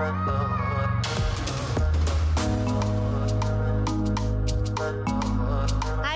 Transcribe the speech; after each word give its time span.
Hi 0.00 0.12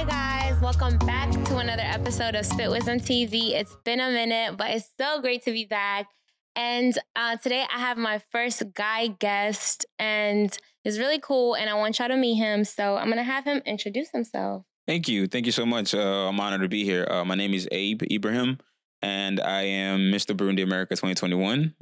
guys, 0.07 0.61
welcome 0.61 0.99
back 0.99 1.33
to 1.33 1.57
another 1.57 1.83
episode 1.83 2.37
of 2.37 2.47
Spit 2.47 2.71
Wisdom 2.71 3.01
TV. 3.01 3.55
It's 3.55 3.75
been 3.85 3.99
a 3.99 4.09
minute, 4.09 4.57
but 4.57 4.71
it's 4.71 4.89
so 5.01 5.21
great 5.21 5.43
to 5.47 5.51
be 5.51 5.65
back. 5.65 6.07
And 6.55 6.97
uh, 7.17 7.39
today 7.39 7.65
I 7.75 7.81
have 7.81 7.99
my 7.99 8.21
first 8.31 8.63
guy 8.73 9.09
guest, 9.09 9.85
and 9.99 10.57
it's 10.85 10.99
really 10.99 11.19
cool. 11.19 11.55
And 11.57 11.69
I 11.69 11.75
want 11.75 11.99
y'all 11.99 12.07
to 12.07 12.17
meet 12.17 12.37
him, 12.37 12.63
so 12.63 12.97
I'm 12.97 13.09
gonna 13.09 13.25
have 13.25 13.45
him 13.45 13.63
introduce 13.67 14.11
himself. 14.11 14.63
Thank 14.87 15.09
you. 15.09 15.27
Thank 15.27 15.47
you 15.47 15.53
so 15.53 15.67
much. 15.67 15.93
Uh, 15.93 16.29
I'm 16.29 16.39
honored 16.39 16.63
to 16.63 16.69
be 16.69 16.85
here. 16.85 17.05
Uh, 17.11 17.25
my 17.25 17.35
name 17.35 17.53
is 17.53 17.69
Abe 17.73 18.05
Ibrahim, 18.05 18.59
and 19.01 19.41
I 19.41 19.63
am 19.63 20.13
Mr. 20.13 20.37
Burundi 20.37 20.63
America 20.63 20.95
2021. 20.95 21.75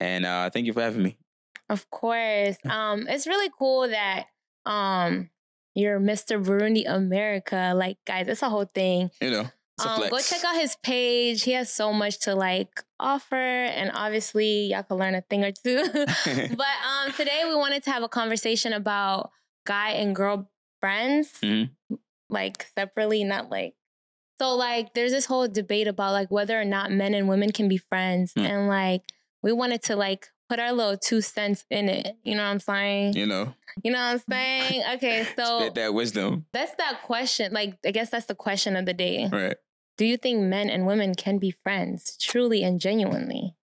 And 0.00 0.24
uh, 0.24 0.48
thank 0.48 0.64
you 0.64 0.72
for 0.72 0.80
having 0.80 1.02
me. 1.02 1.18
Of 1.68 1.88
course, 1.90 2.56
um, 2.68 3.06
it's 3.08 3.26
really 3.26 3.50
cool 3.58 3.88
that 3.88 4.26
um, 4.66 5.30
you're 5.74 6.00
Mr. 6.00 6.42
Burundi 6.42 6.84
America. 6.86 7.72
Like, 7.76 7.98
guys, 8.06 8.28
it's 8.28 8.42
a 8.42 8.48
whole 8.50 8.66
thing. 8.66 9.10
You 9.20 9.30
know, 9.30 9.46
Um, 9.84 10.08
go 10.08 10.18
check 10.20 10.44
out 10.44 10.54
his 10.60 10.76
page. 10.82 11.42
He 11.42 11.52
has 11.52 11.70
so 11.72 11.92
much 11.92 12.20
to 12.20 12.34
like 12.34 12.82
offer, 13.00 13.34
and 13.36 13.90
obviously, 13.94 14.66
y'all 14.70 14.82
can 14.84 14.98
learn 14.98 15.14
a 15.14 15.22
thing 15.22 15.42
or 15.44 15.52
two. 15.52 15.82
but 15.92 16.74
um, 16.86 17.12
today 17.16 17.42
we 17.48 17.54
wanted 17.56 17.82
to 17.84 17.90
have 17.90 18.02
a 18.02 18.08
conversation 18.08 18.72
about 18.72 19.30
guy 19.66 19.90
and 19.92 20.14
girl 20.14 20.50
friends, 20.80 21.32
Mhm. 21.42 21.70
like 22.30 22.66
separately, 22.76 23.24
not 23.24 23.50
like. 23.50 23.74
So 24.40 24.54
like, 24.54 24.94
there's 24.94 25.12
this 25.12 25.26
whole 25.26 25.48
debate 25.48 25.86
about 25.88 26.12
like 26.12 26.30
whether 26.30 26.60
or 26.60 26.64
not 26.64 26.90
men 26.92 27.14
and 27.14 27.28
women 27.28 27.50
can 27.52 27.68
be 27.68 27.78
friends, 27.78 28.32
Mm. 28.34 28.44
and 28.48 28.68
like 28.68 29.02
we 29.42 29.52
wanted 29.52 29.82
to 29.84 29.96
like 29.96 30.28
put 30.48 30.58
our 30.58 30.72
little 30.72 30.96
two 30.96 31.20
cents 31.20 31.64
in 31.70 31.88
it. 31.88 32.16
You 32.22 32.34
know 32.34 32.42
what 32.44 32.50
I'm 32.50 32.60
saying? 32.60 33.14
you 33.14 33.26
know, 33.26 33.54
You 33.82 33.92
know 33.92 33.98
what 33.98 34.04
I'm 34.14 34.22
saying? 34.30 34.82
Okay, 34.96 35.26
so 35.36 35.60
spit 35.60 35.74
that 35.76 35.94
wisdom. 35.94 36.46
that's 36.52 36.74
that 36.76 37.02
question. 37.02 37.52
Like, 37.52 37.78
I 37.84 37.90
guess 37.90 38.10
that's 38.10 38.26
the 38.26 38.34
question 38.34 38.76
of 38.76 38.86
the 38.86 38.94
day. 38.94 39.28
Right. 39.30 39.56
Do 39.96 40.04
you 40.06 40.16
think 40.16 40.40
men 40.40 40.68
and 40.70 40.86
women 40.86 41.14
can 41.14 41.38
be 41.38 41.52
friends 41.52 42.16
truly 42.20 42.62
and 42.64 42.80
genuinely? 42.80 43.54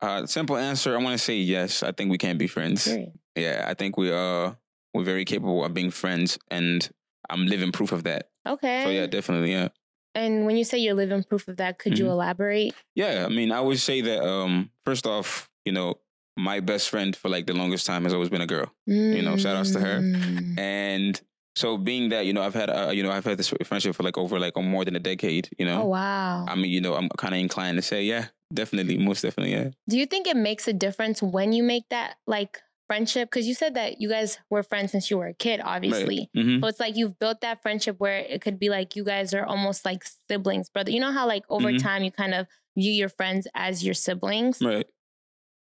Uh, 0.00 0.26
simple 0.26 0.56
answer. 0.56 0.94
I 0.96 1.02
want 1.02 1.12
to 1.18 1.24
say 1.24 1.36
yes. 1.36 1.82
I 1.82 1.92
think 1.92 2.10
we 2.10 2.18
can 2.18 2.36
be 2.38 2.46
friends. 2.46 2.84
Period. 2.86 3.12
Yeah, 3.34 3.64
I 3.66 3.74
think 3.74 3.96
we 3.96 4.10
are. 4.12 4.56
We're 4.92 5.02
very 5.02 5.24
capable 5.24 5.64
of 5.64 5.74
being 5.74 5.90
friends, 5.90 6.38
and 6.50 6.88
I'm 7.28 7.46
living 7.46 7.72
proof 7.72 7.90
of 7.90 8.04
that. 8.04 8.28
Okay. 8.46 8.84
So 8.84 8.90
yeah, 8.90 9.06
definitely. 9.06 9.50
Yeah. 9.52 9.68
And 10.14 10.46
when 10.46 10.56
you 10.56 10.62
say 10.62 10.78
you're 10.78 10.94
living 10.94 11.24
proof 11.24 11.48
of 11.48 11.56
that, 11.56 11.78
could 11.80 11.98
you 11.98 12.04
Mhm. 12.04 12.10
elaborate? 12.10 12.74
Yeah, 12.94 13.24
I 13.24 13.28
mean, 13.28 13.50
I 13.50 13.60
would 13.60 13.80
say 13.80 14.00
that 14.02 14.22
um, 14.24 14.70
first 14.84 15.06
off, 15.08 15.48
you 15.64 15.72
know, 15.72 15.96
my 16.36 16.60
best 16.60 16.90
friend 16.90 17.14
for 17.14 17.28
like 17.28 17.46
the 17.46 17.54
longest 17.54 17.86
time 17.86 18.04
has 18.04 18.12
always 18.12 18.28
been 18.28 18.40
a 18.40 18.46
girl. 18.46 18.72
You 18.86 19.22
know, 19.22 19.36
shout 19.36 19.56
outs 19.56 19.70
to 19.72 19.80
her. 19.80 20.00
Mm. 20.00 20.58
And 20.58 21.20
so 21.56 21.76
being 21.78 22.08
that, 22.08 22.26
you 22.26 22.32
know, 22.32 22.42
I've 22.42 22.54
had, 22.54 22.68
uh, 22.70 22.90
you 22.92 23.02
know, 23.02 23.10
I've 23.12 23.24
had 23.24 23.38
this 23.38 23.52
friendship 23.64 23.94
for 23.94 24.02
like 24.02 24.18
over 24.18 24.38
like 24.40 24.56
more 24.56 24.84
than 24.84 24.96
a 24.96 25.00
decade, 25.00 25.48
you 25.58 25.64
know, 25.64 25.82
Oh 25.82 25.86
wow. 25.86 26.44
I 26.48 26.56
mean, 26.56 26.70
you 26.72 26.80
know, 26.80 26.94
I'm 26.94 27.08
kind 27.16 27.34
of 27.34 27.40
inclined 27.40 27.78
to 27.78 27.82
say, 27.82 28.02
yeah, 28.04 28.26
definitely, 28.52 28.98
most 28.98 29.22
definitely. 29.22 29.52
Yeah. 29.54 29.70
Do 29.88 29.96
you 29.96 30.06
think 30.06 30.26
it 30.26 30.36
makes 30.36 30.66
a 30.66 30.72
difference 30.72 31.22
when 31.22 31.52
you 31.52 31.62
make 31.62 31.84
that 31.90 32.16
like 32.26 32.60
friendship? 32.88 33.30
Because 33.30 33.46
you 33.46 33.54
said 33.54 33.74
that 33.74 34.00
you 34.00 34.08
guys 34.08 34.38
were 34.50 34.64
friends 34.64 34.90
since 34.90 35.10
you 35.10 35.18
were 35.18 35.28
a 35.28 35.34
kid, 35.34 35.60
obviously. 35.62 36.30
hmm 36.34 36.58
So 36.60 36.66
it's 36.66 36.80
like 36.80 36.96
you've 36.96 37.18
built 37.20 37.40
that 37.42 37.62
friendship 37.62 37.96
where 38.00 38.18
it 38.18 38.40
could 38.42 38.58
be 38.58 38.68
like 38.68 38.96
you 38.96 39.04
guys 39.04 39.32
are 39.32 39.46
almost 39.46 39.84
like 39.84 40.02
siblings, 40.28 40.68
brother. 40.70 40.90
You 40.90 40.98
know 41.00 41.12
how 41.12 41.26
like 41.28 41.44
over 41.48 41.70
Mhm. 41.70 41.80
time 41.80 42.02
you 42.02 42.10
kind 42.10 42.34
of 42.34 42.48
view 42.76 42.90
your 42.90 43.08
friends 43.08 43.46
as 43.54 43.84
your 43.84 43.94
siblings. 43.94 44.60
Right. 44.60 44.86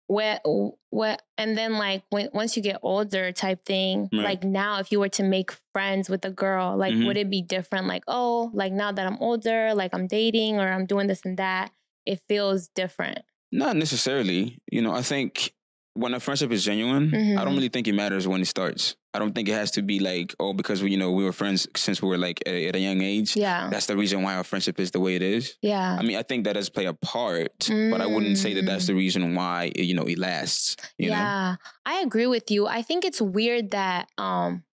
Where 0.08 0.40
what 0.90 1.22
and 1.38 1.58
then 1.58 1.74
like 1.78 2.04
when 2.10 2.30
once 2.34 2.56
you 2.58 2.62
get 2.64 2.80
older 2.84 3.32
type 3.32 3.66
thing 3.66 4.10
Right. 4.12 4.24
like 4.24 4.44
now 4.44 4.80
if 4.80 4.92
you 4.92 5.00
were 5.00 5.10
to 5.10 5.24
make 5.24 5.52
friends 5.72 6.10
with 6.10 6.26
a 6.26 6.30
girl 6.30 6.76
like 6.78 6.94
Mhm. 6.94 7.06
would 7.06 7.18
it 7.18 7.30
be 7.30 7.42
different 7.42 7.88
like 7.88 8.04
oh 8.08 8.52
like 8.54 8.74
now 8.74 8.92
that 8.92 9.08
i'm 9.08 9.18
older 9.20 9.74
like 9.74 9.94
i'm 9.94 10.08
dating 10.08 10.58
or 10.60 10.68
i'm 10.68 10.86
doing 10.86 11.08
this 11.08 11.22
and 11.26 11.38
that 11.38 11.72
it 12.06 12.22
feels 12.28 12.68
different 12.68 13.20
Not 13.52 13.76
necessarily. 13.78 14.60
You 14.72 14.82
know, 14.82 14.92
I 14.94 15.04
think 15.04 15.54
when 15.96 16.14
a 16.14 16.20
friendship 16.20 16.52
is 16.52 16.64
genuine, 16.66 17.14
I 17.14 17.18
Mhm. 17.18 17.46
don't 17.46 17.54
really 17.56 17.70
think 17.70 17.88
it 17.88 17.94
matters 17.94 18.28
when 18.28 18.42
it 18.42 18.48
starts. 18.48 18.96
I 19.14 19.20
don't 19.20 19.34
think 19.36 19.48
it 19.48 19.52
has 19.54 19.70
to 19.72 19.84
be 19.84 20.00
like, 20.00 20.34
oh, 20.40 20.52
because 20.54 20.82
we, 20.82 20.90
you 20.90 20.98
know, 20.98 21.12
we 21.12 21.24
were 21.24 21.32
friends 21.32 21.68
since 21.76 22.02
we 22.02 22.10
were 22.10 22.18
like 22.18 22.42
at, 22.48 22.56
at 22.56 22.76
a 22.76 22.80
young 22.80 23.02
age. 23.02 23.36
yeah 23.36 23.70
That's 23.70 23.86
the 23.86 23.96
reason 23.96 24.24
why 24.24 24.34
our 24.36 24.44
friendship 24.44 24.80
is 24.80 24.90
the 24.90 25.00
way 25.00 25.14
it 25.16 25.22
is. 25.22 25.56
yeah 25.62 25.96
I 26.00 26.02
mean, 26.02 26.18
I 26.18 26.24
think 26.24 26.46
that 26.46 26.54
does 26.54 26.70
play 26.70 26.86
a 26.86 26.94
part, 26.96 27.70
but 27.92 28.02
I 28.02 28.08
wouldn't 28.08 28.38
say 28.40 28.56
that 28.56 28.66
that's 28.66 28.88
the 28.88 28.96
reason 28.96 29.36
why 29.36 29.72
it, 29.76 29.84
you 29.86 29.94
know 29.94 30.06
it 30.08 30.18
lasts. 30.18 30.78
You 30.98 31.10
know, 31.12 31.16
yeah 31.16 31.56
i 31.86 31.96
agree 32.02 32.28
with 32.28 32.50
you 32.50 32.66
i 32.66 32.82
think 32.82 33.06
it's 33.06 33.22
weird 33.22 33.72
that 33.72 34.08
um 34.18 34.64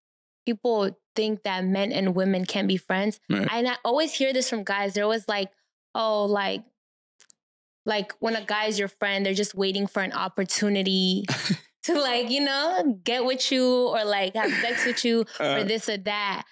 people 0.45 0.89
think 1.15 1.43
that 1.43 1.63
men 1.65 1.91
and 1.91 2.15
women 2.15 2.45
can 2.45 2.65
be 2.67 2.77
friends 2.77 3.19
Right. 3.29 3.47
and 3.51 3.67
i 3.67 3.75
always 3.85 4.13
hear 4.13 4.33
this 4.33 4.49
from 4.49 4.63
guys 4.63 4.93
they're 4.93 5.03
always 5.03 5.27
like 5.27 5.49
oh 5.93 6.25
like 6.25 6.63
like 7.85 8.13
when 8.19 8.35
a 8.35 8.43
guy 8.45 8.65
is 8.65 8.77
your 8.79 8.87
friend 8.87 9.25
they're 9.25 9.33
just 9.33 9.55
waiting 9.55 9.87
for 9.87 10.01
an 10.01 10.13
opportunity 10.13 11.25
to 11.83 11.99
like 11.99 12.29
you 12.29 12.41
know 12.41 12.99
get 13.03 13.25
with 13.25 13.51
you 13.51 13.65
or 13.89 14.03
like 14.05 14.35
have 14.35 14.51
sex 14.61 14.85
with 14.85 15.03
you 15.03 15.25
or 15.39 15.45
Uh, 15.45 15.63
this 15.63 15.89
or 15.89 15.97
that. 15.97 16.43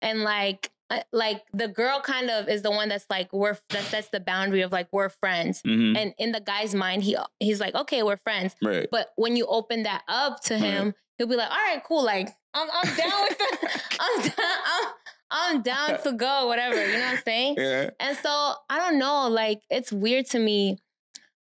And 0.00 0.22
like 0.22 0.70
uh, 0.90 1.00
like 1.12 1.42
the 1.54 1.68
girl 1.68 2.00
kind 2.00 2.28
of 2.30 2.48
is 2.48 2.62
the 2.62 2.70
one 2.70 2.88
that's 2.88 3.06
like 3.08 3.32
we're 3.32 3.56
that 3.70 3.84
sets 3.84 4.08
the 4.08 4.20
boundary 4.20 4.62
of 4.62 4.72
like 4.72 4.88
we're 4.92 5.08
friends. 5.08 5.62
Mhm, 5.62 5.96
and 5.96 6.14
in 6.18 6.32
the 6.32 6.40
guy's 6.40 6.74
mind 6.74 7.04
he 7.04 7.16
he's 7.38 7.60
like 7.60 7.74
okay 7.74 8.02
we're 8.02 8.16
friends. 8.18 8.56
Right. 8.60 8.88
but 8.90 9.12
when 9.16 9.36
you 9.36 9.46
open 9.46 9.84
that 9.84 10.02
up 10.08 10.40
to 10.44 10.58
him, 10.58 10.94
he'll 11.16 11.28
be 11.28 11.36
like, 11.36 11.50
"All 11.50 11.56
right, 11.56 11.82
cool. 11.86 12.04
Like, 12.04 12.28
I'm 12.52 12.68
I'm 12.70 12.96
down 12.96 13.22
with 13.28 13.38
the, 13.38 13.70
I'm 14.00 14.22
down, 14.22 14.34
I'm, 14.74 14.84
I'm 15.32 15.62
down 15.62 16.00
to 16.02 16.12
go, 16.12 16.46
whatever." 16.46 16.76
You 16.86 16.92
know 16.98 17.06
what 17.06 17.16
I'm 17.16 17.22
saying? 17.24 17.54
Yeah. 17.58 17.90
And 17.98 18.16
so 18.18 18.30
I 18.70 18.78
don't 18.78 18.98
know. 18.98 19.28
Like, 19.28 19.60
it's 19.70 19.90
weird 19.92 20.26
to 20.30 20.38
me 20.38 20.78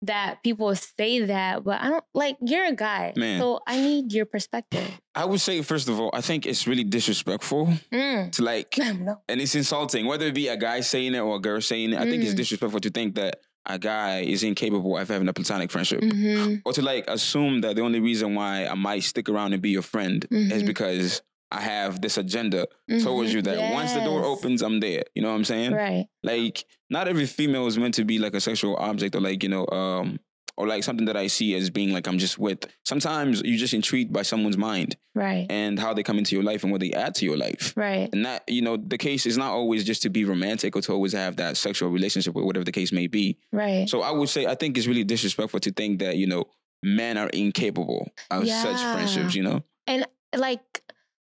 that 0.04 0.42
people 0.44 0.74
say 0.76 1.20
that, 1.26 1.64
but 1.64 1.80
I 1.80 1.90
don't 1.90 2.04
like. 2.16 2.36
You're 2.42 2.66
a 2.66 2.74
guy, 2.76 3.14
Man. 3.16 3.40
so 3.40 3.60
I 3.68 3.80
need 3.80 4.12
your 4.14 4.26
perspective. 4.26 4.90
I 5.14 5.26
would 5.26 5.42
say 5.42 5.62
first 5.62 5.88
of 5.90 6.00
all, 6.00 6.10
I 6.14 6.22
think 6.22 6.46
it's 6.48 6.66
really 6.66 6.84
disrespectful 6.84 7.68
Mm. 7.92 8.32
to 8.32 8.42
like, 8.44 8.76
No. 8.78 9.22
and 9.30 9.40
it's 9.40 9.54
insulting 9.54 10.08
whether 10.08 10.26
it 10.28 10.34
be 10.34 10.48
a 10.48 10.58
guy 10.58 10.80
saying 10.82 11.14
it 11.14 11.20
or 11.20 11.36
a 11.36 11.40
girl 11.40 11.62
saying 11.62 11.94
it. 11.94 12.00
I 12.00 12.06
think 12.10 12.24
it's 12.24 12.34
Mm. 12.34 12.38
disrespectful 12.38 12.80
to 12.80 12.90
think 12.90 13.14
that 13.16 13.42
a 13.68 13.78
guy 13.78 14.22
is 14.22 14.42
incapable 14.42 14.98
of 14.98 15.08
having 15.08 15.28
a 15.28 15.34
platonic 15.34 15.70
friendship. 15.70 16.02
hmm 16.04 16.56
or 16.66 16.74
to 16.74 16.82
like 16.82 17.06
assume 17.08 17.62
that 17.62 17.76
the 17.76 17.84
only 17.84 18.00
reason 18.00 18.34
why 18.34 18.66
I 18.66 18.74
might 18.74 19.04
stick 19.04 19.30
around 19.30 19.54
and 19.54 19.62
be 19.62 19.70
your 19.70 19.84
friend 19.84 20.26
is 20.32 20.64
Mhm. 20.64 20.66
because 20.66 21.22
I 21.52 21.62
have 21.62 22.02
this 22.02 22.18
agenda 22.18 22.68
towards 23.04 23.32
Mhm. 23.32 23.34
you 23.36 23.42
that 23.44 23.74
once 23.74 23.94
the 23.94 24.00
door 24.02 24.24
opens, 24.24 24.62
I'm 24.62 24.80
there. 24.80 25.04
You 25.16 25.22
know 25.22 25.30
what 25.30 25.36
I'm 25.36 25.44
saying? 25.44 25.74
right? 25.74 26.06
Like, 26.24 26.66
not 26.90 27.08
every 27.08 27.26
female 27.26 27.68
is 27.68 27.78
meant 27.78 27.94
to 27.96 28.06
be 28.06 28.20
like 28.20 28.34
a 28.34 28.40
sexual 28.42 28.76
object 28.78 29.16
or 29.16 29.22
like, 29.22 29.44
you 29.44 29.50
know, 29.50 29.66
um, 29.68 30.20
or 30.58 30.68
like 30.68 30.84
something 30.84 31.06
that 31.06 31.16
I 31.18 31.28
see 31.28 31.56
as 31.56 31.70
being 31.70 31.92
like 31.94 32.08
I'm 32.08 32.18
just 32.20 32.38
with. 32.38 32.66
Sometimes 32.86 33.42
you're 33.44 33.58
just 33.58 33.74
intrigued 33.74 34.12
by 34.14 34.22
someone's 34.22 34.58
mind 34.58 34.96
Right. 35.16 35.48
and 35.50 35.80
how 35.80 35.94
they 35.94 36.04
come 36.04 36.18
into 36.18 36.36
your 36.36 36.44
life 36.44 36.64
and 36.64 36.72
what 36.72 36.82
they 36.82 36.92
add 36.92 37.16
to 37.16 37.26
your 37.26 37.38
life. 37.38 37.74
Right. 37.76 38.10
And 38.14 38.26
that, 38.26 38.44
you 38.48 38.62
know, 38.62 38.78
the 38.78 38.98
case 38.98 39.26
is 39.26 39.38
not 39.38 39.52
always 39.52 39.84
just 39.84 40.02
to 40.04 40.10
be 40.10 40.24
romantic 40.26 40.76
or 40.76 40.82
to 40.82 40.92
always 40.92 41.14
have 41.14 41.38
that 41.38 41.58
sexual 41.58 41.90
relationship 41.90 42.36
or 42.36 42.46
whatever 42.46 42.66
the 42.66 42.72
case 42.74 42.92
may 42.92 43.08
be. 43.08 43.38
Right. 43.52 43.90
So 43.90 44.02
I 44.02 44.12
would 44.12 44.30
say 44.30 44.46
I 44.46 44.56
think 44.56 44.78
it's 44.78 44.88
really 44.88 45.06
disrespectful 45.06 45.60
to 45.62 45.72
think 45.72 46.00
that 46.00 46.18
you 46.18 46.28
know 46.28 46.46
men 46.84 47.18
are 47.18 47.30
incapable 47.30 48.10
of 48.30 48.48
such 48.48 48.80
friendships. 48.94 49.34
You 49.36 49.44
know, 49.44 49.64
and 49.88 50.06
like 50.36 50.84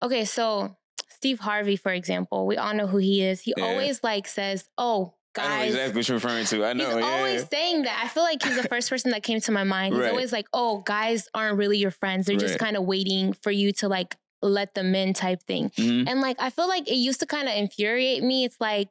okay 0.06 0.26
so 0.26 0.76
steve 1.10 1.40
harvey 1.40 1.76
for 1.76 1.92
example 1.92 2.46
we 2.46 2.56
all 2.58 2.74
know 2.74 2.88
who 2.88 2.98
he 2.98 3.22
is 3.24 3.42
he 3.42 3.54
Yeah. 3.58 3.66
always 3.66 4.04
like 4.04 4.28
says 4.28 4.68
oh 4.78 5.14
I 5.38 5.42
know 5.42 5.48
guys 5.50 5.72
exactly 5.74 6.00
what 6.00 6.08
you're 6.08 6.18
referring 6.18 6.46
to. 6.46 6.66
I 6.66 6.74
know. 6.74 6.86
he's 6.96 6.96
yeah, 7.06 7.12
always 7.18 7.42
yeah. 7.42 7.48
saying 7.52 7.78
that 7.84 8.02
i 8.04 8.08
feel 8.08 8.24
like 8.24 8.42
he's 8.42 8.56
the 8.62 8.68
first 8.74 8.90
person 8.90 9.12
that 9.12 9.24
came 9.24 9.42
to 9.42 9.52
my 9.52 9.64
mind 9.66 9.94
he's 9.94 10.04
Right. 10.04 10.12
always 10.12 10.32
like 10.32 10.48
oh 10.54 10.80
guys 10.86 11.28
aren't 11.34 11.58
really 11.58 11.78
your 11.78 11.92
friends 11.92 12.26
they're 12.26 12.38
just 12.48 12.60
kind 12.60 12.78
of 12.78 12.84
waiting 12.86 13.34
for 13.34 13.52
you 13.52 13.74
to 13.74 13.90
like 13.90 14.16
let 14.42 14.76
them 14.76 14.94
in 14.96 15.14
type 15.14 15.42
thing 15.44 15.72
Mhm. 15.72 16.08
and 16.10 16.22
like 16.22 16.38
i 16.40 16.50
feel 16.50 16.68
like 16.70 16.88
it 16.90 16.96
used 16.96 17.20
to 17.22 17.26
kind 17.26 17.48
of 17.50 17.56
infuriate 17.56 18.24
me 18.24 18.46
it's 18.46 18.60
like 18.62 18.90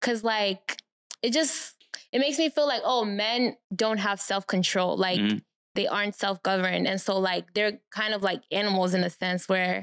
because 0.00 0.24
like 0.24 0.78
it 1.22 1.32
just 1.32 1.74
it 2.12 2.18
makes 2.18 2.38
me 2.38 2.48
feel 2.48 2.66
like 2.66 2.82
oh 2.84 3.04
men 3.04 3.56
don't 3.74 3.98
have 3.98 4.20
self-control 4.20 4.96
like 4.96 5.20
Mhm. 5.20 5.42
they 5.76 5.86
aren't 5.86 6.14
self-governed 6.16 6.86
and 6.88 7.00
so 7.00 7.18
like 7.18 7.44
they're 7.54 7.78
kind 7.90 8.12
of 8.14 8.22
like 8.22 8.42
animals 8.50 8.94
in 8.94 9.04
a 9.04 9.10
sense 9.10 9.48
where 9.48 9.82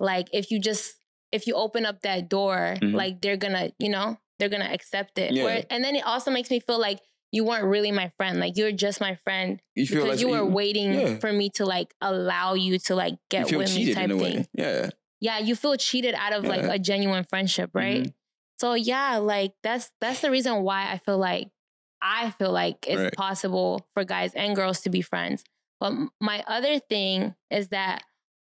like 0.00 0.28
if 0.32 0.50
you 0.50 0.60
just 0.60 0.94
if 1.32 1.46
you 1.46 1.54
open 1.54 1.84
up 1.86 2.00
that 2.02 2.28
door 2.28 2.76
Mhm. 2.80 2.94
like 2.94 3.20
they're 3.20 3.36
gonna 3.36 3.70
you 3.78 3.88
know 3.88 4.18
they're 4.38 4.48
gonna 4.48 4.70
accept 4.72 5.18
it 5.18 5.32
Yeah. 5.32 5.44
Where- 5.44 5.64
and 5.70 5.82
then 5.84 5.96
it 5.96 6.04
also 6.06 6.30
makes 6.30 6.50
me 6.50 6.60
feel 6.60 6.78
like 6.80 7.00
you 7.32 7.44
weren't 7.44 7.64
really 7.64 7.92
my 7.92 8.10
friend 8.16 8.40
like 8.40 8.56
you're 8.56 8.72
just 8.72 9.00
my 9.00 9.14
friend 9.16 9.60
You 9.74 9.86
feel 9.86 10.04
because 10.04 10.18
like 10.18 10.20
you 10.20 10.28
were 10.32 10.44
waiting 10.46 10.94
yeah. 10.94 11.18
for 11.18 11.30
me 11.32 11.50
to 11.56 11.66
like 11.66 11.92
allow 12.00 12.54
you 12.54 12.78
to 12.80 12.94
like 12.94 13.14
get 13.28 13.52
with 13.54 13.74
me 13.74 13.92
type 13.92 14.10
thing. 14.10 14.46
Yeah. 14.54 14.90
yeah 15.20 15.38
you 15.38 15.54
feel 15.54 15.76
cheated 15.76 16.14
out 16.14 16.32
of 16.32 16.44
like 16.44 16.62
a 16.62 16.78
genuine 16.78 17.24
friendship 17.28 17.70
right 17.74 18.04
Mhm. 18.04 18.14
so 18.60 18.74
yeah 18.74 19.18
like 19.18 19.52
that's 19.62 19.90
that's 20.00 20.20
the 20.22 20.30
reason 20.30 20.62
why 20.62 20.90
i 20.90 20.96
feel 20.98 21.18
like 21.18 21.48
i 22.00 22.30
feel 22.30 22.52
like 22.52 22.86
it's 22.88 23.00
Right. 23.02 23.12
possible 23.12 23.86
for 23.92 24.04
guys 24.04 24.32
and 24.34 24.56
girls 24.56 24.80
to 24.82 24.90
be 24.90 25.02
friends 25.02 25.44
But 25.80 25.92
my 26.20 26.42
other 26.48 26.78
thing 26.80 27.34
is 27.50 27.68
that 27.68 28.02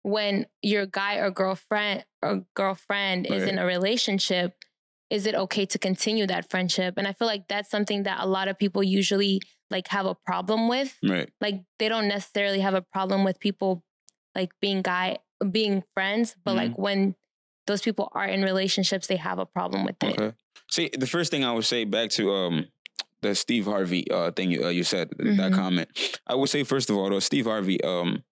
when 0.04 0.46
your 0.62 0.86
guy 0.86 1.16
or 1.16 1.32
girlfriend 1.32 2.06
or 2.22 2.46
girlfriend 2.56 3.26
is 3.26 3.44
in 3.44 3.58
a 3.58 3.66
relationship, 3.66 4.56
is 5.10 5.26
it 5.26 5.36
okay 5.36 5.66
to 5.66 5.80
continue 5.80 6.28
that 6.28 6.50
friendship? 6.50 6.96
And 6.98 7.08
I 7.08 7.14
feel 7.14 7.28
like 7.28 7.48
that's 7.48 7.70
something 7.70 8.04
that 8.04 8.20
a 8.22 8.28
lot 8.28 8.48
of 8.48 8.58
people 8.58 8.84
usually 8.84 9.42
like 9.70 9.88
have 9.88 10.06
a 10.06 10.16
problem 10.16 10.68
with. 10.68 10.98
Right. 11.04 11.30
Like 11.42 11.64
they 11.80 11.90
don't 11.90 12.08
necessarily 12.08 12.60
have 12.60 12.74
a 12.74 12.82
problem 12.82 13.24
with 13.24 13.40
people 13.40 13.84
like 14.36 14.52
being 14.62 14.82
guy 14.82 15.20
being 15.52 15.84
friends, 15.94 16.36
but 16.44 16.54
Mhm. 16.54 16.58
like 16.58 16.78
when 16.78 17.16
those 17.68 17.82
people 17.82 18.10
are 18.14 18.26
in 18.26 18.44
relationships, 18.44 19.08
they 19.08 19.16
have 19.18 19.40
a 19.40 19.46
problem 19.46 19.86
with 19.86 20.02
it. 20.04 20.20
Okay. 20.20 20.34
See, 20.70 20.90
the 20.98 21.08
first 21.08 21.32
thing 21.32 21.44
I 21.44 21.52
would 21.54 21.66
say 21.66 21.86
back 21.86 22.10
to 22.12 22.32
um 22.34 22.68
the 23.22 23.36
Steve 23.36 23.66
Harvey 23.66 24.10
uh 24.12 24.32
thing 24.32 24.52
you, 24.52 24.66
uh, 24.66 24.70
you 24.70 24.84
said 24.84 25.10
that 25.18 25.52
Mhm. 25.52 25.54
comment. 25.54 26.20
I 26.28 26.36
would 26.36 26.50
say 26.50 26.64
first 26.64 26.90
of 26.90 26.98
all, 26.98 27.10
though 27.10 27.20
Steve 27.20 27.46
Harvey, 27.46 27.82
um, 27.84 28.24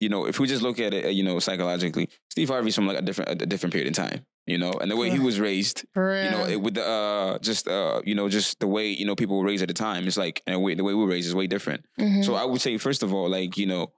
you 0.00 0.08
know, 0.08 0.26
if 0.26 0.38
we 0.38 0.46
just 0.46 0.62
look 0.62 0.78
at 0.78 0.94
it, 0.94 1.04
uh, 1.04 1.08
you 1.08 1.22
know, 1.24 1.38
psychologically, 1.38 2.08
Steve 2.30 2.48
Harvey's 2.48 2.74
from 2.74 2.86
like 2.86 2.98
a 2.98 3.02
different 3.02 3.42
a 3.42 3.46
different 3.46 3.72
period 3.72 3.88
in 3.88 3.92
time, 3.94 4.24
you 4.46 4.58
know, 4.58 4.72
and 4.80 4.90
the 4.90 4.96
way 4.96 5.10
he 5.10 5.18
was 5.18 5.40
raised, 5.40 5.84
you 6.24 6.30
know, 6.30 6.46
it, 6.46 6.60
with 6.60 6.74
the 6.74 6.84
uh 6.86 7.38
just 7.40 7.66
uh 7.68 8.00
you 8.04 8.14
know 8.14 8.28
just 8.28 8.60
the 8.60 8.66
way 8.68 8.88
you 8.88 9.04
know 9.06 9.16
people 9.16 9.38
were 9.38 9.44
raised 9.44 9.62
at 9.62 9.68
the 9.68 9.74
time, 9.74 10.06
it's 10.06 10.16
like 10.16 10.42
and 10.46 10.54
the 10.54 10.60
way 10.60 10.74
the 10.74 10.84
way 10.84 10.94
we 10.94 11.02
were 11.02 11.10
raised 11.10 11.26
is 11.28 11.34
way 11.34 11.46
different. 11.46 11.84
Mhm. 11.98 12.24
So 12.24 12.34
I 12.34 12.44
would 12.44 12.60
say 12.60 12.78
first 12.78 13.02
of 13.02 13.12
all, 13.12 13.28
like 13.28 13.56
you 13.56 13.66
know, 13.66 13.92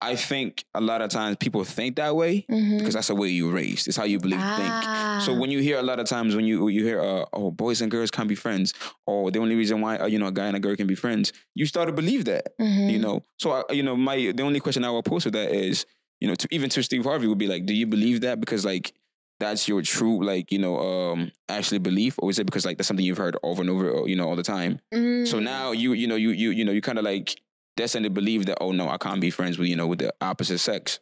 I 0.00 0.14
think 0.14 0.64
a 0.74 0.80
lot 0.80 1.00
of 1.00 1.08
times 1.10 1.36
people 1.40 1.64
think 1.64 1.96
that 1.96 2.14
way 2.14 2.44
Mhm. 2.50 2.78
because 2.78 2.94
that's 2.94 3.08
the 3.08 3.14
way 3.14 3.28
you 3.28 3.50
raised. 3.50 3.88
It's 3.88 3.96
how 3.96 4.04
you 4.04 4.18
believe 4.18 4.44
think. 4.54 4.88
So 5.18 5.32
Ah. 5.32 5.36
when 5.36 5.50
you 5.50 5.60
hear 5.60 5.78
a 5.78 5.82
lot 5.82 5.98
of 5.98 6.06
times 6.06 6.34
when 6.36 6.44
you 6.44 6.68
you 6.68 6.84
hear 6.84 7.00
uh, 7.00 7.24
oh 7.32 7.50
boys 7.50 7.80
and 7.80 7.90
girls 7.90 8.10
can't 8.10 8.28
be 8.28 8.34
friends 8.34 8.74
or 9.06 9.30
the 9.30 9.38
only 9.38 9.54
reason 9.56 9.80
why 9.80 9.96
uh, 9.96 10.06
you 10.06 10.18
know 10.18 10.26
a 10.26 10.32
guy 10.32 10.46
and 10.46 10.56
a 10.56 10.60
girl 10.60 10.76
can 10.76 10.86
be 10.86 10.94
friends, 10.94 11.32
you 11.54 11.64
start 11.66 11.86
to 11.88 11.92
believe 11.94 12.24
that 12.26 12.52
Mhm. 12.60 12.90
you 12.92 12.98
know. 12.98 13.24
So 13.38 13.52
I, 13.52 13.72
you 13.72 13.82
know 13.82 13.96
my 13.96 14.16
the 14.32 14.42
only 14.42 14.60
question 14.60 14.84
I 14.84 14.90
will 14.90 15.02
pose 15.02 15.22
to 15.24 15.30
that 15.32 15.50
is 15.50 15.86
you 16.20 16.28
know 16.28 16.34
to 16.34 16.46
even 16.50 16.68
to 16.70 16.82
Steve 16.82 17.04
Harvey 17.04 17.26
would 17.26 17.38
be 17.38 17.48
like, 17.48 17.64
do 17.66 17.74
you 17.74 17.86
believe 17.86 18.20
that 18.20 18.38
because 18.40 18.64
like 18.64 18.92
that's 19.40 19.68
your 19.68 19.82
true 19.82 20.24
like 20.24 20.50
you 20.52 20.58
know 20.58 20.76
um 20.78 21.30
actually 21.48 21.78
belief 21.78 22.14
or 22.18 22.30
is 22.30 22.38
it 22.38 22.44
because 22.46 22.64
like 22.64 22.76
that's 22.78 22.88
something 22.88 23.04
you've 23.04 23.18
heard 23.18 23.36
over 23.42 23.60
and 23.62 23.70
over 23.70 24.00
uh, 24.00 24.04
you 24.04 24.16
know 24.16 24.28
all 24.28 24.36
the 24.36 24.42
time? 24.42 24.78
So 25.24 25.38
Mm. 25.38 25.42
now 25.42 25.72
you 25.72 25.92
you 25.94 26.06
know 26.06 26.16
you 26.16 26.30
you 26.30 26.50
you 26.50 26.64
know 26.64 26.72
you 26.72 26.80
kind 26.82 26.98
of 26.98 27.04
like 27.04 27.40
destined 27.76 28.04
to 28.04 28.10
believe 28.10 28.46
that 28.46 28.58
oh 28.60 28.72
no 28.72 28.88
I 28.88 28.96
can't 28.98 29.20
be 29.20 29.30
friends 29.30 29.58
with 29.58 29.68
you 29.68 29.76
know 29.76 29.86
with 29.86 29.98
the 30.00 30.14
opposite 30.20 30.58
sex. 30.58 30.98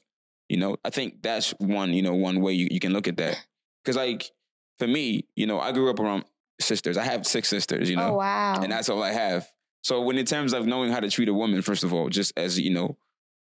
You 0.49 0.59
know 0.59 0.77
I 0.85 0.91
think 0.91 1.23
that's 1.23 1.51
one 1.59 1.93
you 1.93 2.03
know 2.03 2.15
one 2.15 2.41
way 2.41 2.53
you, 2.53 2.69
you 2.71 2.81
can 2.81 2.93
look 2.93 3.09
at 3.09 3.17
that 3.17 3.39
because 3.83 3.97
like 3.97 4.31
for 4.79 4.87
me 4.87 5.27
you 5.37 5.47
know 5.47 5.59
I 5.61 5.73
grew 5.73 5.89
up 5.91 5.99
around 6.01 6.25
sisters. 6.61 6.97
I 6.97 7.05
have 7.05 7.27
six 7.27 7.49
sisters. 7.49 7.89
You 7.91 7.97
know 7.97 8.11
oh 8.13 8.17
wow. 8.17 8.61
and 8.63 8.71
that's 8.73 8.89
all 8.89 9.03
I 9.03 9.13
have. 9.13 9.51
So 9.83 10.01
when 10.03 10.17
in 10.19 10.27
terms 10.27 10.53
of 10.55 10.67
knowing 10.67 10.91
how 10.93 11.01
to 11.01 11.11
treat 11.11 11.29
a 11.29 11.35
woman, 11.35 11.61
first 11.63 11.85
of 11.85 11.93
all, 11.93 12.09
just 12.09 12.33
as 12.39 12.59
you 12.59 12.71
know, 12.71 12.97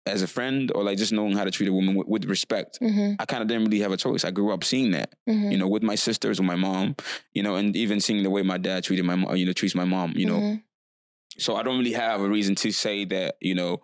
as 0.06 0.22
a 0.22 0.26
friend 0.28 0.70
or 0.74 0.84
like 0.84 0.96
just 0.96 1.12
knowing 1.12 1.36
how 1.36 1.42
to 1.44 1.50
treat 1.50 1.68
a 1.68 1.72
woman 1.72 1.96
with, 1.96 2.06
with 2.06 2.24
respect, 2.26 2.78
Mhm, 2.80 3.16
I 3.18 3.24
kind 3.26 3.42
of 3.42 3.48
didn't 3.48 3.64
really 3.64 3.80
have 3.80 3.90
a 3.92 3.96
choice. 3.96 4.24
I 4.24 4.30
grew 4.30 4.52
up 4.52 4.62
seeing 4.64 4.92
that, 4.92 5.14
mhm, 5.28 5.50
you 5.50 5.58
know, 5.58 5.66
with 5.68 5.82
my 5.82 5.96
sisters, 5.96 6.38
with 6.38 6.46
my 6.46 6.54
mom, 6.54 6.94
you 7.34 7.42
know, 7.42 7.56
and 7.56 7.74
even 7.76 8.00
seeing 8.00 8.22
the 8.22 8.30
way 8.30 8.42
my 8.42 8.56
dad 8.56 8.84
treated 8.84 9.04
my 9.04 9.16
mom, 9.16 9.34
you 9.36 9.46
know, 9.46 9.52
treats 9.52 9.74
my 9.74 9.84
mom, 9.84 10.12
you 10.16 10.26
know. 10.26 10.58
So 11.38 11.56
I 11.56 11.62
don't 11.62 11.78
really 11.78 11.92
have 11.92 12.20
a 12.20 12.28
reason 12.28 12.54
to 12.56 12.72
say 12.72 13.04
that, 13.06 13.36
you 13.40 13.54
know, 13.54 13.80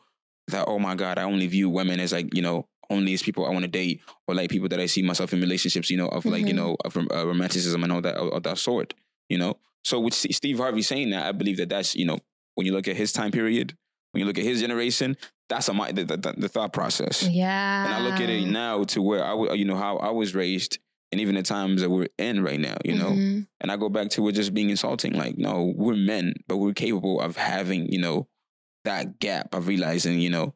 that 0.49 0.67
oh 0.69 0.79
my 0.79 0.95
god, 0.95 1.19
I 1.19 1.23
only 1.23 1.47
view 1.47 1.71
women 1.71 2.01
as 2.01 2.13
like 2.13 2.35
you 2.35 2.43
know 2.43 2.69
only 2.91 3.15
as 3.15 3.23
people 3.23 3.47
I 3.47 3.51
want 3.51 3.63
to 3.65 3.71
date 3.71 4.03
or 4.29 4.35
like 4.35 4.51
people 4.51 4.69
that 4.69 4.79
I 4.81 4.87
see 4.87 5.03
myself 5.03 5.33
in 5.33 5.41
relationships, 5.41 5.89
you 5.91 5.97
know, 5.97 6.09
of 6.09 6.25
like 6.27 6.47
you 6.47 6.53
Mhm. 6.53 6.57
know 6.57 6.77
of 6.85 6.97
uh, 6.97 7.27
romanticism 7.27 7.83
and 7.83 7.93
all 7.93 8.01
that 8.03 8.17
of 8.17 8.43
that 8.43 8.59
sort, 8.59 8.93
you 9.29 9.39
know. 9.39 9.57
So 9.85 10.01
with 10.01 10.15
Steve 10.15 10.59
Harvey 10.59 10.83
saying 10.83 11.11
that, 11.11 11.27
I 11.27 11.33
believe 11.33 11.57
that 11.59 11.69
that's 11.71 11.95
you 11.95 12.05
know 12.05 12.19
when 12.57 12.67
you 12.67 12.73
look 12.73 12.89
at 12.89 12.97
his 12.97 13.13
time 13.13 13.31
period, 13.31 13.77
when 14.13 14.21
you 14.21 14.27
look 14.27 14.39
at 14.39 14.45
his 14.45 14.61
generation, 14.61 15.17
that's 15.49 15.69
a 15.69 15.73
my 15.75 15.93
the, 15.93 16.05
the, 16.05 16.35
the 16.37 16.49
thought 16.49 16.73
process. 16.73 17.23
Yeah. 17.29 17.85
And 17.85 17.95
I 17.95 18.01
look 18.01 18.21
at 18.21 18.29
it 18.29 18.47
now 18.47 18.85
to 18.85 19.01
where 19.03 19.25
I 19.25 19.31
w- 19.31 19.53
you 19.55 19.65
know 19.65 19.77
how 19.77 19.97
I 19.97 20.11
was 20.11 20.35
raised. 20.35 20.79
And 21.15 21.21
even 21.21 21.37
the 21.37 21.43
times 21.45 21.81
that 21.81 21.91
we're 21.91 22.09
in 22.19 22.43
right 22.43 22.59
now, 22.59 22.77
you 22.85 22.97
know, 22.99 23.13
Mhm, 23.13 23.47
and 23.61 23.71
I 23.71 23.77
go 23.77 23.89
back 23.89 24.11
to 24.11 24.27
it 24.29 24.33
just 24.33 24.53
being 24.53 24.71
insulting. 24.71 25.13
Like, 25.15 25.39
no, 25.39 25.73
we're 25.77 25.95
men, 25.95 26.35
but 26.49 26.57
we're 26.57 26.73
capable 26.75 27.21
of 27.21 27.37
having, 27.37 27.87
you 27.93 28.01
know, 28.01 28.27
that 28.85 29.21
gap 29.21 29.55
of 29.55 29.69
realizing, 29.69 30.19
you 30.21 30.31
know, 30.31 30.55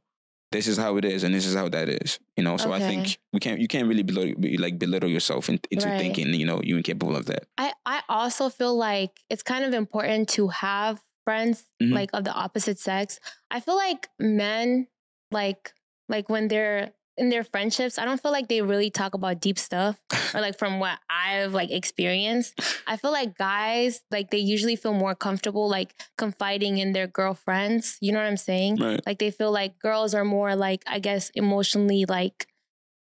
this 0.50 0.66
is 0.66 0.76
how 0.76 0.96
it 0.96 1.04
is 1.04 1.22
and 1.22 1.32
this 1.32 1.46
is 1.46 1.54
how 1.54 1.68
that 1.68 1.88
is. 1.88 2.18
You 2.36 2.42
know, 2.42 2.56
so 2.56 2.72
I 2.72 2.80
think 2.80 3.18
we 3.32 3.38
can't 3.38 3.60
you 3.60 3.68
can't 3.68 3.86
really 3.86 4.02
belittle, 4.02 4.34
like 4.58 4.78
belittle 4.80 5.08
yourself 5.08 5.48
in, 5.48 5.60
into 5.70 5.86
Right. 5.88 5.98
thinking, 5.98 6.34
you 6.34 6.46
know, 6.46 6.60
you're 6.64 6.78
incapable 6.78 7.14
of 7.16 7.26
that. 7.26 7.44
I 7.56 7.72
I 7.86 8.02
also 8.08 8.48
feel 8.48 8.74
like 8.76 9.20
it's 9.30 9.44
kind 9.44 9.64
of 9.64 9.72
important 9.74 10.28
to 10.30 10.48
have 10.48 11.02
friends 11.24 11.64
Mhm. 11.80 11.92
like 11.94 12.10
of 12.14 12.24
the 12.24 12.32
opposite 12.32 12.78
sex. 12.80 13.20
I 13.50 13.60
feel 13.60 13.76
like 13.76 14.08
men 14.18 14.88
like 15.30 15.72
like 16.08 16.28
when 16.28 16.48
they're 16.48 16.94
in 17.18 17.28
their 17.28 17.44
friendships, 17.44 17.98
I 17.98 18.04
don't 18.04 18.20
feel 18.22 18.32
like 18.32 18.48
they 18.48 18.62
really 18.62 18.90
talk 18.90 19.12
about 19.14 19.40
deep 19.40 19.58
stuff 19.58 19.98
or 20.34 20.40
like 20.40 20.56
from 20.58 20.78
what 20.80 20.98
I've 21.10 21.52
like 21.52 21.70
experienced. 21.70 22.58
I 22.86 22.96
feel 22.96 23.12
like 23.12 23.36
guys 23.36 24.00
like 24.10 24.30
they 24.30 24.38
usually 24.38 24.76
feel 24.76 24.94
more 24.94 25.14
comfortable 25.14 25.68
like 25.68 25.94
confiding 26.16 26.78
in 26.78 26.92
their 26.92 27.06
girlfriends. 27.06 27.98
You 28.00 28.12
know 28.12 28.20
what 28.20 28.28
I'm 28.28 28.36
saying? 28.36 28.76
Right. 28.76 29.00
Like 29.04 29.18
they 29.18 29.30
feel 29.30 29.50
like 29.52 29.78
girls 29.78 30.14
are 30.14 30.24
more 30.24 30.54
like 30.56 30.82
I 30.86 30.98
guess 31.00 31.30
emotionally 31.34 32.04
like 32.08 32.46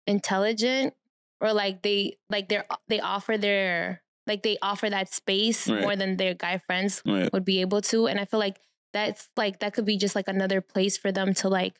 intelligent 0.06 0.94
or 1.40 1.52
like 1.52 1.82
they 1.82 2.16
like 2.30 2.48
they're 2.48 2.66
they 2.88 3.00
offer 3.00 3.38
their 3.38 4.02
like 4.26 4.42
they 4.42 4.56
offer 4.62 4.88
that 4.90 5.12
space 5.12 5.68
Right. 5.68 5.80
more 5.80 5.96
than 5.96 6.16
their 6.16 6.34
guy 6.34 6.58
friends 6.58 7.02
Right. 7.06 7.32
would 7.32 7.44
be 7.44 7.60
able 7.60 7.80
to 7.82 8.06
and 8.06 8.18
I 8.20 8.24
feel 8.24 8.40
like 8.40 8.60
that's 8.92 9.28
like 9.36 9.60
that 9.60 9.74
could 9.74 9.84
be 9.86 9.96
just 9.96 10.14
like 10.14 10.28
another 10.28 10.60
place 10.60 10.96
for 10.96 11.12
them 11.12 11.34
to 11.34 11.48
like 11.48 11.74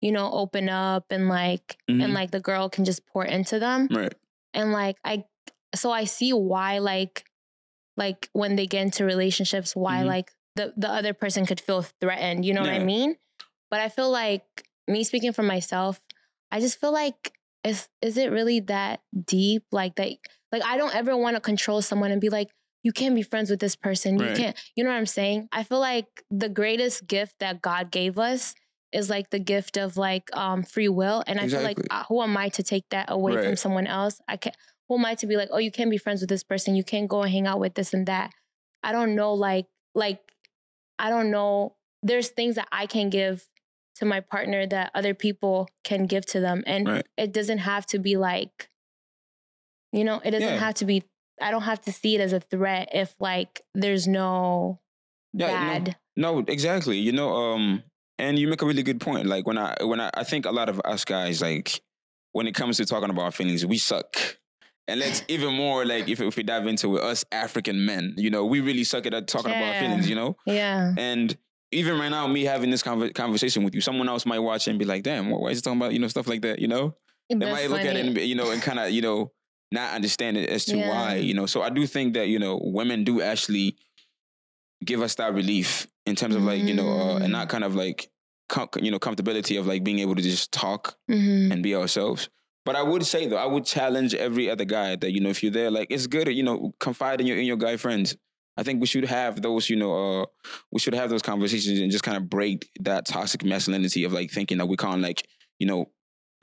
you 0.00 0.12
know 0.12 0.30
open 0.32 0.68
up 0.68 1.06
and 1.10 1.28
like 1.28 1.76
Mhm. 1.90 2.04
and 2.04 2.14
like 2.14 2.30
the 2.30 2.40
girl 2.40 2.68
can 2.68 2.84
just 2.84 3.06
pour 3.06 3.24
into 3.24 3.58
them. 3.58 3.88
Right. 3.90 4.14
and 4.54 4.72
like 4.72 4.96
I 5.04 5.24
so 5.74 5.90
I 5.92 6.04
see 6.04 6.32
why 6.32 6.78
like 6.78 7.24
like 7.96 8.28
when 8.32 8.56
they 8.56 8.66
get 8.66 8.82
into 8.82 9.04
relationships 9.04 9.74
why 9.76 10.02
Mhm. 10.02 10.06
like 10.06 10.32
the 10.56 10.72
the 10.76 10.88
other 10.88 11.12
person 11.14 11.46
could 11.46 11.60
feel 11.60 11.82
threatened 12.00 12.44
you 12.44 12.54
know 12.54 12.60
what 12.62 12.70
I 12.70 12.78
mean? 12.78 13.16
But 13.70 13.80
I 13.80 13.88
feel 13.88 14.10
like 14.10 14.64
me 14.86 15.04
speaking 15.04 15.32
for 15.32 15.42
myself 15.42 16.00
I 16.50 16.60
just 16.60 16.80
feel 16.80 16.92
like 16.92 17.32
is 17.64 17.88
is 18.00 18.16
it 18.16 18.30
really 18.30 18.60
that 18.60 19.00
deep? 19.26 19.64
Like 19.72 19.96
that 19.96 20.08
like 20.52 20.62
I 20.64 20.76
don't 20.78 20.94
ever 20.94 21.16
want 21.16 21.36
to 21.36 21.40
control 21.40 21.82
someone 21.82 22.10
and 22.10 22.20
be 22.20 22.30
like 22.30 22.48
you 22.84 22.92
can't 22.92 23.14
be 23.14 23.22
friends 23.22 23.50
with 23.50 23.58
this 23.60 23.74
person. 23.76 24.18
You 24.18 24.32
can't 24.34 24.56
you 24.76 24.84
know 24.84 24.90
what 24.90 24.96
I'm 24.96 25.06
saying? 25.06 25.48
I 25.52 25.64
feel 25.64 25.80
like 25.80 26.06
the 26.30 26.48
greatest 26.48 27.06
gift 27.06 27.34
that 27.40 27.60
God 27.60 27.90
gave 27.90 28.18
us 28.18 28.54
is 28.92 29.10
like 29.10 29.30
the 29.30 29.38
gift 29.38 29.76
of 29.76 29.96
like 29.96 30.28
um 30.36 30.62
free 30.62 30.88
will 30.88 31.22
and 31.26 31.38
I 31.38 31.46
feel 31.46 31.62
like 31.62 31.78
uh, 31.90 32.04
who 32.08 32.22
am 32.22 32.36
I 32.36 32.48
to 32.50 32.62
take 32.62 32.88
that 32.90 33.06
away 33.10 33.34
from 33.44 33.56
someone 33.56 33.86
else 33.86 34.20
I 34.26 34.36
can't 34.36 34.56
who 34.88 34.96
am 34.98 35.04
I 35.04 35.14
to 35.16 35.26
be 35.26 35.36
like 35.36 35.48
oh 35.52 35.58
you 35.58 35.70
can't 35.70 35.90
be 35.90 35.98
friends 35.98 36.20
with 36.20 36.30
this 36.30 36.42
person 36.42 36.74
you 36.74 36.84
can't 36.84 37.08
go 37.08 37.22
and 37.22 37.30
hang 37.30 37.46
out 37.46 37.60
with 37.60 37.74
this 37.74 37.92
and 37.92 38.06
that 38.06 38.32
I 38.82 38.92
don't 38.92 39.14
know 39.14 39.34
like 39.34 39.66
like 39.94 40.20
I 40.98 41.10
don't 41.10 41.30
know 41.30 41.76
there's 42.02 42.28
things 42.28 42.54
that 42.54 42.68
I 42.72 42.86
can 42.86 43.10
give 43.10 43.48
to 43.96 44.04
my 44.04 44.20
partner 44.20 44.66
that 44.66 44.90
other 44.94 45.12
people 45.14 45.68
can 45.84 46.06
give 46.06 46.24
to 46.26 46.40
them 46.40 46.62
and 46.66 46.86
Right. 46.88 47.06
it 47.16 47.32
doesn't 47.32 47.58
have 47.58 47.84
to 47.86 47.98
be 47.98 48.16
like 48.16 48.70
you 49.92 50.04
know 50.04 50.20
it 50.24 50.30
doesn't 50.30 50.54
Yeah. 50.54 50.58
have 50.60 50.74
to 50.74 50.84
be 50.84 51.02
I 51.40 51.50
don't 51.50 51.62
have 51.62 51.80
to 51.82 51.92
see 51.92 52.14
it 52.16 52.20
as 52.20 52.32
a 52.32 52.40
threat 52.40 52.88
if 52.92 53.14
like 53.20 53.62
there's 53.74 54.08
no 54.08 54.80
Yeah, 55.32 55.48
no. 55.48 55.56
bad 55.56 55.96
No, 56.16 56.38
exactly. 56.40 56.98
You 56.98 57.12
know, 57.12 57.32
um, 57.32 57.84
and 58.18 58.38
you 58.38 58.48
make 58.48 58.62
a 58.62 58.66
really 58.66 58.82
good 58.82 59.00
point. 59.00 59.26
Like 59.26 59.46
when 59.46 59.58
I 59.58 59.76
when 59.82 60.00
I, 60.00 60.10
I 60.14 60.24
think 60.24 60.46
a 60.46 60.50
lot 60.50 60.68
of 60.68 60.80
us 60.84 61.04
guys, 61.04 61.40
like 61.40 61.80
when 62.32 62.46
it 62.46 62.54
comes 62.54 62.76
to 62.78 62.84
talking 62.86 63.10
about 63.10 63.22
our 63.22 63.30
feelings, 63.32 63.64
we 63.64 63.78
suck. 63.78 64.16
And 64.86 65.00
let's 65.00 65.22
even 65.28 65.54
more 65.54 65.84
like 65.84 66.08
if 66.08 66.20
if 66.20 66.36
we 66.36 66.42
dive 66.42 66.66
into 66.66 66.96
it, 66.96 67.02
us 67.02 67.24
African 67.32 67.84
men, 67.84 68.14
you 68.16 68.30
know, 68.30 68.44
we 68.44 68.60
really 68.60 68.84
suck 68.84 69.06
at 69.06 69.26
talking 69.28 69.50
about 69.52 69.68
our 69.68 69.74
feelings, 69.74 70.08
you 70.08 70.14
know? 70.14 70.36
yeah 70.46 70.94
And 70.96 71.36
even 71.70 71.98
right 71.98 72.08
now, 72.08 72.26
me 72.26 72.44
having 72.44 72.70
this 72.70 72.82
conver- 72.82 73.14
conversation 73.14 73.62
with 73.62 73.74
you, 73.74 73.82
someone 73.82 74.08
else 74.08 74.24
might 74.24 74.38
watch 74.38 74.68
and 74.68 74.78
be 74.78 74.86
like, 74.86 75.02
damn, 75.02 75.28
why 75.28 75.50
is 75.50 75.58
he 75.58 75.62
talking 75.62 75.78
about, 75.78 75.92
you 75.92 75.98
know, 75.98 76.08
stuff 76.08 76.26
like 76.26 76.40
that, 76.42 76.60
you 76.60 76.68
know? 76.68 76.96
They 77.28 77.36
That's 77.36 77.52
might 77.52 77.70
look 77.70 77.84
at 77.84 77.94
it 77.96 78.06
and, 78.06 78.16
you 78.16 78.34
know, 78.34 78.50
and 78.50 78.62
kind 78.62 78.78
of, 78.78 78.90
you 78.90 79.02
know, 79.02 79.32
not 79.70 79.92
understand 79.94 80.38
it 80.38 80.48
as 80.48 80.64
to 80.66 80.78
Yeah. 80.78 80.88
why, 80.88 81.16
you 81.16 81.34
know. 81.34 81.44
So 81.44 81.60
I 81.60 81.68
do 81.68 81.86
think 81.86 82.14
that, 82.14 82.28
you 82.28 82.38
know, 82.38 82.58
women 82.62 83.04
do 83.04 83.20
actually 83.20 83.76
give 84.82 85.02
us 85.02 85.14
that 85.16 85.34
relief 85.34 85.86
in 86.08 86.16
terms 86.16 86.34
of 86.34 86.42
like, 86.42 86.62
you 86.62 86.74
know, 86.74 86.88
uh, 86.88 87.16
and 87.16 87.26
Mm. 87.28 87.30
not 87.38 87.48
kind 87.48 87.64
of 87.64 87.74
like, 87.74 88.10
com- 88.48 88.68
you 88.80 88.90
know, 88.90 88.98
comfortability 88.98 89.58
of 89.60 89.66
like 89.66 89.84
being 89.84 89.98
able 90.00 90.14
to 90.14 90.22
just 90.22 90.50
talk 90.52 90.96
Mhm. 91.10 91.52
and 91.52 91.62
be 91.62 91.74
ourselves. 91.74 92.28
But 92.64 92.76
I 92.76 92.82
would 92.82 93.04
say 93.06 93.26
though, 93.26 93.36
I 93.36 93.46
would 93.46 93.64
challenge 93.64 94.14
every 94.14 94.50
other 94.50 94.64
guy 94.64 94.96
that 94.96 95.12
you 95.12 95.20
know, 95.20 95.30
if 95.30 95.42
you're 95.42 95.52
there, 95.52 95.70
like 95.70 95.88
it's 95.90 96.06
good, 96.06 96.28
you 96.28 96.42
know, 96.42 96.74
confide 96.80 97.20
in 97.20 97.26
your 97.26 97.38
in 97.38 97.44
your 97.46 97.56
guy 97.56 97.76
friends. 97.76 98.16
I 98.56 98.62
think 98.64 98.80
we 98.80 98.86
should 98.88 99.04
have 99.04 99.40
those, 99.40 99.70
you 99.70 99.76
know, 99.76 99.92
uh, 100.22 100.26
we 100.72 100.80
should 100.80 100.94
have 100.94 101.10
those 101.10 101.22
conversations 101.22 101.78
and 101.78 101.92
just 101.92 102.02
kind 102.04 102.16
of 102.16 102.28
break 102.28 102.68
that 102.80 103.06
toxic 103.06 103.44
masculinity 103.44 104.02
of 104.04 104.12
like 104.12 104.30
thinking 104.32 104.58
that 104.58 104.66
we 104.66 104.76
can't 104.76 105.00
like, 105.00 105.26
you 105.60 105.66
know, 105.66 105.90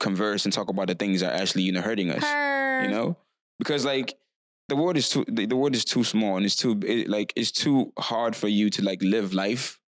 converse 0.00 0.44
and 0.46 0.52
talk 0.52 0.68
about 0.70 0.88
the 0.88 0.94
things 0.94 1.20
that 1.20 1.32
are 1.34 1.40
actually 1.42 1.62
you 1.62 1.72
know 1.72 1.82
hurting 1.82 2.10
us. 2.10 2.22
Her. 2.24 2.82
You 2.84 2.90
know, 2.90 3.16
because 3.58 3.84
like 3.84 4.14
the 4.68 4.76
world 4.76 4.96
is 4.96 5.08
too 5.08 5.24
the, 5.28 5.46
the 5.46 5.56
world 5.56 5.74
is 5.74 5.84
too 5.84 6.04
small 6.04 6.36
and 6.36 6.44
it's 6.46 6.56
too 6.56 6.78
it, 6.86 7.08
like 7.08 7.32
it's 7.36 7.50
too 7.52 7.92
hard 7.98 8.34
for 8.34 8.48
you 8.48 8.70
to 8.70 8.82
like 8.82 9.02
live 9.02 9.32
life 9.32 9.78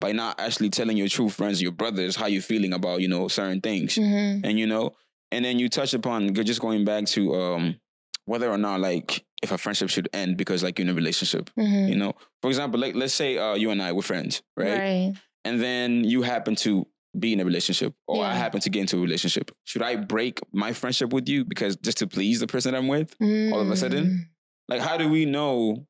by 0.00 0.12
not 0.12 0.38
actually 0.40 0.70
telling 0.70 0.96
your 0.96 1.08
true 1.08 1.28
friends, 1.28 1.60
your 1.60 1.72
brothers, 1.72 2.14
how 2.14 2.26
you're 2.26 2.40
feeling 2.42 2.72
about, 2.72 3.00
you 3.00 3.08
know, 3.08 3.26
certain 3.28 3.60
things. 3.60 3.96
Mhm. 3.96 4.42
And 4.44 4.58
you 4.58 4.66
know, 4.66 4.94
and 5.32 5.44
then 5.44 5.58
you 5.58 5.68
touch 5.68 5.92
upon 5.94 6.34
just 6.34 6.60
going 6.60 6.84
back 6.84 7.06
to 7.06 7.34
um 7.34 7.80
whether 8.26 8.50
or 8.50 8.58
not 8.58 8.80
like 8.80 9.24
if 9.42 9.50
a 9.52 9.58
friendship 9.58 9.88
should 9.88 10.08
end 10.12 10.36
because 10.36 10.62
like 10.62 10.78
you're 10.78 10.84
in 10.86 10.90
a 10.90 10.94
relationship. 10.94 11.50
Mhm. 11.58 11.88
You 11.88 11.96
know, 11.96 12.12
for 12.42 12.48
example, 12.48 12.78
like 12.78 12.94
let's 12.94 13.14
say 13.14 13.38
uh, 13.38 13.54
you 13.54 13.70
and 13.70 13.82
I 13.82 13.92
were 13.92 14.02
friends, 14.02 14.42
right? 14.56 14.78
Right. 14.78 15.12
And 15.44 15.60
then 15.60 16.04
you 16.04 16.22
happen 16.22 16.54
to 16.56 16.86
be 17.18 17.32
in 17.32 17.40
a 17.40 17.44
relationship, 17.44 17.94
or 18.06 18.24
I 18.24 18.34
happen 18.34 18.60
to 18.60 18.70
get 18.70 18.80
into 18.80 18.98
a 18.98 19.00
relationship. 19.00 19.50
Should 19.64 19.82
I 19.82 19.96
break 19.96 20.40
my 20.52 20.72
friendship 20.72 21.12
with 21.12 21.28
you 21.28 21.44
because 21.44 21.76
just 21.76 21.98
to 21.98 22.06
please 22.06 22.40
the 22.40 22.46
person 22.46 22.74
I'm 22.74 22.88
with? 22.88 23.14
All 23.20 23.60
of 23.60 23.70
a 23.70 23.76
sudden? 23.76 24.04
Mm. 24.04 24.18
Like, 24.68 24.80
how 24.80 24.96
do 24.96 25.08
we 25.08 25.24
know? 25.24 25.86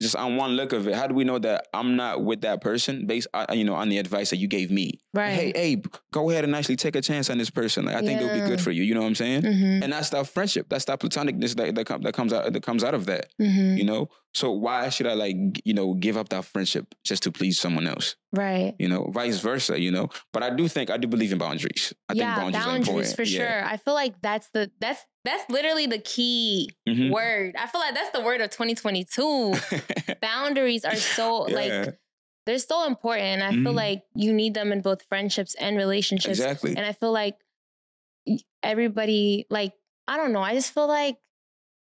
Just 0.00 0.16
on 0.16 0.36
one 0.36 0.52
look 0.52 0.72
of 0.72 0.88
it, 0.88 0.94
how 0.94 1.06
do 1.06 1.14
we 1.14 1.24
know 1.24 1.38
that 1.38 1.68
I'm 1.74 1.94
not 1.94 2.24
with 2.24 2.40
that 2.40 2.62
person 2.62 3.06
based, 3.06 3.28
on, 3.34 3.46
you 3.58 3.64
know, 3.64 3.74
on 3.74 3.90
the 3.90 3.98
advice 3.98 4.30
that 4.30 4.38
you 4.38 4.48
gave 4.48 4.70
me? 4.70 4.98
Right. 5.12 5.32
Hey, 5.32 5.52
Abe, 5.54 5.86
go 6.10 6.30
ahead 6.30 6.44
and 6.44 6.54
actually 6.56 6.76
take 6.76 6.96
a 6.96 7.02
chance 7.02 7.28
on 7.28 7.36
this 7.36 7.50
person. 7.50 7.84
Like, 7.84 7.96
I 7.96 8.00
think 8.00 8.20
it'll 8.20 8.32
be 8.34 8.46
good 8.46 8.62
for 8.62 8.70
you. 8.70 8.82
You 8.82 8.94
know 8.94 9.02
what 9.02 9.08
I'm 9.08 9.14
saying? 9.14 9.42
Mhm. 9.42 9.82
And 9.84 9.92
that's 9.92 10.08
that 10.10 10.26
friendship. 10.26 10.68
That's 10.70 10.86
that 10.86 11.00
platonicness 11.00 11.54
that 11.56 11.74
that, 11.74 12.02
that 12.02 12.14
comes 12.14 12.32
out 12.32 12.50
that 12.50 12.62
comes 12.62 12.82
out 12.82 12.94
of 12.94 13.06
that. 13.06 13.26
Mhm. 13.40 13.76
You 13.76 13.84
know. 13.84 14.08
So 14.32 14.52
why 14.52 14.88
should 14.90 15.08
I 15.08 15.14
like 15.14 15.36
you 15.64 15.74
know 15.74 15.92
give 15.94 16.16
up 16.16 16.28
that 16.30 16.44
friendship 16.44 16.94
just 17.04 17.24
to 17.24 17.32
please 17.32 17.60
someone 17.60 17.86
else? 17.86 18.14
Right. 18.32 18.74
You 18.78 18.88
know, 18.88 19.10
vice 19.10 19.40
versa. 19.40 19.78
You 19.78 19.90
know. 19.90 20.08
But 20.32 20.42
I 20.44 20.50
do 20.50 20.66
think 20.68 20.88
I 20.88 20.96
do 20.96 21.08
believe 21.08 21.32
in 21.32 21.38
boundaries. 21.38 21.92
I 22.08 22.14
yeah, 22.14 22.36
think 22.36 22.36
boundaries, 22.36 22.64
boundaries, 22.64 22.88
are 22.88 22.92
important. 22.92 23.16
for 23.16 23.24
sure. 23.26 23.64
I 23.66 23.76
feel 23.76 23.94
like 23.94 24.14
that's 24.22 24.48
the 24.54 24.70
that's 24.80 25.04
that's 25.24 25.48
literally 25.50 25.86
the 25.86 25.98
key 25.98 26.70
Mhm. 26.88 27.10
word. 27.10 27.54
I 27.58 27.66
feel 27.66 27.80
like 27.80 27.94
that's 27.94 28.10
the 28.10 28.22
word 28.22 28.40
of 28.40 28.50
2022. 28.50 29.54
boundaries 30.20 30.84
are 30.84 30.96
so 30.96 31.48
Yeah, 31.48 31.54
like 31.54 31.98
they're 32.46 32.58
so 32.58 32.86
important. 32.86 33.42
I 33.42 33.52
feel 33.52 33.72
Mhm. 33.72 33.76
like 33.76 34.02
you 34.14 34.32
need 34.32 34.54
them 34.54 34.72
in 34.72 34.80
both 34.80 35.02
friendships 35.04 35.54
and 35.56 35.76
relationships. 35.76 36.38
exactly. 36.40 36.74
And 36.76 36.84
I 36.86 36.92
feel 36.92 37.12
like 37.12 37.36
everybody, 38.62 39.46
like, 39.50 39.72
I 40.08 40.16
don't 40.16 40.32
know, 40.32 40.42
I 40.42 40.54
just 40.54 40.72
feel 40.72 40.86
like 40.88 41.16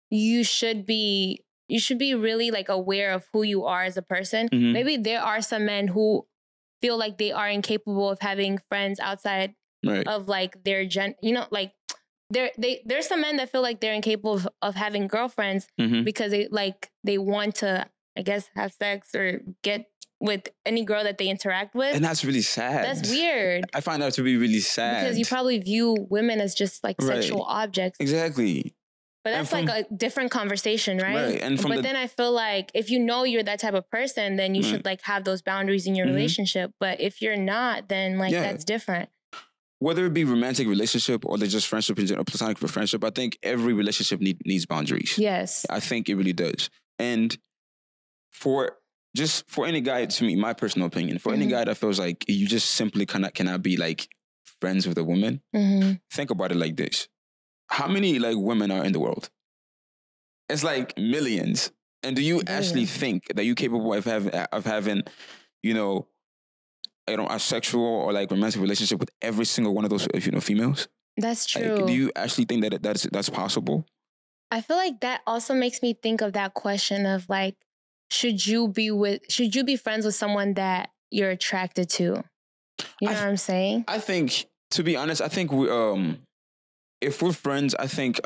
you 0.10 0.44
should 0.44 0.86
be 0.86 1.42
you 1.68 1.80
should 1.80 1.98
be 1.98 2.14
really 2.14 2.52
like 2.52 2.70
aware 2.70 3.12
of 3.12 3.28
who 3.34 3.42
you 3.42 3.66
are 3.66 3.84
as 3.84 3.98
a 3.98 4.02
person. 4.04 4.48
Mhm. 4.50 4.72
Maybe 4.72 4.98
there 4.98 5.22
are 5.22 5.42
some 5.42 5.66
men 5.66 5.88
who 5.88 6.28
feel 6.80 6.96
like 6.96 7.18
they 7.18 7.32
are 7.32 7.50
incapable 7.50 8.10
of 8.10 8.20
having 8.22 8.60
friends 8.70 9.00
outside 9.00 9.56
Right. 9.84 10.08
of 10.08 10.28
like 10.28 10.64
their 10.64 10.86
gen 10.86 11.16
you 11.24 11.34
know, 11.34 11.48
like 11.50 11.74
there 12.30 12.52
they 12.58 12.82
there's 12.86 13.08
some 13.08 13.22
men 13.22 13.38
that 13.38 13.52
feel 13.52 13.62
like 13.62 13.80
they're 13.82 13.94
incapable 13.94 14.34
of, 14.34 14.48
of 14.62 14.76
having 14.76 15.08
girlfriends 15.08 15.68
hmm 15.80 16.04
because 16.04 16.32
they 16.32 16.48
like 16.50 16.90
they 17.04 17.18
want 17.18 17.56
to, 17.56 17.86
I 18.18 18.22
guess, 18.22 18.50
have 18.56 18.74
sex 18.74 19.14
or 19.16 19.42
get 19.64 19.86
with 20.22 20.48
any 20.66 20.86
girl 20.86 21.04
that 21.04 21.18
they 21.18 21.28
interact 21.28 21.76
with. 21.76 21.94
And 21.96 22.04
that's 22.04 22.24
really 22.24 22.42
sad. 22.42 22.84
That's 22.86 23.10
weird. 23.10 23.66
I 23.74 23.82
find 23.82 24.02
that 24.02 24.14
to 24.14 24.24
be 24.24 24.38
really 24.38 24.62
sad. 24.62 25.04
Because 25.04 25.20
you 25.20 25.26
probably 25.26 25.60
view 25.60 25.96
women 26.10 26.40
as 26.40 26.56
just 26.56 26.84
like 26.84 26.96
Right. 27.02 27.22
sexual 27.22 27.44
objects. 27.44 27.98
exactly. 28.00 28.76
But 29.26 29.32
that's 29.32 29.50
from- 29.50 29.66
like 29.66 29.86
a 29.92 29.94
different 29.94 30.32
conversation, 30.32 31.00
right? 31.00 31.16
Right, 31.16 31.42
and 31.42 31.62
but 31.62 31.76
the- 31.78 31.82
then 31.82 31.96
I 31.96 32.08
feel 32.08 32.32
like 32.32 32.72
if 32.74 32.90
you 32.92 33.00
know 33.00 33.24
you're 33.24 33.44
that 33.44 33.60
type 33.60 33.74
of 33.74 33.90
person, 33.90 34.36
then 34.38 34.56
you 34.56 34.62
Right. 34.62 34.70
should 34.70 34.86
like 34.86 35.02
have 35.04 35.26
those 35.26 35.42
boundaries 35.42 35.86
in 35.88 35.96
your 35.96 36.06
Mhm. 36.06 36.14
relationship. 36.16 36.72
But 36.80 37.02
if 37.02 37.22
you're 37.22 37.36
not, 37.38 37.90
then 37.90 38.18
like 38.18 38.32
Yeah. 38.32 38.42
that's 38.44 38.64
different. 38.64 39.10
Whether 39.86 40.08
it 40.08 40.16
be 40.16 40.24
romantic 40.24 40.68
relationship 40.68 41.24
or 41.28 41.38
they're 41.38 41.48
just 41.48 41.68
friendship 41.68 42.00
in 42.00 42.08
general, 42.08 42.26
platonic 42.26 42.58
friendship, 42.58 43.04
I 43.04 43.12
think 43.12 43.38
every 43.44 43.72
relationship 43.72 44.20
need, 44.20 44.44
needs 44.44 44.66
boundaries. 44.66 45.16
Yes. 45.16 45.64
I 45.70 45.80
think 45.80 46.10
it 46.10 46.16
really 46.16 46.34
does. 46.34 46.72
And 46.98 47.38
for 48.32 48.78
just 49.16 49.48
for 49.48 49.68
any 49.68 49.82
guy, 49.82 50.08
to 50.08 50.24
me, 50.24 50.36
my 50.38 50.54
personal 50.54 50.88
opinion, 50.88 51.20
for 51.20 51.34
any 51.34 51.46
Mhm. 51.46 51.52
guy 51.52 51.64
that 51.66 51.78
feels 51.78 52.00
like 52.00 52.26
you 52.28 52.48
just 52.48 52.72
simply 52.72 53.06
cannot 53.06 53.36
cannot 53.36 53.62
be 53.62 53.78
like 53.78 54.08
friends 54.60 54.88
with 54.88 54.98
a 54.98 55.04
woman, 55.04 55.44
hmm 55.54 55.92
think 56.12 56.32
about 56.32 56.52
it 56.52 56.58
like 56.58 56.78
this: 56.78 57.08
How 57.68 57.88
many 57.88 58.18
like 58.18 58.38
women 58.38 58.72
are 58.72 58.84
in 58.84 58.92
the 58.92 59.00
world? 59.00 59.30
It's 60.50 60.64
like 60.64 60.98
millions. 60.98 61.72
And 62.02 62.16
do 62.16 62.24
you 62.24 62.42
actually 62.48 62.88
think 62.88 63.20
that 63.36 63.46
you're 63.46 63.54
capable 63.54 63.94
of 63.94 64.06
having 64.06 64.32
of 64.32 64.66
having, 64.66 65.04
you 65.62 65.76
know, 65.76 66.08
you 67.10 67.18
know, 67.18 67.28
a 67.30 67.40
sexual 67.40 67.84
or 67.84 68.14
like 68.14 68.32
romantic 68.32 68.62
relationship 68.62 69.00
with 69.00 69.10
every 69.22 69.46
single 69.46 69.74
one 69.74 69.84
of 69.84 69.90
those 69.90 70.08
if 70.14 70.26
you 70.26 70.32
know 70.32 70.42
females? 70.42 70.88
That's 71.18 71.46
true. 71.46 71.76
Like, 71.76 71.88
do 71.88 71.94
you 71.94 72.12
actually 72.16 72.46
think 72.46 72.62
that 72.64 72.82
that's 72.82 73.04
that's 73.12 73.30
possible? 73.30 73.86
I 74.52 74.62
feel 74.62 74.78
like 74.78 75.02
that 75.02 75.22
also 75.26 75.54
makes 75.54 75.82
me 75.82 75.94
think 75.94 76.22
of 76.22 76.34
that 76.34 76.54
question 76.54 77.06
of 77.06 77.28
like, 77.30 77.56
should 78.10 78.46
you 78.46 78.68
be 78.68 78.92
with, 78.92 79.22
should 79.30 79.56
you 79.56 79.64
be 79.64 79.76
friends 79.76 80.06
with 80.06 80.16
someone 80.16 80.54
that 80.56 80.90
you're 81.12 81.32
attracted 81.32 81.90
to? 81.92 82.04
You 82.04 83.08
know 83.08 83.12
I- 83.12 83.14
what 83.14 83.24
I'm 83.28 83.38
saying? 83.38 83.86
I 83.88 84.00
think, 84.00 84.46
to 84.72 84.84
be 84.84 84.96
honest, 84.96 85.22
I 85.22 85.28
think 85.28 85.52
we 85.52 85.70
um, 85.70 86.20
if 87.02 87.22
we're 87.22 87.32
friends, 87.34 87.76
I 87.76 87.88
think 87.88 88.20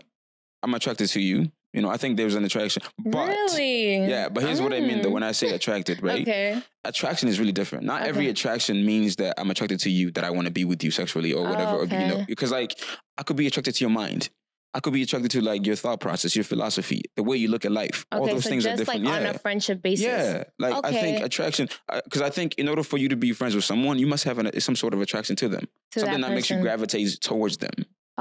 I'm 0.64 0.74
attracted 0.74 1.08
to 1.10 1.22
you. 1.22 1.52
You 1.74 1.82
know, 1.84 1.90
I 1.90 1.98
think 1.98 2.18
there's 2.18 2.34
an 2.36 2.44
attraction. 2.44 2.82
But 2.98 3.28
really? 3.28 3.98
yeah, 4.08 4.28
but 4.30 4.44
here's 4.44 4.60
what 4.62 4.74
I 4.74 4.80
mean 4.80 5.02
though 5.04 5.10
Mm. 5.10 5.14
when 5.14 5.24
I 5.24 5.32
say 5.34 5.50
attracted, 5.52 6.02
right? 6.02 6.22
Okay. 6.28 6.62
Attraction 6.86 7.28
is 7.30 7.40
really 7.40 7.52
different. 7.52 7.84
Not 7.86 8.02
every 8.04 8.28
attraction 8.30 8.86
means 8.86 9.18
that 9.18 9.36
I'm 9.40 9.52
attracted 9.52 9.80
to 9.82 9.90
you, 9.92 10.12
that 10.12 10.24
I 10.24 10.32
want 10.32 10.46
to 10.46 10.52
be 10.52 10.66
with 10.66 10.84
you 10.84 10.92
sexually 10.92 11.34
or 11.34 11.44
whatever. 11.44 11.76
Or, 11.78 11.84
you 11.86 12.08
know, 12.08 12.26
because 12.28 12.52
like 12.52 12.80
I 13.18 13.24
could 13.24 13.36
be 13.36 13.46
attracted 13.48 13.76
to 13.76 13.84
your 13.84 13.92
mind. 13.92 14.30
I 14.74 14.80
could 14.82 14.94
be 14.94 15.02
attracted 15.02 15.32
to 15.32 15.42
like 15.42 15.66
your 15.66 15.76
thought 15.76 16.00
process, 16.00 16.36
your 16.36 16.44
philosophy, 16.46 17.02
the 17.16 17.24
way 17.24 17.38
you 17.38 17.48
look 17.48 17.66
at 17.66 17.72
life. 17.72 18.06
All 18.12 18.26
those 18.28 18.44
So 18.44 18.50
things 18.52 18.66
are 18.68 18.78
just 18.78 18.88
like 18.88 19.00
different. 19.02 19.08
on 19.18 19.22
yeah. 19.24 19.30
a 19.32 19.40
friendship 19.40 19.82
basis. 19.82 20.06
Yeah, 20.06 20.44
like 20.60 20.76
I 20.86 20.92
think 20.92 21.26
attraction, 21.26 21.70
because 22.04 22.22
I 22.22 22.30
think 22.30 22.54
in 22.56 22.70
order 22.70 22.84
for 22.84 22.98
you 23.00 23.10
to 23.10 23.16
be 23.16 23.32
friends 23.34 23.56
with 23.56 23.64
someone, 23.66 23.98
you 23.98 24.06
must 24.06 24.26
have 24.26 24.38
an, 24.38 24.60
some 24.62 24.76
sort 24.76 24.94
of 24.94 25.02
attraction 25.02 25.36
to 25.38 25.50
them, 25.50 25.68
To 25.94 26.02
something 26.02 26.22
that, 26.22 26.32
makes 26.32 26.52
you 26.52 26.62
gravitate 26.62 27.20
towards 27.20 27.58
them. 27.58 27.72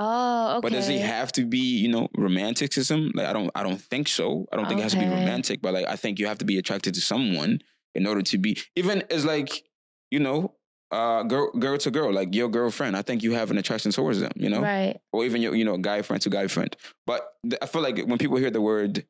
Oh, 0.00 0.58
okay. 0.58 0.60
But 0.62 0.72
does 0.72 0.88
it 0.88 1.00
have 1.00 1.32
to 1.32 1.44
be, 1.44 1.58
you 1.58 1.88
know, 1.88 2.08
romanticism? 2.16 3.10
Like 3.14 3.26
I 3.26 3.32
don't, 3.32 3.50
I 3.54 3.62
don't 3.64 3.80
think 3.80 4.06
so. 4.06 4.46
I 4.52 4.56
don't 4.56 4.66
think 4.68 4.78
it 4.78 4.84
has 4.84 4.92
to 4.92 4.98
be 5.00 5.06
romantic, 5.06 5.60
but 5.60 5.74
like 5.74 5.86
I 5.88 5.96
think 5.96 6.18
you 6.20 6.26
have 6.28 6.38
to 6.38 6.44
be 6.44 6.56
attracted 6.56 6.94
to 6.94 7.00
someone 7.00 7.60
in 7.94 8.06
order 8.06 8.22
to 8.22 8.38
be 8.38 8.56
even 8.76 9.02
as 9.10 9.24
like, 9.24 9.50
you 10.12 10.20
know, 10.20 10.54
uh, 10.92 11.22
girl, 11.24 11.50
girl 11.52 11.76
to 11.78 11.90
girl, 11.90 12.12
like 12.12 12.32
your 12.34 12.48
girlfriend. 12.48 12.96
I 12.96 13.02
think 13.02 13.22
you 13.24 13.32
have 13.32 13.50
an 13.50 13.58
attraction 13.58 13.90
towards 13.90 14.20
them, 14.20 14.32
you 14.36 14.48
know, 14.48 14.62
Right. 14.62 14.98
or 15.12 15.24
even 15.24 15.42
your, 15.42 15.54
you 15.54 15.64
know, 15.64 15.76
guy 15.78 16.02
friend 16.02 16.22
to 16.22 16.30
guy 16.30 16.46
friend. 16.46 16.74
But 17.04 17.28
th- 17.42 17.58
I 17.60 17.66
feel 17.66 17.82
like 17.82 17.98
when 18.06 18.18
people 18.18 18.36
hear 18.38 18.50
the 18.50 18.60
word 18.62 19.04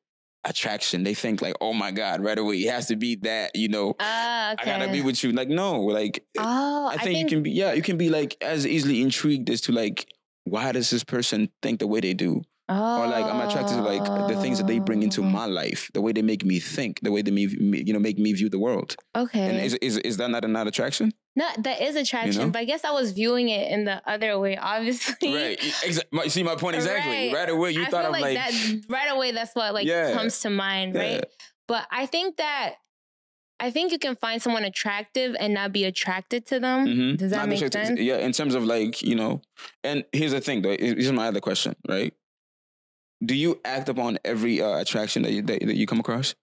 attraction, 0.45 1.05
they 1.05 1.15
think 1.15 1.43
like, 1.43 1.55
oh 1.61 1.73
my 1.75 1.91
god, 1.91 2.23
right 2.23 2.39
away 2.39 2.57
it 2.57 2.71
has 2.71 2.87
to 2.87 2.97
be 2.97 3.17
that, 3.17 3.55
you 3.55 3.69
know. 3.69 3.95
Ah, 4.01 4.53
okay. 4.55 4.63
I 4.73 4.79
gotta 4.79 4.91
be 4.91 5.03
with 5.03 5.23
you. 5.23 5.33
Like, 5.33 5.49
no, 5.49 5.83
like 5.83 6.25
Oh, 6.39 6.89
I 6.89 6.97
think, 6.97 7.19
you 7.19 7.27
can 7.27 7.43
be, 7.43 7.51
yeah, 7.51 7.73
you 7.75 7.83
can 7.83 7.97
be 7.97 8.09
like 8.09 8.37
as 8.41 8.67
easily 8.67 9.03
intrigued 9.03 9.51
as 9.51 9.61
to 9.63 9.73
like, 9.73 10.07
why 10.51 10.73
does 10.73 10.91
this 10.91 11.05
person 11.05 11.51
think 11.63 11.79
the 11.79 11.87
way 11.87 12.01
they 12.01 12.15
do? 12.15 12.43
Oh. 12.71 13.03
Or 13.03 13.07
like, 13.07 13.25
I'm 13.25 13.49
attracted 13.49 13.77
to 13.77 13.83
like 13.83 14.05
the 14.29 14.39
things 14.43 14.59
that 14.59 14.67
they 14.67 14.79
bring 14.79 15.03
into 15.03 15.23
oh. 15.23 15.25
my 15.25 15.47
life, 15.47 15.91
the 15.95 16.03
way 16.03 16.13
they 16.13 16.21
make 16.21 16.45
me 16.45 16.59
think, 16.59 17.01
the 17.01 17.11
way 17.11 17.23
they 17.23 17.31
me, 17.31 17.47
me- 17.47 17.83
you 17.87 17.95
know, 17.95 17.99
make 17.99 18.19
me 18.19 18.33
view 18.35 18.51
the 18.51 18.59
world. 18.59 18.95
Okay. 19.17 19.49
And 19.49 19.59
is, 19.59 19.75
is, 19.77 19.97
is 19.99 20.19
that 20.19 20.29
not 20.31 20.49
not 20.49 20.67
attraction? 20.67 21.13
no, 21.39 21.49
that 21.59 21.81
is 21.81 21.95
attraction, 21.95 22.43
know? 22.43 22.51
but 22.51 22.59
I 22.59 22.65
guess 22.65 22.85
I 22.85 22.91
was 22.91 23.13
viewing 23.13 23.49
it 23.49 23.71
in 23.71 23.85
the 23.85 24.03
other 24.11 24.39
way, 24.41 24.57
obviously. 24.57 25.35
right. 25.35 25.59
Exa- 25.59 26.03
you 26.13 26.31
see 26.31 26.43
my 26.43 26.57
point 26.57 26.75
exactly. 26.75 27.29
Right. 27.29 27.33
Right, 27.33 27.49
away, 27.49 27.71
you 27.71 27.85
I 27.85 27.87
thought 27.87 28.07
of 28.07 28.13
like, 28.13 28.23
like, 28.23 28.35
that 28.35 28.81
right 28.89 29.11
away. 29.11 29.31
That's 29.31 29.55
what 29.55 29.73
like 29.73 29.87
Yeah. 29.87 30.13
comes 30.13 30.41
to 30.41 30.51
mind, 30.51 30.95
Yeah. 30.95 31.01
right? 31.01 31.25
But 31.69 31.87
I 31.93 32.07
think 32.07 32.39
that 32.39 32.75
I 33.61 33.71
think 33.71 33.91
you 33.93 33.99
can 33.99 34.15
find 34.17 34.41
someone 34.41 34.65
attractive 34.65 35.35
and 35.41 35.53
not 35.55 35.73
be 35.73 35.85
attracted 35.85 36.47
to 36.47 36.61
them. 36.61 36.87
Mhm. 36.87 37.17
Does 37.19 37.31
that 37.33 37.39
Not 37.39 37.49
make 37.49 37.73
sense? 37.73 37.99
Yeah, 38.01 38.19
in 38.19 38.33
terms 38.33 38.55
of 38.55 38.65
like, 38.65 39.03
you 39.03 39.15
know, 39.17 39.41
and 39.83 40.05
here's 40.13 40.33
the 40.33 40.41
thing 40.41 40.63
though, 40.63 40.77
here's 40.79 41.11
my 41.13 41.29
other 41.29 41.41
question, 41.41 41.75
right? 41.89 42.15
Do 43.25 43.35
you 43.35 43.61
act 43.65 43.89
upon 43.89 44.19
every 44.25 44.63
uh, 44.63 44.79
attraction 44.79 45.23
that 45.23 45.33
you, 45.33 45.43
that, 45.43 45.61
that 45.67 45.77
you 45.77 45.87
come 45.87 45.99
across? 45.99 46.35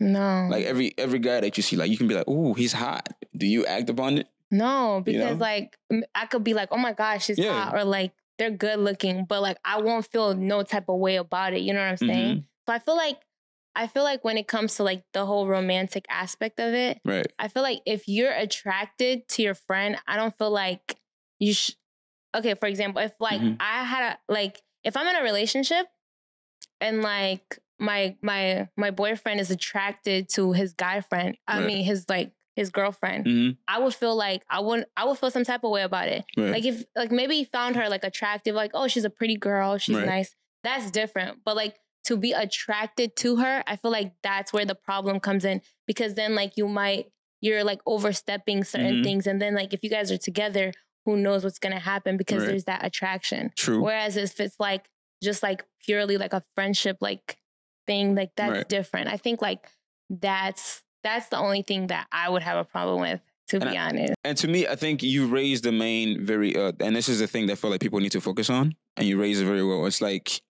No, 0.00 0.48
Like 0.50 0.64
every 0.64 0.94
every 0.96 1.18
guy 1.18 1.40
that 1.40 1.56
you 1.56 1.62
see, 1.62 1.76
like 1.76 1.90
you 1.90 1.98
can 1.98 2.08
be 2.08 2.14
like, 2.14 2.26
"Ooh, 2.26 2.54
he's 2.54 2.72
hot." 2.72 3.10
Do 3.36 3.46
you 3.46 3.66
act 3.66 3.90
upon 3.90 4.18
it? 4.18 4.28
no, 4.50 5.02
because 5.04 5.36
know? 5.36 5.44
like 5.44 5.76
I 6.14 6.26
could 6.26 6.42
be 6.42 6.54
like, 6.54 6.70
oh 6.72 6.78
my 6.78 6.94
gosh, 6.94 7.26
she's 7.26 7.38
Yeah. 7.38 7.52
hot, 7.52 7.74
or 7.76 7.84
like 7.84 8.12
they're 8.38 8.50
good 8.50 8.78
looking, 8.80 9.26
but 9.26 9.42
like 9.42 9.58
I 9.64 9.80
won't 9.82 10.06
feel 10.06 10.34
no 10.34 10.62
type 10.62 10.88
of 10.88 10.98
way 10.98 11.16
about 11.16 11.52
it. 11.52 11.60
You 11.60 11.74
know 11.74 11.80
what 11.80 11.90
I'm 11.90 11.96
saying? 11.98 12.36
Mhm. 12.38 12.44
So 12.66 12.72
I 12.72 12.78
feel 12.78 12.96
like 12.96 13.18
I 13.74 13.86
feel 13.86 14.02
like 14.02 14.24
when 14.24 14.36
it 14.36 14.48
comes 14.48 14.74
to 14.76 14.82
like 14.82 15.04
the 15.12 15.24
whole 15.26 15.46
romantic 15.46 16.04
aspect 16.10 16.58
of 16.60 16.74
it, 16.74 17.00
Right. 17.04 17.26
I 17.38 17.48
feel 17.48 17.62
like 17.62 17.80
if 17.86 18.08
you're 18.08 18.32
attracted 18.32 19.28
to 19.28 19.42
your 19.42 19.54
friend, 19.54 19.96
I 20.06 20.16
don't 20.16 20.36
feel 20.36 20.50
like 20.50 20.98
you 21.38 21.52
should. 21.54 21.76
Okay, 22.36 22.54
for 22.54 22.66
example, 22.66 23.02
if 23.02 23.12
like 23.20 23.40
Mhm. 23.40 23.56
I 23.60 23.84
had 23.84 24.12
a 24.12 24.32
like 24.32 24.62
if 24.84 24.96
I'm 24.96 25.06
in 25.06 25.16
a 25.16 25.22
relationship 25.22 25.86
and 26.80 27.02
like 27.02 27.58
my 27.78 28.16
my 28.22 28.68
my 28.76 28.90
boyfriend 28.90 29.40
is 29.40 29.50
attracted 29.50 30.28
to 30.30 30.52
his 30.52 30.72
guy 30.74 31.00
friend, 31.00 31.36
I 31.46 31.58
Right. 31.60 31.66
mean 31.66 31.84
his 31.84 32.06
like 32.08 32.32
his 32.56 32.70
girlfriend, 32.70 33.26
hmm 33.26 33.50
I 33.68 33.78
would 33.78 33.94
feel 33.94 34.16
like 34.16 34.42
I 34.50 34.60
wouldn't 34.60 34.88
I 34.96 35.04
would 35.04 35.18
feel 35.18 35.30
some 35.30 35.44
type 35.44 35.64
of 35.64 35.70
way 35.70 35.82
about 35.82 36.08
it. 36.08 36.24
Right. 36.36 36.50
Like 36.52 36.64
if 36.64 36.84
like 36.96 37.10
maybe 37.12 37.36
he 37.36 37.44
found 37.44 37.76
her 37.76 37.88
like 37.88 38.04
attractive, 38.04 38.54
like 38.54 38.72
oh 38.74 38.88
she's 38.88 39.04
a 39.04 39.10
pretty 39.10 39.36
girl, 39.36 39.78
she's 39.78 39.96
Right. 39.96 40.06
nice. 40.06 40.34
That's 40.62 40.90
different. 40.90 41.38
But 41.44 41.56
like 41.56 41.76
to 42.10 42.16
be 42.16 42.32
attracted 42.32 43.16
to 43.16 43.36
her, 43.36 43.62
I 43.66 43.76
feel 43.76 43.90
like 43.92 44.12
that's 44.22 44.52
where 44.52 44.64
the 44.66 44.74
problem 44.74 45.20
comes 45.20 45.44
in 45.44 45.62
because 45.86 46.14
then 46.14 46.34
like 46.34 46.52
you 46.56 46.66
might 46.68 47.06
you're 47.42 47.64
like 47.64 47.80
overstepping 47.86 48.64
certain 48.64 48.96
Mhm. 48.96 49.04
things, 49.04 49.26
and 49.26 49.40
then 49.40 49.54
like 49.54 49.72
if 49.72 49.80
you 49.82 49.88
guys 49.88 50.12
are 50.12 50.18
together, 50.18 50.72
who 51.06 51.16
knows 51.16 51.42
what's 51.44 51.58
gonna 51.58 51.78
happen 51.80 52.16
because 52.18 52.40
Right. 52.42 52.48
there's 52.50 52.64
that 52.64 52.84
attraction. 52.84 53.50
True. 53.56 53.80
Whereas 53.82 54.16
if 54.18 54.38
it's 54.40 54.58
like 54.60 54.84
just 55.22 55.42
like 55.42 55.64
purely 55.86 56.16
like 56.18 56.34
a 56.34 56.42
friendship 56.54 56.98
like 57.00 57.38
thing, 57.86 58.14
like 58.14 58.32
that's 58.36 58.52
Right. 58.58 58.68
different. 58.68 59.08
I 59.08 59.16
think 59.16 59.40
like 59.40 59.66
that's 60.10 60.82
that's 61.02 61.28
the 61.28 61.38
only 61.38 61.62
thing 61.62 61.86
that 61.86 62.06
I 62.12 62.28
would 62.28 62.42
have 62.42 62.58
a 62.58 62.64
problem 62.64 63.00
with, 63.00 63.20
to 63.48 63.56
And 63.56 63.70
be 63.70 63.76
I- 63.78 63.86
honest. 63.88 64.12
And 64.22 64.36
to 64.36 64.48
me, 64.48 64.66
I 64.66 64.76
think 64.76 65.02
you 65.02 65.26
raised 65.28 65.64
the 65.64 65.72
main 65.72 66.22
very, 66.26 66.54
uh, 66.54 66.72
and 66.80 66.94
this 66.94 67.08
is 67.08 67.20
the 67.20 67.26
thing 67.26 67.46
that 67.46 67.52
I 67.54 67.56
feel 67.56 67.70
like 67.70 67.80
people 67.80 68.00
need 68.00 68.12
to 68.12 68.20
focus 68.20 68.50
on, 68.50 68.74
and 68.98 69.08
you 69.08 69.18
raised 69.18 69.40
it 69.40 69.46
very 69.46 69.64
well. 69.64 69.86
It's 69.86 70.02
like, 70.02 70.42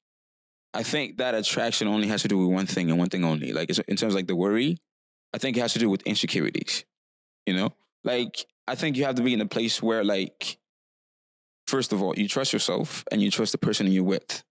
I 0.72 0.82
think 0.82 1.18
that 1.18 1.34
attraction 1.34 1.88
only 1.88 2.08
has 2.08 2.22
to 2.22 2.28
do 2.28 2.38
with 2.38 2.48
one 2.48 2.66
thing 2.66 2.90
and 2.90 2.98
one 2.98 3.08
thing 3.08 3.24
only. 3.24 3.52
Like, 3.52 3.70
in 3.70 3.96
terms 3.96 4.02
of 4.02 4.14
like 4.14 4.28
the 4.28 4.36
worry, 4.36 4.78
I 5.34 5.38
think 5.38 5.56
it 5.56 5.60
has 5.60 5.72
to 5.72 5.78
do 5.78 5.90
with 5.90 6.02
insecurities. 6.02 6.84
You 7.46 7.54
know, 7.54 7.74
like 8.04 8.46
I 8.68 8.74
think 8.74 8.96
you 8.96 9.04
have 9.04 9.16
to 9.16 9.22
be 9.22 9.34
in 9.34 9.40
a 9.40 9.46
place 9.46 9.82
where, 9.82 10.04
like, 10.04 10.58
first 11.66 11.92
of 11.92 12.02
all, 12.02 12.14
you 12.16 12.28
trust 12.28 12.52
yourself 12.52 13.04
and 13.10 13.20
you 13.20 13.30
trust 13.30 13.52
the 13.52 13.58
person 13.58 13.90
you're 13.90 14.04
with. 14.04 14.44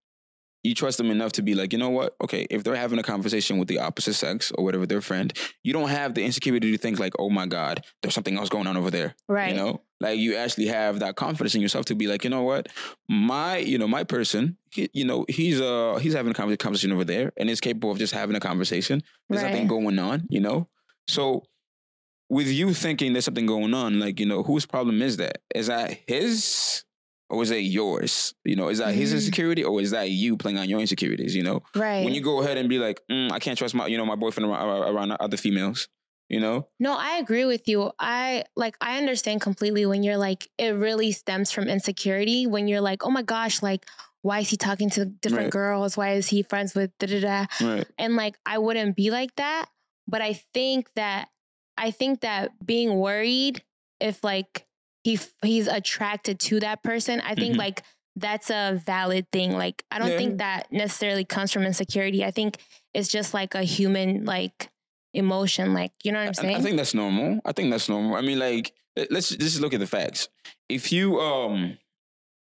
You 0.64 0.76
trust 0.76 0.98
them 0.98 1.10
enough 1.10 1.32
to 1.34 1.42
be 1.42 1.56
like, 1.56 1.72
you 1.72 1.80
know 1.80 1.90
what? 1.90 2.16
Okay, 2.22 2.46
if 2.50 2.64
they're 2.66 2.76
having 2.76 3.00
a 3.00 3.04
conversation 3.04 3.58
with 3.60 3.70
the 3.70 3.80
opposite 3.80 4.16
sex 4.16 4.52
or 4.56 4.64
whatever 4.66 4.86
their 4.86 5.00
friend, 5.00 5.32
you 5.64 5.72
don't 5.72 5.88
have 5.90 6.16
the 6.16 6.24
insecurity 6.24 6.72
to 6.72 6.78
think 6.78 7.00
like, 7.00 7.14
oh 7.18 7.30
my 7.30 7.46
God, 7.46 7.84
there's 8.02 8.14
something 8.14 8.38
else 8.38 8.50
going 8.50 8.68
on 8.68 8.76
over 8.76 8.92
there. 8.92 9.16
Right. 9.30 9.52
You 9.52 9.56
know, 9.56 9.82
like 10.02 10.20
you 10.20 10.36
actually 10.36 10.68
have 10.68 11.00
that 11.00 11.16
confidence 11.16 11.56
in 11.56 11.62
yourself 11.62 11.86
to 11.86 11.96
be 11.96 12.08
like, 12.08 12.26
you 12.26 12.30
know 12.30 12.42
what, 12.44 12.68
my, 13.08 13.58
you 13.58 13.78
know, 13.78 13.88
my 13.88 14.04
person, 14.04 14.58
he, 14.72 14.90
you 14.94 15.06
know, 15.06 15.26
he's 15.30 15.62
uh 15.62 15.98
he's 16.02 16.14
having 16.14 16.32
a 16.32 16.36
conversation 16.58 16.92
over 16.92 17.06
there 17.06 17.32
and 17.38 17.50
is 17.50 17.62
capable 17.62 17.92
of 17.92 17.98
just 17.98 18.14
having 18.14 18.36
a 18.36 18.40
conversation. 18.42 19.02
There's 19.30 19.42
Right. 19.44 19.52
nothing 19.54 19.68
going 19.68 19.98
on, 19.98 20.28
you 20.30 20.42
know. 20.42 20.68
So 21.08 21.44
with 22.30 22.48
you 22.48 22.74
thinking 22.74 23.14
there's 23.14 23.26
something 23.26 23.46
going 23.46 23.74
on, 23.74 24.00
like 24.00 24.20
you 24.20 24.26
know, 24.26 24.44
whose 24.44 24.66
problem 24.66 25.02
is 25.02 25.18
that? 25.18 25.40
Is 25.56 25.68
that 25.68 25.98
his? 26.06 26.84
Or 27.30 27.44
is 27.44 27.50
that 27.50 27.62
yours? 27.62 28.34
You 28.44 28.56
know, 28.56 28.70
is 28.70 28.80
that 28.80 28.94
his 28.96 29.12
Mhm. 29.12 29.16
insecurity 29.16 29.64
or 29.64 29.80
is 29.82 29.92
that 29.92 30.10
you 30.10 30.36
playing 30.38 30.58
on 30.58 30.68
your 30.70 30.80
insecurities? 30.80 31.36
You 31.36 31.44
know, 31.44 31.62
Right. 31.76 32.04
when 32.04 32.14
you 32.14 32.22
go 32.22 32.42
ahead 32.42 32.58
and 32.58 32.68
be 32.68 32.80
like, 32.80 33.02
mm, 33.10 33.32
I 33.32 33.40
can't 33.40 33.58
trust 33.58 33.76
my, 33.76 33.88
you 33.88 33.98
know, 33.98 34.06
my 34.06 34.16
boyfriend 34.16 34.50
around, 34.50 34.68
around 34.96 35.12
other 35.20 35.38
females. 35.38 35.88
You 36.30 36.40
know, 36.40 36.68
No, 36.80 36.94
I 36.96 37.18
agree 37.18 37.46
with 37.46 37.68
you. 37.68 37.92
I 37.98 38.44
like 38.56 38.78
I 38.82 39.00
understand 39.00 39.42
completely 39.42 39.88
when 39.88 40.04
you're 40.04 40.18
like 40.18 40.48
it 40.60 40.70
really 40.78 41.12
stems 41.12 41.50
from 41.52 41.68
insecurity 41.68 42.46
when 42.46 42.68
you're 42.68 42.82
like, 42.82 43.04
"Oh 43.04 43.10
my 43.10 43.24
gosh, 43.24 43.64
like 43.64 43.88
why 44.22 44.40
is 44.42 44.50
he 44.50 44.58
talking 44.58 44.92
to 44.92 45.06
different 45.06 45.46
Right. 45.46 45.52
girls? 45.52 45.98
Why 45.98 46.14
is 46.14 46.28
he 46.28 46.44
friends 46.44 46.76
with 46.76 46.92
da 47.00 47.08
da 47.08 47.20
da?" 47.20 47.46
right? 47.62 47.88
And 47.98 48.16
like 48.16 48.38
I 48.46 48.60
wouldn't 48.60 48.96
be 48.96 49.10
like 49.10 49.34
that, 49.38 49.70
but 50.08 50.22
I 50.22 50.34
think 50.54 50.94
that 50.94 51.30
I 51.78 51.90
think 51.90 52.22
that 52.22 52.52
being 52.64 53.00
worried 53.00 53.64
if 54.00 54.24
like 54.24 54.68
he 55.04 55.20
he's 55.44 55.68
attracted 55.68 56.40
to 56.42 56.60
that 56.62 56.84
person, 56.84 57.22
I 57.22 57.36
think 57.36 57.56
Mhm. 57.56 57.60
like 57.60 57.84
that's 58.16 58.50
a 58.50 58.82
valid 58.86 59.32
thing. 59.32 59.54
Like 59.54 59.84
I 59.92 60.00
don't 60.00 60.10
Yeah. 60.12 60.18
think 60.18 60.38
that 60.40 60.72
necessarily 60.72 61.24
comes 61.26 61.52
from 61.52 61.64
insecurity. 61.64 62.26
I 62.26 62.32
think 62.32 62.58
it's 62.94 63.08
just 63.08 63.34
like 63.34 63.56
a 63.56 63.64
human 63.64 64.26
like 64.26 64.70
emotion 65.14 65.74
like 65.74 65.92
you 66.04 66.12
know 66.12 66.20
what 66.20 66.28
I'm 66.28 66.34
saying? 66.34 66.56
I 66.58 66.62
think 66.62 66.78
that's 66.78 66.94
normal. 66.94 67.40
I 67.46 67.52
think 67.52 67.72
that's 67.72 67.90
normal. 67.90 68.16
I 68.16 68.22
mean, 68.22 68.40
like, 68.40 68.74
let- 68.96 69.12
let's 69.12 69.30
just 69.30 69.60
look 69.62 69.74
at 69.74 69.80
the 69.80 69.88
facts. 69.88 70.28
If 70.68 70.92
you, 70.92 71.20
um, 71.20 71.78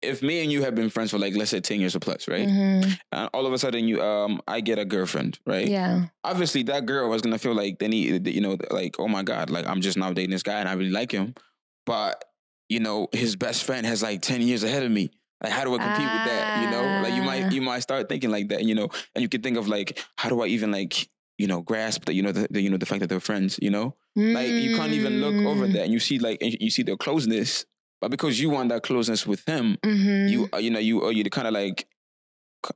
if 0.03 0.21
me 0.23 0.43
and 0.43 0.51
you 0.53 0.63
have 0.63 0.75
been 0.75 0.91
friends 0.91 1.11
for 1.13 1.19
like, 1.19 1.35
let's 1.37 1.51
say, 1.51 1.61
ten 1.61 1.81
years 1.81 1.95
or 1.97 2.01
plus, 2.01 2.29
right? 2.29 2.47
Mhm. 2.49 2.99
And 3.13 3.31
all 3.33 3.47
of 3.47 3.53
a 3.53 3.59
sudden, 3.59 3.87
you, 3.89 4.03
um, 4.03 4.41
I 4.49 4.61
get 4.61 4.79
a 4.79 4.85
girlfriend, 4.85 5.39
right? 5.47 5.67
Yeah. 5.69 6.07
Obviously, 6.25 6.63
that 6.65 6.87
girl 6.87 7.09
was 7.09 7.23
gonna 7.23 7.39
feel 7.39 7.55
like 7.55 7.79
they 7.79 7.89
need, 7.89 8.27
you 8.27 8.41
know, 8.41 8.57
like, 8.71 8.97
oh 8.99 9.09
my 9.09 9.23
god, 9.23 9.49
like 9.51 9.67
I'm 9.67 9.81
just 9.81 9.97
now 9.97 10.13
dating 10.13 10.31
this 10.31 10.43
guy 10.43 10.61
and 10.61 10.69
I 10.69 10.73
really 10.75 10.91
like 10.91 11.13
him, 11.13 11.35
but 11.87 12.25
you 12.69 12.81
know, 12.81 13.09
his 13.13 13.37
best 13.37 13.65
friend 13.65 13.87
has 13.87 14.03
like 14.03 14.23
ten 14.23 14.41
years 14.43 14.63
ahead 14.65 14.83
of 14.83 14.91
me. 14.91 15.11
Like, 15.43 15.53
how 15.53 15.65
do 15.65 15.75
I 15.75 15.79
compete 15.79 16.13
with 16.13 16.25
that? 16.25 16.57
You 16.57 16.71
know, 16.71 17.01
like 17.03 17.15
you 17.15 17.23
Ah. 17.23 17.25
might, 17.25 17.53
you 17.53 17.63
might 17.63 17.81
start 17.81 18.09
thinking 18.09 18.31
like 18.31 18.49
that, 18.49 18.63
you 18.65 18.75
know, 18.77 18.89
and 19.15 19.23
you 19.23 19.29
can 19.29 19.43
think 19.43 19.57
of 19.57 19.67
like, 19.67 19.99
how 20.17 20.29
do 20.29 20.41
I 20.41 20.47
even 20.47 20.71
like, 20.71 21.09
you 21.37 21.49
know, 21.49 21.63
grasp 21.63 22.05
that, 22.05 22.15
you 22.15 22.23
know, 22.23 22.31
the, 22.31 22.47
the 22.51 22.61
you 22.63 22.71
know, 22.71 22.77
the 22.77 22.87
fact 22.87 23.01
that 23.01 23.09
they're 23.09 23.19
friends, 23.21 23.59
you 23.61 23.71
know. 23.71 23.97
Like 24.17 24.59
you 24.61 24.71
can't 24.71 24.93
even 24.93 25.21
look 25.21 25.45
over 25.45 25.67
Mm. 25.67 25.73
that, 25.73 25.83
and 25.85 25.93
you 25.93 25.99
see 25.99 26.19
like 26.19 26.41
and 26.43 26.53
you 26.61 26.71
see 26.71 26.83
their 26.83 26.97
closeness, 26.97 27.67
but 28.01 28.11
because 28.11 28.39
you 28.41 28.51
want 28.51 28.69
that 28.69 28.83
closeness 28.83 29.27
with 29.27 29.45
him, 29.47 29.77
Mhm. 29.85 30.29
you 30.31 30.49
uh, 30.55 30.59
you 30.59 30.71
know 30.71 30.79
you 30.79 31.05
uh, 31.05 31.09
you 31.11 31.25
kind 31.25 31.49
of 31.49 31.55
like 31.55 31.87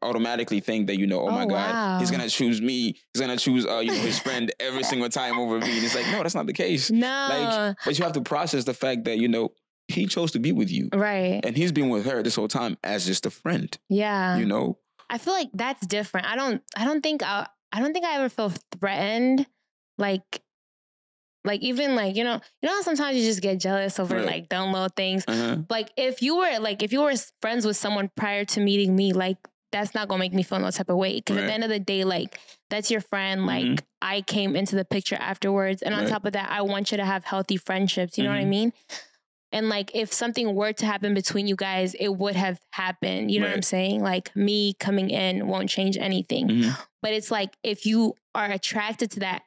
automatically 0.03 0.61
think 0.61 0.88
that 0.88 0.99
you 0.99 1.07
know, 1.07 1.20
oh, 1.20 1.31
my 1.31 1.44
Oh, 1.44 1.46
god, 1.46 1.99
he's 2.01 2.11
gonna 2.11 2.29
choose 2.29 2.61
me, 2.61 2.96
he's 3.14 3.20
gonna 3.20 3.37
choose 3.37 3.64
uh 3.66 3.79
you 3.79 3.92
know 3.92 4.01
his 4.01 4.18
friend 4.27 4.53
every 4.59 4.83
single 4.83 5.09
time 5.09 5.38
over 5.38 5.59
me. 5.61 5.77
And 5.77 5.85
it's 5.85 5.94
like 5.94 6.07
no, 6.09 6.22
that's 6.22 6.35
not 6.35 6.46
the 6.46 6.53
case. 6.53 6.90
no. 6.90 7.25
Like, 7.29 7.77
but 7.85 7.99
you 7.99 8.05
have 8.05 8.12
to 8.14 8.20
process 8.22 8.64
the 8.64 8.75
fact 8.75 9.05
that 9.05 9.18
you 9.18 9.29
know 9.29 9.51
he 9.88 10.07
chose 10.07 10.33
to 10.33 10.38
be 10.38 10.53
with 10.53 10.70
you, 10.70 10.88
right. 10.92 11.40
and 11.44 11.57
he's 11.57 11.72
been 11.72 11.88
with 11.88 12.07
her 12.07 12.22
this 12.22 12.35
whole 12.35 12.49
time 12.49 12.77
as 12.83 13.07
just 13.07 13.25
a 13.27 13.31
friend. 13.31 13.77
Yeah. 13.88 14.37
You 14.37 14.46
know, 14.46 14.79
I 15.09 15.18
feel 15.18 15.33
like 15.35 15.51
that's 15.55 15.87
different. 15.87 16.27
I 16.27 16.35
don't 16.37 16.62
I 16.77 16.85
don't 16.85 17.03
think 17.03 17.22
I 17.22 17.46
I 17.72 17.81
don't 17.81 17.92
think 17.92 18.05
I 18.05 18.16
ever 18.16 18.29
feel 18.29 18.53
threatened 18.81 19.46
like 19.99 20.42
like 21.44 21.61
even 21.62 21.94
like 21.94 22.16
you 22.16 22.25
know 22.25 22.40
you 22.61 22.68
know 22.68 22.75
how 22.75 22.83
sometimes 22.83 23.16
you 23.16 23.22
just 23.22 23.40
get 23.40 23.61
jealous 23.61 24.01
over 24.01 24.16
Right. 24.16 24.27
like 24.27 24.49
dumb 24.49 24.72
little 24.72 24.88
things. 24.88 25.25
uh-huh. 25.29 25.59
Like 25.70 25.90
if 25.96 26.22
you 26.22 26.37
were 26.38 26.59
like 26.59 26.83
if 26.83 26.92
you 26.92 27.03
were 27.03 27.14
friends 27.40 27.64
with 27.66 27.77
someone 27.77 28.11
prior 28.16 28.44
to 28.46 28.61
meeting 28.61 28.96
me, 28.96 29.12
like 29.12 29.37
that's 29.72 29.94
not 29.94 30.09
gonna 30.09 30.18
make 30.20 30.33
me 30.33 30.42
feel 30.42 30.59
no 30.59 30.70
type 30.70 30.88
of 30.88 30.96
way. 30.96 31.16
Because 31.16 31.37
at 31.37 31.46
the 31.46 31.53
end 31.53 31.62
of 31.64 31.70
the 31.70 31.79
day, 31.81 32.03
like 32.05 32.38
that's 32.70 32.90
your 32.90 33.01
friend. 33.01 33.46
Like 33.46 33.64
Mhm. 33.64 33.81
I 34.03 34.20
came 34.22 34.57
into 34.57 34.75
the 34.77 34.85
picture 34.85 35.16
afterwards, 35.16 35.83
and 35.83 35.94
on 35.94 36.03
Right. 36.03 36.09
top 36.11 36.25
of 36.25 36.33
that, 36.35 36.51
I 36.51 36.62
want 36.62 36.90
you 36.90 36.96
to 36.99 37.05
have 37.05 37.25
healthy 37.25 37.57
friendships. 37.57 38.16
You 38.18 38.25
know 38.25 38.31
what 38.31 38.38
I 38.38 38.44
Mhm. 38.44 38.49
mean? 38.49 38.72
And 39.52 39.68
like 39.68 39.92
if 39.94 40.12
something 40.12 40.54
were 40.54 40.72
to 40.74 40.87
happen 40.87 41.14
between 41.14 41.46
you 41.46 41.56
guys, 41.56 41.94
it 41.94 42.09
would 42.09 42.37
have 42.37 42.59
happened. 42.70 43.30
You 43.30 43.40
know 43.40 43.46
what 43.46 43.54
I'm 43.56 43.62
saying? 43.62 44.02
Like 44.02 44.35
me 44.37 44.74
coming 44.74 45.09
in 45.11 45.46
won't 45.46 45.68
change 45.70 45.96
anything. 45.96 46.48
Mhm. 46.48 46.78
But 47.00 47.12
it's 47.12 47.30
like 47.30 47.56
if 47.62 47.87
you 47.87 48.14
are 48.35 48.50
attracted 48.50 49.12
to 49.12 49.20
that 49.20 49.42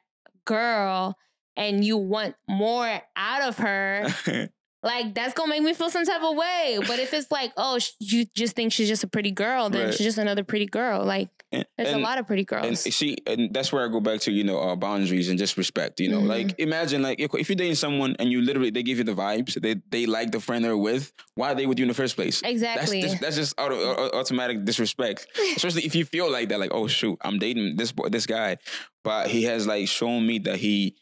girl 0.46 1.16
and 1.56 1.84
you 1.84 1.96
want 1.96 2.34
more 2.48 3.00
out 3.16 3.42
of 3.42 3.58
her, 3.58 4.08
like 4.82 5.14
that's 5.14 5.34
gonna 5.34 5.50
make 5.50 5.62
me 5.62 5.74
feel 5.74 5.90
some 5.90 6.04
type 6.06 6.22
of 6.22 6.34
way. 6.36 6.78
But 6.86 6.98
if 6.98 7.12
it's 7.12 7.30
like, 7.30 7.52
oh, 7.56 7.78
sh- 7.78 7.90
you 8.00 8.24
just 8.34 8.56
think 8.56 8.72
she's 8.72 8.88
just 8.88 9.04
a 9.04 9.08
pretty 9.08 9.30
girl, 9.30 9.68
then 9.70 9.86
Right. 9.86 9.94
she's 9.94 10.06
just 10.06 10.18
another 10.18 10.44
pretty 10.44 10.66
girl. 10.66 11.04
Like 11.04 11.28
And- 11.52 11.66
there's 11.76 11.88
and- 11.90 12.00
a 12.00 12.02
lot 12.04 12.18
of 12.18 12.26
pretty 12.28 12.44
girls. 12.44 12.66
And 12.66 12.78
see, 12.78 13.16
and 13.26 13.52
that's 13.52 13.72
where 13.72 13.84
I 13.84 13.88
go 13.90 13.98
back 14.00 14.20
to, 14.20 14.30
you 14.32 14.44
know, 14.44 14.58
uh, 14.60 14.76
boundaries 14.76 15.28
and 15.28 15.38
just 15.38 15.56
respect. 15.56 15.98
You 15.98 16.08
know, 16.10 16.20
Mhm. 16.20 16.28
like 16.28 16.54
imagine 16.58 17.02
like 17.02 17.18
if, 17.20 17.32
you're 17.48 17.56
dating 17.56 17.74
someone 17.74 18.14
and 18.20 18.30
you 18.30 18.40
literally 18.40 18.70
they 18.70 18.82
give 18.84 18.98
you 18.98 19.04
the 19.04 19.14
vibes, 19.14 19.60
they 19.60 19.76
they 19.90 20.06
like 20.06 20.30
the 20.30 20.40
friend 20.40 20.64
they're 20.64 20.76
with. 20.76 21.12
Why 21.34 21.50
are 21.52 21.54
they 21.56 21.66
with 21.66 21.78
you 21.78 21.84
in 21.84 21.88
the 21.88 21.94
first 21.94 22.14
place? 22.16 22.40
exactly. 22.44 23.00
That's 23.00 23.12
just, 23.12 23.22
that's 23.22 23.36
just 23.36 23.54
auto, 23.60 23.74
au- 23.76 24.18
automatic 24.18 24.64
disrespect. 24.64 25.26
Especially 25.56 25.84
if 25.84 25.94
you 25.94 26.04
feel 26.04 26.30
like 26.30 26.48
that, 26.50 26.60
like 26.60 26.70
oh 26.72 26.86
shoot, 26.86 27.18
I'm 27.22 27.38
dating 27.38 27.76
this 27.76 27.90
boy, 27.92 28.08
this 28.10 28.26
guy, 28.26 28.58
but 29.02 29.28
he 29.28 29.42
has 29.44 29.66
like 29.66 29.88
shown 29.88 30.26
me 30.26 30.38
that 30.40 30.58
he 30.58 30.94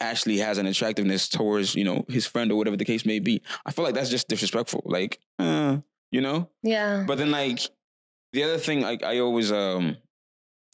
actually 0.00 0.38
has 0.38 0.58
an 0.58 0.66
attractiveness 0.66 1.28
towards 1.28 1.76
you 1.76 1.84
know 1.84 2.04
his 2.08 2.26
friend 2.26 2.50
or 2.50 2.56
whatever 2.56 2.76
the 2.76 2.84
case 2.84 3.06
may 3.06 3.20
be. 3.20 3.40
I 3.64 3.70
feel 3.70 3.84
like 3.84 3.94
that's 3.94 4.10
just 4.10 4.26
disrespectful. 4.26 4.82
Like, 4.84 5.20
uh, 5.38 5.76
you 6.10 6.20
know. 6.20 6.48
yeah. 6.64 7.04
But 7.06 7.18
then 7.18 7.30
like 7.30 7.60
the 8.32 8.42
other 8.44 8.58
thing, 8.58 8.80
like 8.80 9.02
I 9.02 9.18
always 9.20 9.50
um. 9.52 9.96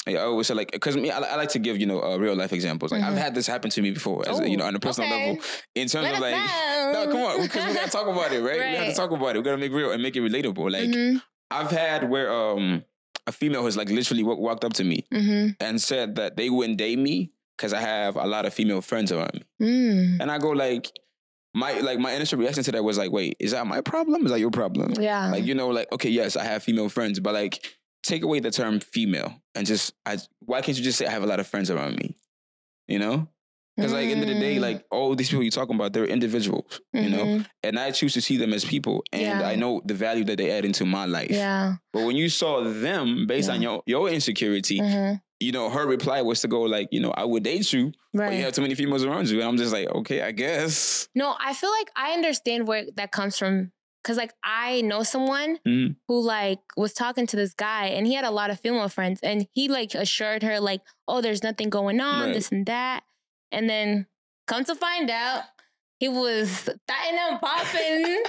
I 0.06 0.16
always 0.16 0.46
say 0.46 0.54
like 0.54 0.70
because 0.72 0.96
me 0.96 1.10
I, 1.10 1.18
I 1.18 1.36
like 1.36 1.50
to 1.50 1.58
give 1.58 1.76
you 1.76 1.84
know 1.84 2.00
uh, 2.02 2.16
real 2.16 2.34
life 2.34 2.54
examples 2.54 2.92
like 2.92 3.02
I've 3.02 3.12
Mhm. 3.12 3.18
had 3.18 3.34
this 3.34 3.46
happen 3.46 3.68
to 3.68 3.82
me 3.82 3.90
before 3.90 4.26
as 4.26 4.40
a, 4.40 4.48
you 4.48 4.56
know 4.56 4.64
on 4.64 4.74
a 4.74 4.80
personal 4.80 5.12
okay. 5.12 5.26
level 5.32 5.44
in 5.74 5.86
terms 5.86 6.04
Let 6.04 6.14
of 6.14 6.20
like 6.20 6.34
know. 6.34 6.92
no 6.94 7.12
come 7.12 7.20
on 7.20 7.42
because 7.42 7.66
we 7.66 7.74
gotta 7.74 7.90
talk 7.90 8.06
about 8.06 8.32
it 8.32 8.40
right? 8.48 8.70
we 8.70 8.76
have 8.76 8.86
to 8.88 8.94
talk 8.94 9.10
about 9.10 9.34
it 9.36 9.40
we 9.40 9.42
gotta 9.44 9.58
make 9.58 9.70
real 9.72 9.90
and 9.90 10.02
make 10.02 10.16
it 10.16 10.20
relatable 10.22 10.70
like 10.72 10.88
Mhm, 10.88 11.20
I've 11.50 11.70
had 11.70 12.08
where 12.08 12.32
um 12.32 12.84
a 13.26 13.32
female 13.32 13.66
has 13.66 13.76
like 13.76 13.90
literally 13.90 14.22
wa- 14.22 14.36
walked 14.36 14.64
up 14.64 14.72
to 14.74 14.84
me 14.84 15.04
mhm, 15.12 15.56
and 15.60 15.78
said 15.78 16.14
that 16.14 16.36
they 16.38 16.48
wouldn't 16.48 16.78
date 16.78 16.98
me 16.98 17.32
because 17.58 17.74
I 17.74 17.80
have 17.80 18.16
a 18.16 18.24
lot 18.26 18.46
of 18.46 18.54
female 18.54 18.80
friends 18.80 19.12
around 19.12 19.34
me 19.34 19.42
mm. 19.60 20.20
and 20.22 20.30
I 20.30 20.38
go 20.38 20.50
like 20.52 20.90
my 21.58 21.72
like 21.88 21.98
my 21.98 22.12
initial 22.12 22.38
reaction 22.38 22.62
to 22.64 22.72
that 22.72 22.84
was 22.84 22.96
like 22.98 23.10
wait 23.10 23.36
is 23.40 23.50
that 23.52 23.66
my 23.66 23.80
problem 23.92 24.24
is 24.26 24.30
that 24.32 24.40
your 24.40 24.50
problem 24.50 24.92
Yeah. 25.00 25.30
like 25.34 25.44
you 25.44 25.54
know 25.54 25.68
like 25.78 25.90
okay 25.92 26.10
yes 26.10 26.36
I 26.36 26.44
have 26.44 26.62
female 26.62 26.88
friends 26.88 27.20
but 27.20 27.34
like 27.34 27.54
take 28.02 28.22
away 28.22 28.38
the 28.40 28.50
term 28.50 28.80
female 28.80 29.30
and 29.54 29.66
just 29.66 29.92
I 30.06 30.18
why 30.50 30.60
can't 30.62 30.76
you 30.78 30.84
just 30.84 30.98
say 30.98 31.06
I 31.06 31.10
have 31.10 31.22
a 31.24 31.26
lot 31.32 31.40
of 31.40 31.46
friends 31.46 31.70
around 31.70 31.96
me 31.96 32.14
you 32.86 32.98
know 32.98 33.28
because 33.76 33.92
like 33.92 34.08
end 34.08 34.22
of 34.22 34.28
the 34.28 34.34
day 34.46 34.56
Mm. 34.56 34.60
like 34.68 34.84
all 34.90 35.14
these 35.14 35.28
people 35.30 35.42
you're 35.44 35.50
talking 35.60 35.74
about 35.76 35.92
they're 35.92 36.04
individuals 36.18 36.80
you 36.92 37.10
know 37.10 37.24
Mhm. 37.24 37.46
and 37.62 37.78
I 37.78 37.90
choose 37.92 38.12
to 38.14 38.20
see 38.20 38.36
them 38.36 38.52
as 38.52 38.64
people 38.64 39.02
and 39.12 39.22
Yeah. 39.22 39.46
I 39.52 39.54
know 39.56 39.82
the 39.84 39.94
value 39.94 40.24
that 40.24 40.36
they 40.38 40.50
add 40.50 40.64
into 40.64 40.84
my 40.84 41.06
life 41.06 41.30
Yeah. 41.30 41.76
but 41.92 42.02
when 42.06 42.16
you 42.16 42.28
saw 42.28 42.52
them 42.62 43.26
based 43.26 43.50
on 43.50 43.62
your 43.62 43.82
your 43.86 44.08
insecurity, 44.10 44.80
Mhm. 44.80 45.20
You 45.40 45.53
know, 45.53 45.70
her 45.70 45.87
reply 45.87 46.22
was 46.22 46.40
to 46.42 46.48
go 46.48 46.62
like, 46.62 46.88
you 46.90 47.01
know, 47.01 47.11
I 47.12 47.24
would 47.24 47.42
date 47.44 47.72
you, 47.72 47.92
but 48.12 48.33
you 48.33 48.42
have 48.42 48.53
too 48.55 48.62
many 48.62 48.74
females 48.74 49.05
around 49.05 49.29
you. 49.31 49.38
And 49.40 49.48
I'm 49.48 49.57
just 49.57 49.72
like, 49.72 49.88
okay, 49.88 50.22
I 50.22 50.33
guess. 50.33 51.09
No, 51.14 51.37
I 51.38 51.55
feel 51.55 51.70
like 51.70 51.90
I 51.96 52.12
understand 52.12 52.66
where 52.66 52.87
that 52.96 53.12
comes 53.12 53.38
from. 53.38 53.70
Cause 54.05 54.16
like 54.16 54.33
I 54.42 54.81
know 54.83 55.03
someone 55.03 55.59
Mhm. 55.66 55.96
who 56.07 56.22
like 56.22 56.61
was 56.77 56.94
talking 56.94 57.27
to 57.27 57.37
this 57.37 57.53
guy 57.53 57.87
and 57.87 58.07
he 58.07 58.14
had 58.14 58.24
a 58.24 58.31
lot 58.31 58.48
of 58.51 58.59
female 58.59 58.88
friends 58.88 59.20
and 59.22 59.46
he 59.53 59.68
like 59.68 59.94
assured 59.94 60.42
her 60.42 60.61
like, 60.61 60.81
oh, 61.07 61.20
there's 61.20 61.42
nothing 61.42 61.68
going 61.68 62.01
on, 62.01 62.27
Right. 62.27 62.35
this 62.35 62.51
and 62.51 62.64
that. 62.66 63.03
And 63.53 63.68
then 63.68 64.07
come 64.46 64.64
to 64.64 64.74
find 64.74 65.11
out, 65.11 65.42
he 65.98 66.09
was 66.09 66.48
thotting 66.88 67.18
and 67.18 67.40
popping 67.40 68.22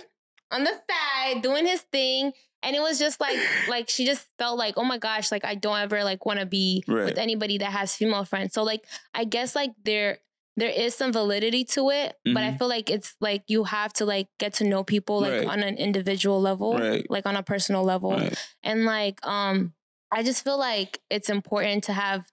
on 0.51 0.63
the 0.63 0.71
side, 0.89 1.41
doing 1.41 1.65
his 1.65 1.81
thing. 1.81 2.33
And 2.62 2.75
it 2.75 2.81
was 2.81 2.99
just 2.99 3.19
like, 3.21 3.39
like 3.67 3.89
she 3.89 4.05
just 4.05 4.27
felt 4.38 4.57
like, 4.57 4.75
oh 4.77 4.83
my 4.83 4.97
gosh, 4.97 5.31
like 5.31 5.45
I 5.45 5.55
don't 5.55 5.77
ever 5.79 6.03
like 6.03 6.25
want 6.25 6.39
to 6.39 6.45
be 6.45 6.83
Right. 6.88 7.05
with 7.05 7.17
anybody 7.17 7.57
that 7.59 7.71
has 7.71 7.95
female 7.95 8.25
friends. 8.25 8.53
So 8.53 8.63
like, 8.63 8.85
I 9.13 9.23
guess 9.25 9.55
like 9.55 9.71
there, 9.83 10.19
there 10.57 10.69
is 10.69 10.93
some 10.93 11.13
validity 11.13 11.63
to 11.63 11.89
it, 11.89 12.17
but 12.25 12.43
I 12.43 12.51
Mhm. 12.51 12.57
feel 12.59 12.67
like 12.67 12.89
it's 12.89 13.15
like 13.21 13.43
you 13.47 13.63
have 13.63 13.93
to 13.93 14.05
like 14.05 14.27
get 14.39 14.55
to 14.55 14.65
know 14.65 14.83
people 14.83 15.21
like 15.21 15.31
Right. 15.31 15.47
on 15.47 15.63
an 15.63 15.77
individual 15.77 16.41
level, 16.41 16.73
Right. 16.77 17.05
like 17.09 17.25
on 17.25 17.38
a 17.38 17.43
personal 17.43 17.83
level 17.83 18.21
and 18.63 18.83
like 18.85 19.25
um 19.25 19.73
i 20.12 20.21
just 20.23 20.43
feel 20.43 20.57
like 20.57 20.99
it's 21.09 21.29
important 21.29 21.83
to 21.85 21.93
have 21.93 22.25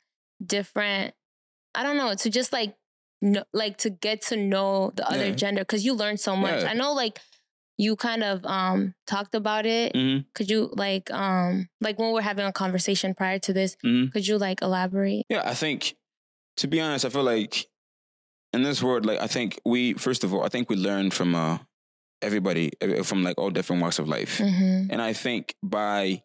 different 0.45 1.15
i 1.75 1.83
don't 1.83 1.97
know 1.97 2.15
to 2.15 2.31
just 2.31 2.53
like 2.53 2.75
know, 3.23 3.45
like 3.53 3.77
to 3.79 3.91
get 3.91 4.23
to 4.23 4.37
know 4.37 4.93
the 4.97 5.09
other 5.09 5.27
Yeah. 5.27 5.35
gender 5.35 5.61
because 5.63 5.85
you 5.85 5.95
learn 5.95 6.17
so 6.17 6.35
much 6.37 6.63
Yeah. 6.63 6.71
i 6.71 6.75
know 6.75 6.93
like 6.93 7.21
you 7.79 7.95
kind 7.97 8.23
of 8.25 8.45
um 8.47 8.95
talked 9.07 9.35
about 9.35 9.67
it 9.67 9.95
hmm 9.95 10.19
could 10.35 10.49
you 10.51 10.71
like 10.77 11.11
um 11.11 11.69
like 11.81 11.99
when 11.99 12.13
we're 12.13 12.23
having 12.23 12.47
a 12.47 12.53
conversation 12.53 13.15
prior 13.15 13.39
to 13.39 13.53
this 13.53 13.77
Mhm. 13.85 14.13
could 14.13 14.27
you 14.27 14.39
like 14.39 14.63
elaborate 14.63 15.25
Yeah, 15.29 15.43
I 15.45 15.55
think 15.55 15.95
to 16.57 16.67
be 16.67 16.81
honest, 16.81 17.05
I 17.05 17.11
feel 17.11 17.23
like 17.23 17.67
in 18.55 18.63
this 18.63 18.83
world, 18.83 19.05
like 19.05 19.21
I 19.21 19.27
think 19.27 19.61
we 19.67 19.93
first 19.93 20.25
of 20.25 20.33
all, 20.33 20.43
I 20.43 20.49
think 20.49 20.71
we 20.71 20.77
learn 20.77 21.11
from 21.11 21.35
uh 21.35 21.59
everybody 22.23 22.73
uh, 22.81 23.03
from 23.03 23.23
like 23.23 23.37
all 23.39 23.51
different 23.51 23.83
walks 23.83 23.99
of 23.99 24.09
life, 24.09 24.39
mm-hmm. 24.39 24.91
and 24.91 25.03
I 25.03 25.13
think 25.13 25.55
by 25.63 26.23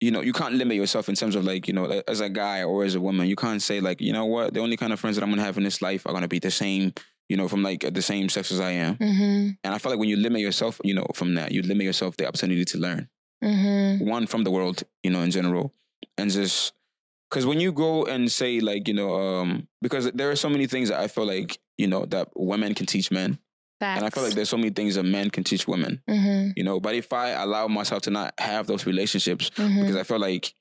you 0.00 0.10
know 0.10 0.22
you 0.22 0.32
can't 0.32 0.54
limit 0.54 0.76
yourself 0.76 1.08
in 1.10 1.14
terms 1.14 1.34
of 1.36 1.44
like 1.44 1.68
you 1.68 1.74
know 1.74 2.02
as 2.08 2.20
a 2.20 2.30
guy 2.30 2.62
or 2.62 2.84
as 2.84 2.94
a 2.94 3.00
woman, 3.00 3.26
you 3.28 3.36
can't 3.36 3.60
say 3.60 3.80
like 3.80 4.00
you 4.00 4.12
know 4.12 4.24
what 4.24 4.54
the 4.54 4.60
only 4.60 4.76
kind 4.78 4.92
of 4.92 5.00
friends 5.00 5.16
that 5.16 5.22
I'm 5.22 5.30
gonna 5.30 5.44
have 5.44 5.58
in 5.58 5.64
this 5.64 5.82
life 5.82 6.06
are 6.06 6.12
gonna 6.14 6.28
be 6.28 6.38
the 6.38 6.50
same. 6.50 6.94
You 7.30 7.36
know, 7.38 7.48
from 7.48 7.62
like 7.62 7.80
the 7.98 8.02
same 8.02 8.28
sex 8.28 8.50
as 8.52 8.60
I 8.60 8.72
am, 8.72 8.96
Mm-hmm. 8.96 9.48
and 9.64 9.74
I 9.74 9.78
feel 9.78 9.90
like 9.92 10.00
when 10.00 10.08
you 10.08 10.16
limit 10.16 10.40
yourself, 10.42 10.80
you 10.84 10.94
know, 10.98 11.06
from 11.14 11.34
that, 11.36 11.52
you 11.52 11.62
limit 11.62 11.84
yourself 11.90 12.16
the 12.16 12.26
opportunity 12.28 12.64
to 12.72 12.76
learn. 12.78 13.08
Mm-hmm. 13.42 14.06
one 14.06 14.26
from 14.26 14.44
the 14.44 14.50
world, 14.50 14.82
you 15.02 15.10
know, 15.10 15.22
in 15.22 15.30
general, 15.30 15.72
and 16.18 16.30
just 16.30 16.74
because 17.30 17.46
when 17.46 17.58
you 17.60 17.72
go 17.72 18.04
and 18.04 18.30
say 18.30 18.60
like, 18.60 18.86
you 18.88 18.94
know, 18.94 19.14
um, 19.14 19.68
because 19.80 20.10
there 20.12 20.30
are 20.30 20.36
so 20.36 20.50
many 20.50 20.66
things 20.66 20.88
that 20.90 21.00
I 21.00 21.06
feel 21.08 21.24
like 21.26 21.58
you 21.78 21.86
know 21.86 22.04
that 22.06 22.28
women 22.36 22.74
can 22.74 22.84
teach 22.86 23.10
men, 23.10 23.38
Facts. 23.78 23.96
and 23.96 24.06
I 24.06 24.10
feel 24.10 24.24
like 24.24 24.34
there's 24.34 24.50
so 24.50 24.58
many 24.58 24.70
things 24.70 24.96
that 24.96 25.04
men 25.04 25.30
can 25.30 25.44
teach 25.44 25.66
women, 25.66 26.02
mm-hmm. 26.06 26.50
you 26.56 26.64
know. 26.64 26.80
But 26.80 26.94
if 26.96 27.12
I 27.14 27.30
allow 27.30 27.66
myself 27.68 28.02
to 28.02 28.10
not 28.10 28.34
have 28.38 28.66
those 28.66 28.84
relationships, 28.86 29.50
Mm-hmm. 29.56 29.80
because 29.80 29.96
I 29.96 30.02
feel 30.02 30.18
like, 30.20 30.52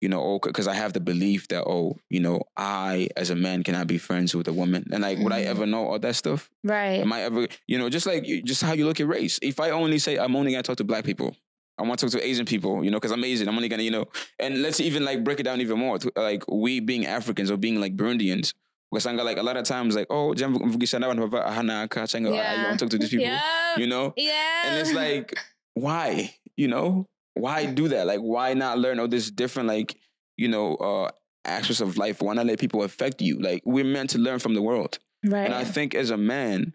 you 0.00 0.08
know, 0.08 0.20
oh, 0.22 0.38
because 0.42 0.68
I 0.68 0.74
have 0.74 0.92
the 0.92 1.00
belief 1.00 1.48
that 1.48 1.64
oh, 1.66 1.96
you 2.10 2.20
know, 2.20 2.42
I 2.56 3.08
as 3.16 3.30
a 3.30 3.36
man 3.36 3.62
cannot 3.62 3.86
be 3.86 3.98
friends 3.98 4.34
with 4.34 4.48
a 4.48 4.52
woman, 4.52 4.84
and 4.92 5.02
like, 5.02 5.18
would 5.18 5.32
I 5.32 5.42
Mhm. 5.42 5.46
ever 5.46 5.66
know 5.66 5.86
all 5.86 5.98
that 5.98 6.14
stuff? 6.16 6.50
right 6.62 7.00
Am 7.00 7.12
I 7.12 7.22
ever, 7.22 7.46
you 7.66 7.78
know, 7.78 7.88
just 7.88 8.06
like 8.06 8.24
just 8.44 8.62
how 8.62 8.72
you 8.72 8.84
look 8.86 9.00
at 9.00 9.06
race. 9.06 9.38
If 9.42 9.60
I 9.60 9.70
only 9.70 9.98
say 9.98 10.16
I'm 10.18 10.36
only 10.36 10.52
gonna 10.52 10.62
talk 10.62 10.76
to 10.78 10.84
black 10.84 11.04
people, 11.04 11.36
I 11.78 11.82
want 11.82 11.98
to 12.00 12.06
talk 12.06 12.20
to 12.20 12.26
Asian 12.26 12.46
people, 12.46 12.84
you 12.84 12.90
know, 12.90 12.98
because 12.98 13.12
I'm 13.12 13.24
Asian. 13.24 13.48
I'm 13.48 13.56
only 13.56 13.68
gonna, 13.68 13.82
you 13.82 13.90
know, 13.90 14.06
and 14.38 14.62
let's 14.62 14.80
even 14.80 15.04
like 15.04 15.24
break 15.24 15.40
it 15.40 15.44
down 15.44 15.60
even 15.60 15.78
more. 15.78 15.98
To, 15.98 16.12
like 16.16 16.44
we 16.50 16.80
being 16.80 17.06
Africans 17.06 17.50
or 17.50 17.56
being 17.56 17.80
like 17.80 17.96
Burundians. 17.96 18.52
Because 18.92 19.06
I'm 19.06 19.16
like 19.16 19.38
a 19.38 19.42
lot 19.42 19.56
of 19.56 19.64
times 19.64 19.96
like, 19.96 20.06
oh, 20.08 20.34
jam 20.34 20.54
mvugisha 20.54 21.00
na 21.00 21.08
bantu 21.08 21.26
bava 21.26 21.48
ahana 21.50 21.90
ka 21.90 22.02
changa, 22.02 22.30
you 22.30 22.66
want 22.66 22.78
to 22.78 22.84
talk 22.84 22.90
to 22.90 22.98
these 22.98 23.10
people, 23.16 23.26
yeah 23.26 23.76
you 23.76 23.88
know? 23.88 24.14
yeah 24.16 24.68
And 24.68 24.78
it's 24.78 24.92
like, 24.94 25.36
why? 25.74 26.32
You 26.56 26.68
know, 26.68 27.08
why 27.34 27.66
do 27.66 27.88
that? 27.88 28.06
Like, 28.06 28.20
why 28.20 28.54
not 28.54 28.78
learn 28.78 28.98
all 29.00 29.08
this 29.08 29.30
different, 29.30 29.68
like, 29.68 29.96
you 30.36 30.48
know, 30.48 30.74
uh, 30.76 31.10
aspects 31.44 31.80
of 31.80 31.96
life? 31.98 32.22
Why 32.22 32.34
not 32.34 32.46
let 32.46 32.58
people 32.58 32.82
affect 32.82 33.20
you? 33.20 33.38
Like, 33.40 33.62
we're 33.64 33.84
meant 33.84 34.10
to 34.10 34.18
learn 34.18 34.38
from 34.38 34.54
the 34.54 34.62
world. 34.62 34.98
right 35.24 35.44
And 35.44 35.54
I 35.54 35.64
think 35.64 35.94
as 35.94 36.10
a 36.10 36.16
man, 36.16 36.74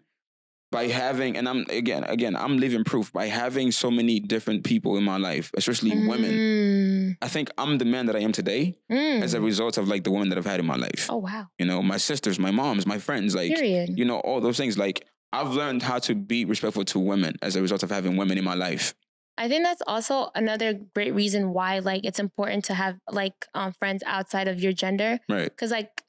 by 0.72 0.86
having, 0.86 1.36
and 1.36 1.48
I'm 1.48 1.66
again, 1.68 2.04
again, 2.04 2.36
I'm 2.36 2.56
living 2.58 2.84
proof 2.84 3.12
by 3.12 3.26
having 3.26 3.72
so 3.72 3.90
many 3.90 4.20
different 4.20 4.62
people 4.62 4.96
in 4.96 5.02
my 5.02 5.16
life, 5.16 5.50
especially 5.56 5.90
women. 6.06 6.30
Mm. 6.30 7.16
I 7.20 7.26
think 7.28 7.50
I'm 7.58 7.78
the 7.78 7.84
man 7.84 8.06
that 8.06 8.14
I 8.14 8.20
am 8.20 8.30
today 8.30 8.76
Mm. 8.88 9.20
as 9.22 9.34
a 9.34 9.40
result 9.40 9.78
of 9.78 9.88
like 9.88 10.04
the 10.04 10.12
women 10.12 10.28
that 10.28 10.38
I've 10.38 10.46
had 10.46 10.60
in 10.60 10.66
my 10.66 10.76
life. 10.76 11.08
oh 11.10 11.16
wow 11.16 11.48
You 11.58 11.66
know, 11.66 11.82
my 11.82 11.96
sisters, 11.96 12.38
my 12.38 12.52
moms, 12.52 12.86
my 12.86 12.98
friends, 12.98 13.34
like 13.34 13.52
period 13.52 13.98
you 13.98 14.04
know, 14.04 14.20
all 14.20 14.40
those 14.40 14.56
things. 14.58 14.78
Like 14.78 15.04
I've 15.32 15.50
learned 15.50 15.82
how 15.82 15.98
to 16.00 16.14
be 16.14 16.44
respectful 16.44 16.84
to 16.84 16.98
women 17.00 17.34
as 17.42 17.56
a 17.56 17.62
result 17.62 17.82
of 17.82 17.90
having 17.90 18.16
women 18.16 18.38
in 18.38 18.44
my 18.44 18.54
life. 18.54 18.94
I 19.40 19.48
think 19.48 19.64
that's 19.64 19.80
also 19.86 20.30
another 20.34 20.74
great 20.94 21.14
reason 21.14 21.54
why 21.54 21.78
like 21.78 22.04
it's 22.04 22.18
important 22.18 22.66
to 22.66 22.74
have 22.74 22.98
like 23.10 23.46
um, 23.54 23.72
friends 23.72 24.02
outside 24.06 24.48
of 24.48 24.60
your 24.60 24.72
gender 24.74 25.18
Right. 25.30 25.44
because 25.48 25.70
like 25.70 26.02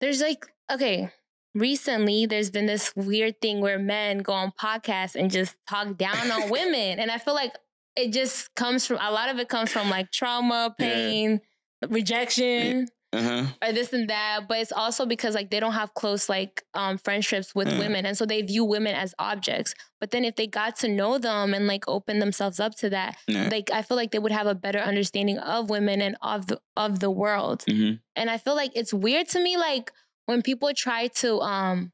there's 0.00 0.20
like 0.22 0.46
okay 0.72 1.10
recently 1.54 2.24
there's 2.26 2.50
been 2.50 2.66
this 2.66 2.92
weird 2.96 3.40
thing 3.42 3.60
where 3.60 3.78
men 3.78 4.18
go 4.18 4.32
on 4.32 4.52
podcasts 4.58 5.14
and 5.16 5.30
just 5.30 5.54
talk 5.68 5.98
down 5.98 6.30
on 6.30 6.48
women 6.56 6.98
and 6.98 7.10
I 7.10 7.18
feel 7.18 7.34
like 7.34 7.52
it 7.96 8.12
just 8.12 8.54
comes 8.54 8.86
from 8.86 8.98
a 9.02 9.10
lot 9.10 9.28
of 9.28 9.38
it 9.38 9.48
comes 9.50 9.70
from 9.70 9.90
like 9.90 10.10
trauma 10.10 10.74
Yeah. 10.78 10.86
pain 10.86 11.40
rejection 11.88 12.88
Uh 13.12 13.22
huh. 13.22 13.46
or 13.60 13.72
this 13.72 13.92
and 13.92 14.08
that 14.08 14.42
but 14.48 14.58
it's 14.58 14.70
also 14.70 15.04
because 15.04 15.34
like 15.34 15.50
they 15.50 15.58
don't 15.58 15.72
have 15.72 15.94
close 15.94 16.28
like 16.28 16.62
um 16.74 16.96
friendships 16.96 17.54
with 17.56 17.66
Yeah. 17.68 17.78
women 17.80 18.06
and 18.06 18.16
so 18.16 18.24
they 18.24 18.40
view 18.42 18.64
women 18.64 18.94
as 18.94 19.14
objects 19.18 19.74
but 19.98 20.12
then 20.12 20.24
if 20.24 20.36
they 20.36 20.46
got 20.46 20.76
to 20.76 20.88
know 20.88 21.18
them 21.18 21.52
and 21.52 21.66
like 21.66 21.88
open 21.88 22.20
themselves 22.20 22.60
up 22.60 22.76
to 22.76 22.90
that 22.90 23.16
Yeah. 23.26 23.48
like 23.50 23.68
i 23.72 23.82
feel 23.82 23.96
like 23.96 24.12
they 24.12 24.20
would 24.20 24.30
have 24.30 24.46
a 24.46 24.54
better 24.54 24.78
understanding 24.78 25.38
of 25.38 25.70
women 25.70 26.00
and 26.00 26.16
of 26.22 26.46
the 26.46 26.60
of 26.76 27.00
the 27.00 27.10
world 27.10 27.64
hmm 27.68 27.94
and 28.14 28.30
i 28.30 28.38
feel 28.38 28.54
like 28.54 28.70
it's 28.76 28.94
weird 28.94 29.26
to 29.30 29.42
me 29.42 29.56
like 29.56 29.90
when 30.26 30.40
people 30.42 30.70
try 30.72 31.08
to 31.08 31.40
um 31.40 31.90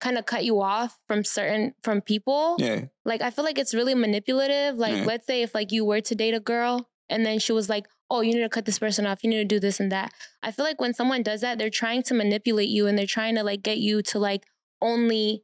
kind 0.00 0.18
of 0.18 0.26
cut 0.26 0.44
you 0.44 0.60
off 0.60 0.98
from 1.08 1.24
certain 1.24 1.72
from 1.82 2.02
people 2.02 2.56
Yeah. 2.60 2.84
like 3.06 3.22
I 3.22 3.30
feel 3.30 3.44
like 3.44 3.58
it's 3.58 3.74
really 3.74 3.94
manipulative. 3.94 4.76
Like 4.76 5.04
let's 5.06 5.26
say 5.26 5.42
if 5.42 5.54
like 5.54 5.72
you 5.72 5.84
were 5.84 6.00
to 6.02 6.14
date 6.14 6.34
a 6.34 6.40
girl 6.40 6.88
and 7.08 7.24
then 7.26 7.38
she 7.40 7.52
was 7.52 7.68
like, 7.68 7.86
"Oh, 8.10 8.20
you 8.20 8.32
need 8.34 8.40
to 8.40 8.48
cut 8.48 8.64
this 8.64 8.78
person 8.78 9.06
off. 9.06 9.22
You 9.22 9.30
need 9.30 9.38
to 9.38 9.44
do 9.44 9.60
this 9.60 9.80
and 9.80 9.90
that." 9.92 10.12
I 10.42 10.50
feel 10.50 10.64
like 10.64 10.80
when 10.80 10.94
someone 10.94 11.22
does 11.22 11.40
that, 11.42 11.58
they're 11.58 11.70
trying 11.70 12.02
to 12.04 12.14
manipulate 12.14 12.68
you 12.68 12.86
and 12.86 12.96
they're 12.98 13.06
trying 13.06 13.34
to 13.36 13.42
like 13.42 13.62
get 13.62 13.78
you 13.78 14.02
to 14.02 14.18
like 14.18 14.44
only 14.80 15.42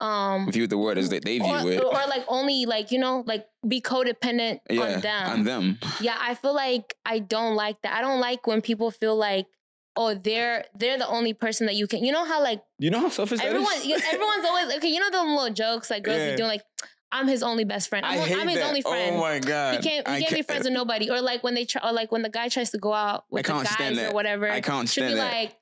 um 0.00 0.50
View 0.52 0.66
the 0.66 0.76
word 0.76 0.98
as 0.98 1.08
they, 1.08 1.20
they 1.20 1.38
view 1.38 1.46
or, 1.46 1.72
it. 1.72 1.82
or 1.82 1.92
like 1.92 2.24
only 2.28 2.66
like 2.66 2.92
you 2.92 2.98
know 2.98 3.24
like 3.26 3.46
be 3.66 3.80
codependent 3.80 4.60
yeah. 4.68 4.82
on 4.82 5.00
them. 5.00 5.30
On 5.30 5.44
them. 5.44 5.78
Yeah, 6.00 6.16
I 6.20 6.34
feel 6.34 6.54
like 6.54 6.94
I 7.06 7.18
don't 7.18 7.54
like 7.56 7.80
that. 7.82 7.94
I 7.94 8.02
don't 8.02 8.20
like 8.20 8.46
when 8.46 8.60
people 8.60 8.90
feel 8.90 9.16
like 9.16 9.46
oh 9.96 10.12
they're 10.14 10.66
they're 10.78 10.98
the 10.98 11.08
only 11.08 11.32
person 11.32 11.64
that 11.66 11.76
you 11.76 11.86
can. 11.86 12.04
You 12.04 12.12
know 12.12 12.26
how 12.26 12.42
like 12.42 12.62
You 12.78 12.90
know 12.90 13.00
how 13.00 13.08
selfish 13.08 13.38
that 13.38 13.46
everyone 13.46 13.72
is? 13.76 13.86
you- 13.86 13.96
everyone's 13.96 14.44
always 14.46 14.76
okay. 14.76 14.88
You 14.88 15.00
know 15.00 15.10
the 15.10 15.22
little 15.22 15.54
jokes 15.54 15.88
like 15.88 16.02
girls 16.02 16.18
Yeah. 16.18 16.32
be 16.32 16.36
doing 16.36 16.48
like 16.50 16.62
I'm 17.16 17.28
his 17.28 17.42
only 17.42 17.64
best 17.64 17.88
friend. 17.88 18.04
I'm, 18.06 18.18
I 18.20 18.22
hate 18.24 18.38
I'm 18.38 18.48
his 18.48 18.58
that. 18.58 18.66
only 18.68 18.82
friend. 18.82 19.16
Oh 19.16 19.20
my 19.20 19.38
god. 19.38 19.76
He 19.82 19.88
can't. 19.88 20.06
He 20.08 20.14
I 20.14 20.20
can't 20.20 20.34
be 20.34 20.42
friends 20.42 20.64
with 20.64 20.72
nobody. 20.72 21.10
Or 21.10 21.20
like 21.20 21.42
when 21.44 21.54
they 21.54 21.64
try, 21.64 21.82
or 21.88 21.92
like 21.92 22.12
when 22.12 22.22
the 22.22 22.28
guy 22.28 22.48
tries 22.48 22.70
to 22.70 22.78
go 22.78 22.92
out 22.92 23.24
with 23.30 23.46
the 23.46 23.52
can't 23.52 23.66
stand 23.68 23.96
guys 23.96 24.10
or 24.10 24.14
whatever. 24.14 24.50
I 24.50 24.60
can't 24.60 24.88
she'll 24.88 25.04
be 25.08 25.14
stand 25.14 25.20
that. 25.20 25.34
like, 25.42 25.56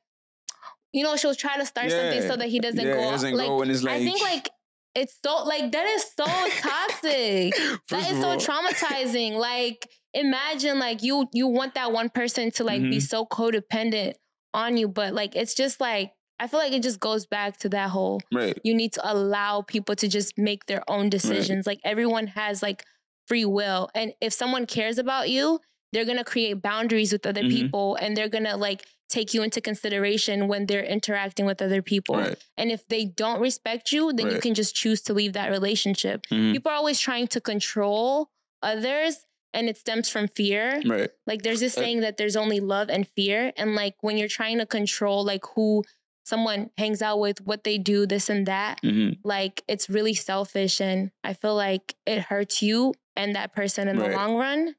you 0.93 1.03
know, 1.05 1.17
she'll 1.17 1.35
try 1.35 1.57
to 1.57 1.67
start 1.67 1.91
something 1.91 2.23
so 2.23 2.37
that 2.37 2.49
he 2.49 2.61
doesn't 2.61 2.85
yeah, 2.85 2.95
go. 2.95 3.05
out. 3.09 3.11
doesn't 3.13 3.37
like, 3.37 3.47
go 3.49 3.63
and 3.63 3.71
it's 3.71 3.83
like 3.83 3.95
I 4.01 4.05
think 4.05 4.21
like 4.23 4.49
it's 4.95 5.19
so 5.25 5.45
like 5.45 5.73
that 5.73 5.87
is 5.87 6.05
so 6.17 6.25
toxic. 6.61 7.55
That 7.91 8.11
is 8.11 8.21
so 8.21 8.37
traumatizing. 8.37 9.37
Like 9.39 9.89
imagine 10.13 10.79
like 10.79 11.03
you 11.03 11.29
you 11.33 11.49
want 11.49 11.75
that 11.75 11.93
one 11.93 12.09
person 12.09 12.51
to 12.53 12.65
like 12.65 12.81
be 12.83 12.99
Mhm. 12.99 13.03
so 13.03 13.27
codependent 13.27 14.15
on 14.53 14.77
you, 14.77 14.87
but 14.89 15.13
like 15.15 15.35
it's 15.35 15.55
just 15.55 15.81
like 15.81 16.13
I 16.45 16.47
feel 16.47 16.61
like 16.61 16.75
it 16.75 16.83
just 16.83 17.01
goes 17.01 17.25
back 17.25 17.57
to 17.61 17.69
that 17.71 17.89
whole 17.89 18.21
Right. 18.31 18.59
you 18.63 18.75
need 18.75 18.93
to 18.93 19.13
allow 19.13 19.63
people 19.63 19.97
to 19.97 20.07
just 20.09 20.37
make 20.37 20.67
their 20.67 20.83
own 20.89 21.09
decisions. 21.09 21.67
Like 21.67 21.81
everyone 21.85 22.27
has 22.29 22.63
like 22.63 22.85
free 23.27 23.47
will. 23.47 23.89
And 23.95 24.13
if 24.21 24.35
someone 24.35 24.67
cares 24.67 24.99
about 24.99 25.31
you, 25.31 25.61
they're 25.93 26.05
going 26.05 26.19
to 26.19 26.25
create 26.25 26.61
boundaries 26.61 27.13
with 27.13 27.25
other 27.25 27.43
Mhm. 27.45 27.51
people 27.51 27.95
and 27.97 28.15
they're 28.15 28.29
going 28.29 28.45
to 28.45 28.57
like 28.59 28.85
take 29.09 29.33
you 29.33 29.43
into 29.43 29.61
consideration 29.63 30.47
when 30.49 30.67
they're 30.67 30.85
interacting 30.85 31.47
with 31.47 31.63
other 31.63 31.81
people. 31.81 32.17
Right. 32.17 32.37
And 32.59 32.71
if 32.71 32.87
they 32.89 33.07
don't 33.07 33.41
respect 33.41 33.91
you, 33.93 34.13
then 34.13 34.31
you 34.31 34.39
can 34.41 34.53
just 34.55 34.75
choose 34.75 35.01
to 35.03 35.15
leave 35.15 35.33
that 35.35 35.51
relationship. 35.51 36.27
Mhm. 36.31 36.53
People 36.53 36.73
are 36.73 36.75
always 36.75 37.01
trying 37.01 37.29
to 37.29 37.41
control 37.41 38.29
others 38.63 39.25
and 39.55 39.69
it 39.69 39.77
stems 39.79 40.09
from 40.11 40.27
fear. 40.29 40.83
Right. 40.85 41.11
Like 41.27 41.43
there's 41.43 41.61
this 41.61 41.75
saying 41.75 42.01
that 42.01 42.17
there's 42.19 42.37
only 42.37 42.61
love 42.61 42.91
and 42.91 43.07
fear. 43.17 43.53
And 43.57 43.75
like 43.75 43.95
when 44.03 44.19
you're 44.19 44.29
trying 44.41 44.59
to 44.59 44.67
control 44.67 45.25
like 45.25 45.45
who 45.55 45.85
someone 46.25 46.71
hangs 46.79 47.03
out 47.03 47.21
with, 47.21 47.41
what 47.47 47.65
they 47.65 47.79
do, 47.79 48.07
this 48.07 48.29
and 48.29 48.47
that, 48.47 48.81
hmm 48.83 49.11
like 49.27 49.63
it's 49.69 49.89
really 49.89 50.13
selfish. 50.15 50.81
And 50.83 51.11
I 51.23 51.33
feel 51.33 51.55
like 51.55 51.95
it 52.05 52.21
hurts 52.23 52.61
you 52.61 52.93
and 53.17 53.35
that 53.35 53.55
person 53.55 53.89
in 53.89 53.97
the 53.97 54.09
long 54.09 54.37
run. 54.37 54.75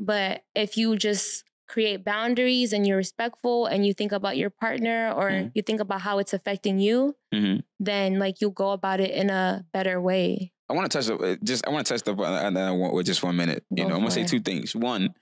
But 0.00 0.42
if 0.54 0.76
you 0.76 0.96
just 0.96 1.44
create 1.68 2.04
boundaries 2.04 2.72
and 2.72 2.86
you're 2.86 2.96
respectful 2.96 3.66
and 3.66 3.86
you 3.86 3.94
think 3.94 4.12
about 4.12 4.36
your 4.36 4.50
partner 4.50 5.12
or 5.14 5.30
Mhm. 5.30 5.52
you 5.54 5.62
think 5.62 5.80
about 5.80 6.00
how 6.02 6.18
it's 6.18 6.32
affecting 6.34 6.78
you, 6.78 7.16
hmm 7.32 7.56
then 7.80 8.18
like 8.18 8.40
you'll 8.40 8.50
go 8.50 8.70
about 8.70 9.00
it 9.00 9.10
in 9.10 9.30
a 9.30 9.64
better 9.72 10.00
way. 10.00 10.52
I 10.68 10.72
want 10.74 10.90
to 10.90 10.98
touch 10.98 11.10
up 11.10 11.20
uh, 11.20 11.36
just 11.44 11.66
I 11.66 11.70
want 11.70 11.86
to 11.86 11.92
touch 11.94 12.08
up 12.08 12.18
on 12.18 12.78
one 12.80 12.92
with 12.94 13.06
just 13.06 13.22
one 13.22 13.36
minute. 13.36 13.64
You 13.70 13.84
Go 13.84 13.88
know, 13.90 13.94
I'm 13.96 14.00
gonna 14.00 14.10
say 14.12 14.24
two 14.24 14.40
things. 14.40 14.74
One, 14.74 15.14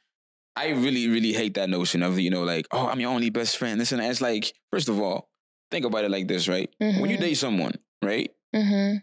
I 0.56 0.68
really, 0.70 1.08
really 1.08 1.32
hate 1.32 1.54
that 1.54 1.70
notion 1.70 2.02
of 2.02 2.18
you 2.18 2.30
know, 2.30 2.42
like, 2.44 2.66
oh, 2.72 2.88
I'm 2.88 3.00
your 3.00 3.10
only 3.10 3.30
best 3.30 3.56
friend. 3.56 3.80
This 3.80 3.92
and 3.92 4.02
that. 4.02 4.10
It's 4.10 4.20
like, 4.20 4.52
first 4.70 4.88
of 4.88 5.00
all, 5.00 5.30
think 5.70 5.84
about 5.86 6.04
it 6.04 6.10
like 6.10 6.28
this, 6.28 6.46
right? 6.48 6.68
When 6.78 7.08
you 7.10 7.16
Mhm. 7.16 7.20
date 7.20 7.34
someone, 7.34 7.74
right? 8.02 8.30
Mm-hmm. 8.54 8.98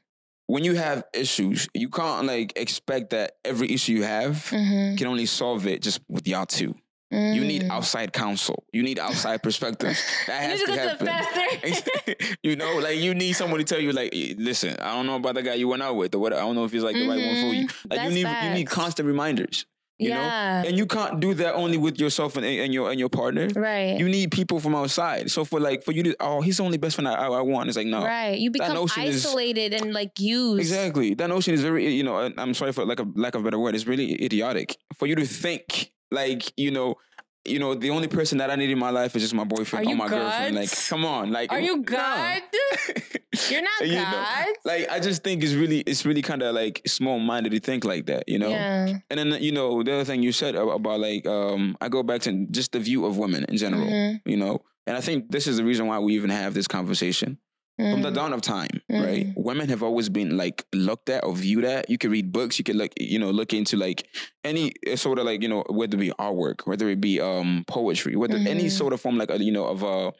When 0.48 0.64
you 0.64 0.76
have 0.76 1.04
issues, 1.14 1.68
you 1.74 1.90
can't 1.90 2.26
like 2.28 2.54
expect 2.56 3.12
that 3.12 3.34
every 3.46 3.72
issue 3.72 3.94
you 3.94 4.04
have 4.04 4.36
Mm-hmm. 4.52 4.96
can 4.98 5.08
only 5.08 5.26
solve 5.26 5.66
it 5.68 5.82
just 5.82 6.02
with 6.08 6.28
y'all 6.28 6.46
two. 6.46 6.76
You 7.12 7.44
need 7.44 7.64
outside 7.72 8.14
counsel. 8.14 8.66
You 8.72 8.84
need 8.84 9.00
outside 9.00 9.42
perspectives. 9.42 10.00
That 10.28 10.44
has 10.44 10.60
to 10.60 10.66
to 10.68 10.76
go 10.76 10.98
to 10.98 11.04
the 11.06 11.12
happen. 11.12 12.36
you 12.44 12.56
know, 12.56 12.78
like 12.78 13.00
you 13.00 13.16
need 13.16 13.34
someone 13.34 13.58
to 13.60 13.64
tell 13.64 13.80
you, 13.82 13.92
like, 13.94 14.14
"Eh, 14.14 14.36
listen, 14.38 14.76
I 14.80 14.94
don't 14.94 15.08
know 15.08 15.16
about 15.16 15.34
the 15.34 15.42
guy 15.42 15.56
you 15.56 15.68
went 15.68 15.82
out 15.82 15.96
with, 15.96 16.14
or 16.14 16.20
what. 16.20 16.34
I 16.34 16.38
don't 16.42 16.54
know 16.54 16.66
if 16.66 16.72
he's 16.72 16.84
like 16.84 16.96
the 16.96 17.08
right 17.08 17.18
one 17.26 17.36
for 17.42 17.54
you. 17.56 17.66
Mhm. 17.66 17.90
Like 17.90 18.00
you 18.02 18.24
That's 18.24 18.44
need 18.44 18.48
you 18.50 18.54
need 18.54 18.68
constant 18.68 19.08
reminders. 19.08 19.66
You 20.00 20.12
know, 20.12 20.16
yeah. 20.16 20.64
and 20.66 20.78
you 20.78 20.86
can't 20.86 21.20
do 21.20 21.34
that 21.34 21.56
only 21.56 21.78
with 21.78 22.00
yourself 22.00 22.38
and, 22.38 22.46
and 22.46 22.74
your 22.74 22.90
and 22.90 22.98
your 22.98 23.10
partner. 23.10 23.50
right. 23.54 24.00
You 24.00 24.08
need 24.08 24.32
people 24.32 24.62
from 24.62 24.74
outside. 24.74 25.30
So 25.30 25.44
for 25.44 25.60
like 25.60 25.84
for 25.84 25.92
you 25.92 26.04
to 26.04 26.16
oh 26.22 26.40
he's 26.40 26.58
the 26.58 26.64
only 26.64 26.78
best 26.78 26.96
friend 26.96 27.08
I, 27.08 27.26
I, 27.26 27.42
want. 27.42 27.68
It's 27.68 27.78
like 27.78 27.86
no. 27.88 28.02
Right. 28.02 28.40
You 28.40 28.50
become 28.50 28.74
notion 28.76 29.04
is- 29.04 29.26
isolated 29.26 29.74
and 29.74 29.94
like 29.94 30.18
used. 30.18 30.62
Exactly. 30.62 31.16
That 31.16 31.28
notion 31.28 31.54
is 31.54 31.62
very, 31.62 31.94
you 31.94 32.04
know, 32.04 32.32
I'm 32.38 32.54
sorry 32.54 32.72
for 32.72 32.86
like 32.86 33.02
a 33.02 33.08
lack 33.16 33.36
of 33.36 33.42
a 33.42 33.44
better 33.44 33.60
word. 33.60 33.76
It's 33.76 33.88
really 33.88 34.24
idiotic 34.24 34.78
for 34.96 35.06
you 35.06 35.16
to 35.16 35.26
think 35.26 35.92
like, 36.12 36.54
you 36.58 36.72
know, 36.72 36.96
you 37.46 37.58
know, 37.60 37.74
the 37.74 37.90
only 37.90 38.08
person 38.08 38.38
that 38.40 38.52
I 38.52 38.56
need 38.56 38.70
in 38.70 38.78
my 38.80 38.90
life 38.90 39.16
is 39.16 39.22
just 39.24 39.34
my 39.34 39.44
boyfriend 39.44 39.88
or 39.88 39.96
my 39.96 40.08
girlfriend. 40.08 40.56
Like, 40.56 40.70
come 40.88 41.06
on, 41.06 41.32
like, 41.32 41.52
Are 41.52 41.60
you 41.60 41.78
no. 41.78 41.84
God? 41.84 42.42
You're 43.50 43.62
not 43.62 43.82
You 43.88 43.96
know, 43.96 44.04
God. 44.04 44.48
like, 44.66 44.90
I 44.90 45.00
just 45.00 45.24
think 45.24 45.44
it's 45.44 45.54
really, 45.54 45.80
it's 45.82 46.06
really 46.06 46.22
kind 46.22 46.42
of 46.42 46.54
like 46.54 46.82
small 46.86 47.20
minded 47.20 47.52
to 47.52 47.60
think 47.60 47.86
like 47.86 48.08
that, 48.08 48.28
you 48.28 48.40
know. 48.40 48.50
Yeah. 48.50 48.98
And 49.10 49.18
then 49.20 49.42
you 49.42 49.52
know 49.52 49.82
the 49.84 49.94
other 49.94 50.04
thing 50.04 50.22
you 50.24 50.32
said 50.32 50.56
about 50.56 51.00
like, 51.00 51.26
um, 51.26 51.78
I 51.80 51.90
go 51.90 52.04
back 52.04 52.22
to 52.22 52.46
just 52.52 52.72
the 52.74 52.80
view 52.80 53.06
of 53.06 53.18
women 53.18 53.46
in 53.46 53.58
general, 53.58 53.88
Mhm. 53.88 54.22
you 54.26 54.38
know. 54.38 54.62
And 54.88 54.98
I 54.98 55.02
think 55.02 55.32
this 55.32 55.48
is 55.48 55.58
the 55.58 55.64
reason 55.64 55.88
why 55.88 56.00
we 56.00 56.16
even 56.16 56.30
have 56.32 56.54
this 56.54 56.68
conversation 56.68 57.38
from 57.80 58.02
the 58.02 58.10
Mhm. 58.12 58.14
dawn 58.16 58.34
of 58.34 58.42
time, 58.42 58.82
right? 58.90 59.28
Mhm. 59.28 59.34
Women 59.38 59.70
have 59.70 59.82
always 59.82 60.10
been 60.10 60.36
like 60.36 60.66
looked 60.74 61.10
at 61.10 61.24
or 61.24 61.34
viewed 61.34 61.64
at. 61.64 61.90
You 61.90 61.98
can 61.98 62.12
read 62.12 62.32
books, 62.34 62.58
you 62.60 62.64
can 62.66 62.78
look, 62.78 62.92
you 63.00 63.18
know, 63.20 63.32
look 63.32 63.54
into 63.54 63.78
like 63.78 64.06
any 64.44 64.74
uh, 64.92 64.98
sort 64.98 65.18
of 65.20 65.26
like, 65.26 65.42
you 65.42 65.48
know, 65.48 65.64
whether 65.70 65.96
it 65.96 66.00
be 66.02 66.10
artwork, 66.20 66.68
whether 66.68 66.90
it 66.90 67.00
be 67.00 67.22
um 67.22 67.64
poetry, 67.68 68.16
whether 68.18 68.36
any 68.36 68.66
Mhm. 68.66 68.72
sort 68.72 68.92
of 68.94 69.00
form 69.00 69.18
like, 69.18 69.30
you 69.40 69.52
know, 69.52 69.66
of 69.66 69.84
uh, 69.84 70.12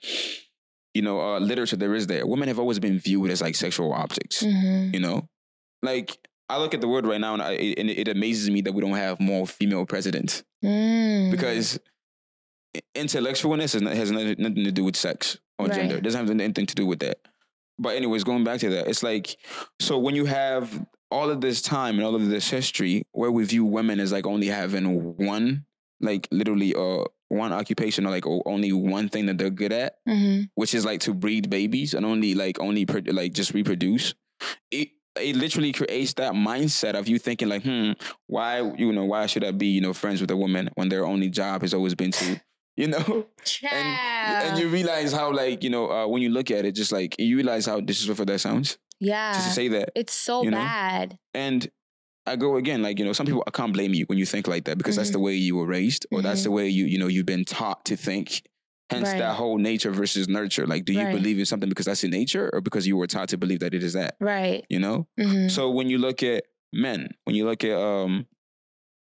you 0.94 1.02
know, 1.02 1.20
uh, 1.20 1.40
literature 1.40 1.76
there 1.76 1.94
is 1.96 2.08
there. 2.08 2.26
Women 2.26 2.48
have 2.48 2.60
always 2.60 2.80
been 2.80 2.98
viewed 2.98 3.30
as 3.30 3.42
like 3.42 3.56
sexual 3.56 3.92
objects, 3.94 4.42
Mhm. 4.42 4.94
you 4.94 5.00
know? 5.02 5.28
Like 5.84 6.18
I 6.50 6.58
look 6.60 6.74
at 6.74 6.82
the 6.82 6.88
world 6.88 7.06
right 7.06 7.22
now 7.22 7.34
and, 7.34 7.42
I, 7.44 7.54
and 7.54 7.90
it 7.90 8.08
amazes 8.08 8.50
me 8.50 8.62
that 8.62 8.74
we 8.74 8.82
don't 8.82 8.94
have 8.94 9.20
more 9.20 9.46
female 9.46 9.86
presidents 9.86 10.44
Mm. 10.66 11.30
because 11.32 11.78
intellectualness 12.96 13.74
has, 13.96 14.12
nothing 14.12 14.64
to 14.64 14.72
do 14.72 14.84
with 14.84 14.96
sex 14.96 15.38
or 15.58 15.68
Right. 15.68 15.76
gender. 15.76 15.98
It 15.98 16.04
doesn't 16.04 16.20
have 16.28 16.30
anything 16.40 16.66
to 16.66 16.76
do 16.76 16.86
with 16.86 17.00
that. 17.00 17.20
But 17.80 17.96
anyways, 17.96 18.24
going 18.24 18.44
back 18.44 18.60
to 18.60 18.70
that, 18.72 18.88
it's 18.88 19.02
like 19.04 19.38
so 19.80 19.98
when 19.98 20.16
you 20.16 20.26
have 20.26 20.86
all 21.12 21.30
of 21.32 21.42
this 21.42 21.62
time 21.62 21.96
and 21.96 22.04
all 22.04 22.14
of 22.16 22.28
this 22.30 22.50
history 22.50 23.04
where 23.14 23.32
we 23.32 23.44
view 23.46 23.66
women 23.66 24.00
as 24.00 24.12
like 24.12 24.28
only 24.28 24.48
having 24.48 25.16
one, 25.18 25.66
like 26.02 26.28
literally 26.32 26.76
uh 26.76 27.04
one 27.30 27.54
occupation 27.54 28.06
or 28.06 28.10
like 28.10 28.26
only 28.46 28.74
one 28.74 29.08
thing 29.08 29.26
that 29.28 29.38
they're 29.38 29.50
good 29.50 29.72
at, 29.72 29.96
Mhm. 30.08 30.50
which 30.56 30.74
is 30.74 30.84
like 30.84 31.00
to 31.02 31.14
breed 31.14 31.50
babies 31.50 31.94
and 31.94 32.06
only 32.06 32.34
like 32.36 32.60
only 32.60 32.86
pro- 32.86 33.02
like 33.14 33.34
just 33.34 33.54
reproduce. 33.54 34.14
It 34.72 34.90
it 35.20 35.36
literally 35.36 35.74
creates 35.74 36.14
that 36.14 36.34
mindset 36.34 36.94
of 36.94 37.08
you 37.10 37.20
thinking 37.20 37.50
like, 37.50 37.64
hmm, 37.64 37.92
why 38.28 38.62
you 38.78 38.92
know 38.94 39.06
why 39.06 39.26
should 39.26 39.44
I 39.44 39.52
be 39.52 39.68
you 39.68 39.82
know 39.82 39.94
friends 39.94 40.22
with 40.22 40.32
a 40.32 40.38
woman 40.38 40.70
when 40.76 40.90
their 40.90 41.06
only 41.06 41.30
job 41.30 41.62
has 41.62 41.74
always 41.74 41.96
been 41.96 42.12
to 42.12 42.40
you 42.82 42.88
know 42.88 43.26
Child. 43.44 44.46
and 44.46 44.60
you 44.60 44.68
realize 44.70 45.12
how 45.20 45.28
like 45.44 45.64
you 45.66 45.70
know 45.76 45.86
uh, 45.92 46.08
when 46.12 46.22
you 46.22 46.30
look 46.38 46.50
at 46.58 46.64
it 46.66 46.74
just 46.82 46.92
like 46.92 47.16
you 47.20 47.36
realize 47.36 47.66
how 47.72 47.78
disrespectful 47.90 48.26
that 48.32 48.40
sounds 48.40 48.78
yeah. 49.00 49.34
just 49.34 49.48
to 49.50 49.54
say 49.54 49.68
that 49.76 49.88
it's 49.96 50.14
so 50.14 50.44
you 50.44 50.52
know? 50.52 50.58
bad. 50.58 51.18
and 51.34 51.70
I 52.28 52.36
go 52.36 52.58
again, 52.58 52.84
like 52.84 53.00
you 53.00 53.06
know, 53.06 53.14
some 53.14 53.26
people 53.26 53.44
I 53.48 53.52
can't 53.60 53.74
blame 53.74 53.94
you 53.96 54.06
when 54.06 54.20
you 54.20 54.26
think 54.34 54.48
like 54.48 54.66
that 54.66 54.78
because 54.78 54.96
that's 54.96 55.10
Mhm. 55.10 55.14
the 55.18 55.20
way 55.28 55.34
you 55.48 55.56
were 55.56 55.66
raised, 55.66 56.06
or 56.12 56.22
that's 56.22 56.44
the 56.44 56.52
way 56.52 56.68
you 56.70 56.86
you 56.86 57.00
know 57.02 57.08
you've 57.08 57.26
been 57.26 57.44
taught 57.44 57.80
to 57.86 57.96
think. 57.96 58.44
Hence, 58.92 59.08
Right. 59.10 59.18
that 59.20 59.34
whole 59.42 59.58
nature 59.58 59.90
versus 60.02 60.28
nurture. 60.28 60.68
Like, 60.68 60.86
do 60.86 60.94
you 60.94 61.06
Right. 61.06 61.16
believe 61.16 61.40
in 61.40 61.46
something 61.46 61.70
because 61.70 61.88
that's 61.88 62.04
in 62.04 62.12
nature, 62.12 62.46
or 62.54 62.62
because 62.62 62.86
you 62.86 62.98
were 62.98 63.08
taught 63.08 63.30
to 63.30 63.38
believe 63.38 63.62
that 63.62 63.74
it 63.74 63.82
is 63.84 63.94
that? 63.94 64.16
Right. 64.20 64.64
You 64.70 64.78
know. 64.86 65.08
Mhm. 65.20 65.50
So 65.50 65.72
when 65.72 65.90
you 65.90 65.98
look 65.98 66.22
at 66.22 66.44
men, 66.72 67.10
when 67.24 67.36
you 67.36 67.46
look 67.46 67.64
at 67.64 67.78
um, 67.78 68.28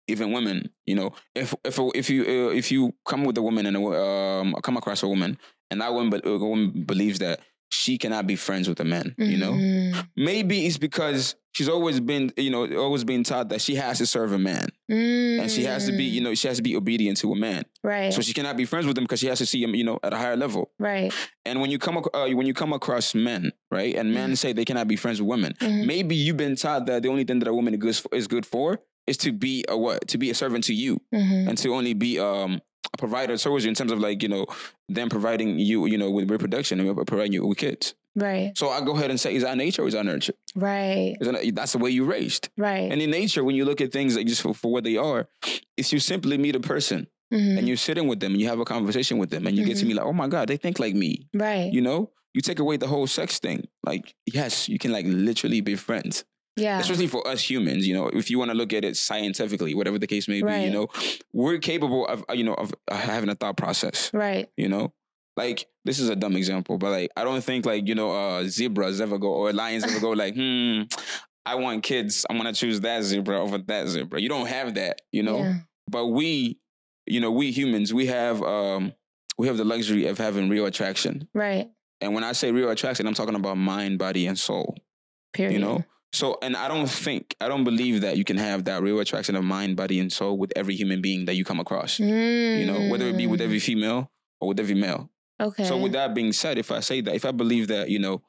even 0.09 0.33
women, 0.33 0.71
you 0.87 0.95
know, 0.95 1.13
if 1.35 1.55
if 1.65 1.79
if 1.95 2.11
you 2.11 2.23
uh, 2.23 2.51
if 2.55 2.73
you 2.73 2.95
come 3.05 3.25
with 3.25 3.37
a 3.39 3.43
woman 3.43 3.67
and 3.67 3.77
um 3.77 4.55
come 4.63 4.77
across 4.77 5.03
a 5.03 5.09
woman 5.09 5.39
and 5.71 5.81
that 5.81 5.93
woman, 5.93 6.21
a 6.25 6.39
woman 6.39 6.85
believes 6.85 7.19
that 7.21 7.41
she 7.71 7.99
cannot 7.99 8.27
be 8.27 8.35
friends 8.35 8.67
with 8.69 8.81
a 8.81 8.85
man, 8.85 9.15
you 9.19 9.37
know, 9.37 9.53
Mhm. 9.53 10.09
maybe 10.17 10.65
it's 10.65 10.79
because 10.79 11.35
she's 11.53 11.69
always 11.69 12.01
been, 12.01 12.33
you 12.39 12.49
know, 12.49 12.65
always 12.79 13.05
been 13.05 13.23
taught 13.25 13.51
that 13.51 13.61
she 13.61 13.75
has 13.75 13.99
to 13.99 14.07
serve 14.07 14.33
a 14.33 14.39
man 14.39 14.69
and 14.89 15.51
she 15.51 15.65
has 15.65 15.85
to 15.85 15.93
be, 15.93 16.05
you 16.05 16.21
Mm. 16.23 16.25
know, 16.25 16.35
she 16.35 16.49
has 16.49 16.57
to 16.57 16.63
be 16.63 16.75
obedient 16.77 17.19
to 17.19 17.31
a 17.31 17.37
man. 17.37 17.65
right. 17.85 18.11
So 18.13 18.23
she 18.23 18.33
cannot 18.33 18.57
be 18.57 18.65
friends 18.65 18.87
with 18.87 18.97
him 18.97 19.05
because 19.05 19.21
she 19.21 19.27
has 19.27 19.37
to 19.39 19.47
see 19.47 19.63
him, 19.63 19.75
you 19.75 19.85
know, 19.85 19.99
at 20.03 20.15
a 20.15 20.17
higher 20.17 20.37
level. 20.37 20.71
right. 20.79 21.13
And 21.45 21.61
when 21.61 21.71
you 21.71 21.79
come, 21.79 21.99
ac- 21.99 22.09
uh, 22.15 22.29
when 22.35 22.47
you 22.47 22.55
come 22.55 22.73
across 22.73 23.15
men, 23.15 23.53
right, 23.71 23.95
and 23.95 24.13
men 24.15 24.35
say 24.37 24.53
they 24.55 24.65
cannot 24.65 24.89
be 24.89 24.97
friends 24.97 25.21
with 25.21 25.29
women, 25.29 25.53
Mhm. 25.61 25.85
maybe 25.87 26.15
you've 26.17 26.37
been 26.39 26.57
taught 26.57 26.87
that 26.87 27.03
the 27.03 27.09
only 27.11 27.25
thing 27.25 27.39
that 27.41 27.49
a 27.49 27.55
woman 27.55 27.75
is 27.75 27.81
good 27.81 27.97
for, 27.97 28.15
is 28.17 28.27
good 28.27 28.47
for 28.47 28.81
is 29.09 29.17
to 29.19 29.33
be 29.33 29.65
a 29.69 29.77
what? 29.77 30.09
To 30.09 30.19
be 30.19 30.31
a 30.31 30.35
servant 30.35 30.65
to 30.65 30.75
you 30.75 31.01
Mhm. 31.15 31.49
and 31.49 31.59
to 31.59 31.75
only 31.75 31.95
be 31.95 32.19
um 32.19 32.61
a 32.95 32.97
provider 32.97 33.37
towards 33.37 33.65
you 33.65 33.69
in 33.69 33.75
terms 33.75 33.93
of 33.93 33.99
like 33.99 34.23
you 34.23 34.29
know 34.29 34.47
them 34.89 35.09
providing 35.09 35.59
you 35.59 35.87
you 35.87 35.99
know 35.99 36.11
with 36.11 36.31
reproduction 36.31 36.81
and 36.81 37.07
providing 37.07 37.33
you 37.33 37.47
with 37.47 37.59
kids. 37.59 37.95
Right. 38.17 38.57
So 38.57 38.69
I 38.71 38.81
go 38.81 38.97
ahead 38.97 39.11
and 39.11 39.21
say, 39.21 39.35
is 39.37 39.43
that 39.45 39.57
nature 39.57 39.83
or 39.83 39.87
is 39.87 39.95
that 39.95 40.05
nurture? 40.05 40.33
Right. 40.57 41.17
Is 41.21 41.29
that, 41.29 41.55
that's 41.55 41.73
the 41.73 41.79
way 41.79 41.91
you 41.91 42.05
raised. 42.05 42.49
Right. 42.57 42.91
And 42.91 43.01
in 43.01 43.11
nature, 43.11 43.45
when 43.45 43.55
you 43.55 43.65
look 43.65 43.81
at 43.81 43.93
things 43.93 44.17
like 44.17 44.27
just 44.27 44.43
for, 44.43 44.55
for 44.55 44.73
what 44.73 44.83
they 44.83 44.97
are, 44.97 45.29
if 45.77 45.93
you 45.93 46.01
simply 46.01 46.37
meet 46.37 46.57
a 46.57 46.61
person 46.61 47.07
Mhm. 47.33 47.59
and 47.59 47.69
you're 47.69 47.77
sitting 47.77 48.09
with 48.09 48.19
them 48.21 48.33
and 48.33 48.41
you 48.41 48.49
have 48.49 48.59
a 48.59 48.65
conversation 48.65 49.19
with 49.19 49.31
them 49.31 49.47
and 49.47 49.57
you 49.57 49.65
get 49.65 49.77
to 49.77 49.85
Mhm. 49.85 49.89
me 49.89 49.95
like, 49.95 50.07
oh 50.07 50.13
my 50.15 50.27
God, 50.29 50.49
they 50.49 50.57
think 50.57 50.79
like 50.81 50.95
me. 50.95 51.29
right. 51.35 51.71
You 51.73 51.81
know, 51.83 52.11
you 52.35 52.41
take 52.41 52.59
away 52.59 52.77
the 52.79 52.87
whole 52.89 53.07
sex 53.07 53.39
thing. 53.39 53.69
Like, 53.85 54.15
yes, 54.27 54.69
you 54.69 54.79
can 54.79 54.91
like 54.93 55.07
literally 55.07 55.61
be 55.61 55.77
friends. 55.77 56.25
Yeah. 56.59 56.79
Especially 56.79 57.07
for 57.07 57.27
us 57.27 57.41
humans, 57.49 57.87
you 57.87 57.95
know, 57.95 58.09
if 58.09 58.31
you 58.31 58.39
want 58.39 58.51
to 58.51 58.57
look 58.57 58.73
at 58.73 58.85
it 58.85 58.97
scientifically, 58.97 59.75
whatever 59.75 59.99
the 59.99 60.07
case 60.07 60.29
may 60.29 60.41
be, 60.41 60.47
Right. 60.47 60.65
you 60.65 60.71
know, 60.71 60.89
we're 61.33 61.59
capable 61.59 62.07
of, 62.07 62.25
uh, 62.29 62.33
you 62.35 62.45
know, 62.45 62.55
of 62.55 62.73
uh, 62.89 62.97
having 62.97 63.29
a 63.31 63.35
thought 63.35 63.57
process, 63.57 64.11
right. 64.13 64.49
you 64.57 64.69
know? 64.69 64.93
Like, 65.37 65.67
this 65.85 66.01
is 66.01 66.09
a 66.09 66.17
dumb 66.17 66.37
example, 66.37 66.79
but 66.79 66.91
like, 66.91 67.11
I 67.17 67.23
don't 67.25 67.43
think 67.43 67.65
like, 67.65 67.87
you 67.87 67.95
know, 67.95 68.11
uh, 68.11 68.45
zebras 68.49 69.01
ever 69.01 69.19
go 69.19 69.29
or 69.29 69.53
lions 69.53 69.85
ever 69.85 70.01
go 70.01 70.11
like, 70.11 70.35
hmm, 70.35 70.83
I 71.47 71.55
want 71.55 71.83
kids. 71.85 72.27
I'm 72.29 72.37
going 72.39 72.53
to 72.53 72.59
choose 72.59 72.81
that 72.81 73.05
zebra 73.05 73.41
over 73.41 73.59
that 73.59 73.89
zebra. 73.89 74.21
You 74.21 74.29
don't 74.29 74.49
have 74.49 74.75
that, 74.75 75.03
you 75.13 75.23
know? 75.23 75.39
Yeah. 75.39 75.55
But 75.89 76.07
we, 76.09 76.59
you 77.07 77.21
know, 77.21 77.31
we 77.31 77.53
humans, 77.53 77.95
we 77.95 78.07
have, 78.07 78.43
um, 78.43 78.93
we 79.39 79.47
have 79.47 79.57
the 79.57 79.65
luxury 79.65 80.07
of 80.09 80.19
having 80.19 80.49
real 80.49 80.67
attraction. 80.67 81.29
Right. 81.33 81.69
And 82.01 82.15
when 82.15 82.25
I 82.25 82.33
say 82.33 82.51
real 82.53 82.71
attraction, 82.71 83.07
I'm 83.07 83.15
talking 83.15 83.35
about 83.37 83.57
mind, 83.57 83.99
body, 83.99 84.27
and 84.27 84.39
soul 84.39 84.77
Period. 85.33 85.53
you 85.53 85.59
know 85.61 85.85
so 86.13 86.39
and 86.43 86.57
i 86.57 86.69
don't 86.69 86.89
think 86.89 87.37
i 87.41 87.49
don't 87.49 87.65
believe 87.65 88.01
that 88.01 88.17
you 88.17 88.25
can 88.25 88.39
have 88.39 88.65
that 88.65 88.83
real 88.83 88.99
attraction 89.01 89.37
of 89.37 89.45
mind 89.45 89.77
body 89.77 90.01
and 90.01 90.13
soul 90.13 90.39
with 90.39 90.53
every 90.57 90.75
human 90.75 91.01
being 91.03 91.27
that 91.27 91.35
you 91.35 91.45
come 91.45 91.61
across 91.61 91.99
you 91.99 92.67
know 92.67 92.89
whether 92.91 93.07
it 93.07 93.17
be 93.17 93.27
with 93.27 93.41
every 93.41 93.59
female 93.59 94.11
or 94.41 94.49
with 94.49 94.61
every 94.61 94.75
male 94.75 95.11
Mm. 95.41 95.47
Okay. 95.49 95.65
so 95.65 95.77
with 95.79 95.93
that 95.93 96.15
being 96.15 96.33
said 96.33 96.59
if 96.59 96.73
i 96.73 96.81
say 96.81 97.01
that 97.01 97.15
if 97.15 97.25
i 97.25 97.31
believe 97.31 97.69
that 97.69 97.89
you 97.91 97.99
know 98.01 98.23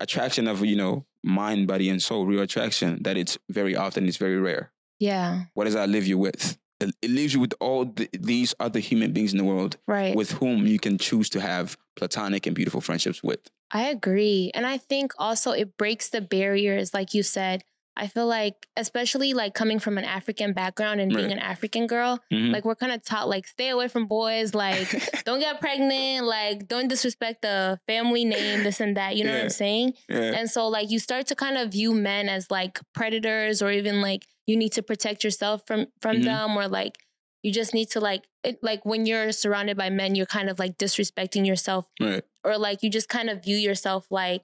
attraction 0.00 0.48
of 0.48 0.64
you 0.64 0.76
know 0.76 1.04
mind 1.22 1.66
body 1.66 1.90
and 1.90 2.00
soul 2.02 2.24
real 2.26 2.40
attraction 2.42 3.02
that 3.02 3.16
it's 3.18 3.36
very 3.50 3.76
often 3.76 4.06
it's 4.08 4.16
very 4.16 4.38
rare 4.38 4.72
yeah. 4.98 5.42
what 5.54 5.64
does 5.64 5.74
that 5.74 5.88
leave 5.90 6.06
you 6.06 6.16
with 6.16 6.56
it, 6.80 6.94
it 7.02 7.10
leaves 7.10 7.34
you 7.34 7.40
with 7.40 7.52
all 7.60 7.84
the, 7.84 8.08
these 8.18 8.54
other 8.60 8.80
human 8.80 9.12
beings 9.12 9.32
in 9.32 9.38
the 9.38 9.44
world 9.44 9.76
Right. 9.86 10.14
with 10.16 10.30
whom 10.32 10.66
you 10.66 10.78
can 10.78 10.96
choose 10.98 11.28
to 11.30 11.40
have 11.40 11.76
platonic 11.96 12.46
and 12.46 12.56
beautiful 12.56 12.80
friendships 12.80 13.22
with 13.22 13.40
I 13.74 13.84
agree. 13.90 14.52
And 14.54 14.66
I 14.66 14.78
think 14.78 15.12
also 15.18 15.50
it 15.52 15.76
breaks 15.76 16.10
the 16.10 16.20
barriers, 16.22 16.94
like 16.94 17.14
you 17.14 17.24
said. 17.24 17.64
I 17.96 18.08
feel 18.08 18.26
like, 18.26 18.66
especially 18.76 19.34
like 19.34 19.54
coming 19.54 19.78
from 19.80 19.98
an 19.98 20.04
African 20.04 20.52
background 20.52 21.00
and 21.00 21.12
being 21.12 21.28
Right. 21.28 21.38
an 21.38 21.38
African 21.38 21.86
girl, 21.88 22.20
Mhm. 22.32 22.52
like 22.52 22.64
we're 22.64 22.74
kind 22.76 22.92
of 22.92 23.04
taught, 23.04 23.28
like, 23.28 23.46
stay 23.46 23.68
away 23.68 23.88
from 23.88 24.06
boys, 24.06 24.54
like, 24.54 24.90
don't 25.24 25.40
get 25.40 25.60
pregnant, 25.60 26.26
like, 26.26 26.66
don't 26.68 26.88
disrespect 26.88 27.42
the 27.42 27.78
family 27.86 28.24
name, 28.24 28.64
this 28.64 28.80
and 28.80 28.96
that. 28.96 29.16
You 29.16 29.24
know 29.24 29.32
what 29.34 29.42
I'm 29.42 29.50
saying? 29.50 29.94
yeah 30.08 30.32
And 30.38 30.50
so, 30.50 30.68
like, 30.68 30.90
you 30.90 30.98
start 30.98 31.26
to 31.28 31.36
kind 31.36 31.56
of 31.56 31.72
view 31.72 31.94
men 31.94 32.28
as 32.28 32.50
like 32.50 32.80
predators, 32.94 33.62
or 33.62 33.70
even 33.70 34.00
like 34.02 34.26
you 34.46 34.56
need 34.56 34.72
to 34.72 34.82
protect 34.82 35.24
yourself 35.24 35.62
from 35.66 35.86
from 36.00 36.20
Mhm. 36.20 36.24
them, 36.24 36.56
or 36.56 36.66
like 36.68 37.03
you 37.44 37.52
just 37.52 37.72
need 37.74 37.88
to 37.90 38.00
like 38.00 38.24
it, 38.42 38.58
like 38.62 38.84
when 38.84 39.06
you're 39.06 39.30
surrounded 39.30 39.76
by 39.76 39.88
men, 39.90 40.16
you're 40.16 40.26
kind 40.38 40.48
of 40.50 40.58
like 40.58 40.76
disrespecting 40.78 41.46
yourself 41.46 41.86
right 42.00 42.24
or 42.42 42.58
like 42.58 42.82
you 42.82 42.90
just 42.90 43.08
kind 43.08 43.30
of 43.30 43.44
view 43.44 43.56
yourself 43.56 44.06
like 44.10 44.42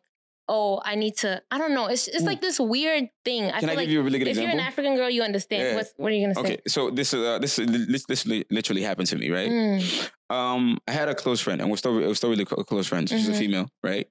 oh, 0.53 0.83
I 0.85 0.97
need 0.97 1.17
to. 1.19 1.41
I 1.53 1.59
don't 1.59 1.75
know. 1.75 1.87
It's 1.87 2.09
it's 2.09 2.25
like 2.25 2.41
this 2.41 2.59
weird 2.59 3.05
thing. 3.25 3.45
I 3.45 3.61
Can 3.61 3.61
feel 3.61 3.71
I 3.71 3.73
give 3.75 3.79
like 3.83 3.89
you 3.89 4.01
a 4.01 4.03
really 4.03 4.19
good 4.19 4.27
if 4.27 4.33
example? 4.33 4.51
you're 4.53 4.61
an 4.61 4.67
African 4.67 4.97
girl, 4.97 5.09
you 5.09 5.23
understand. 5.23 5.63
Yeah. 5.63 5.75
What's, 5.77 5.93
what 5.97 6.11
are 6.11 6.15
you 6.17 6.23
gonna 6.27 6.35
say? 6.35 6.41
okay, 6.41 6.59
so 6.67 6.91
this 6.91 7.15
is 7.15 7.21
uh, 7.25 7.39
this 7.39 7.55
this 7.95 8.05
this 8.07 8.27
literally 8.51 8.83
happened 8.83 9.07
to 9.13 9.17
me, 9.17 9.31
right? 9.31 9.49
Mm, 9.49 10.11
Um, 10.29 10.79
I 10.89 10.93
had 10.93 11.09
a 11.09 11.15
close 11.15 11.41
friend, 11.41 11.61
and 11.61 11.71
we're 11.71 11.77
still 11.77 11.95
we're 11.95 12.15
still 12.15 12.31
really 12.31 12.45
close 12.45 12.89
friends. 12.89 13.13
She's 13.13 13.29
a 13.29 13.33
Mhm. 13.33 13.39
female, 13.39 13.67
right? 13.85 14.09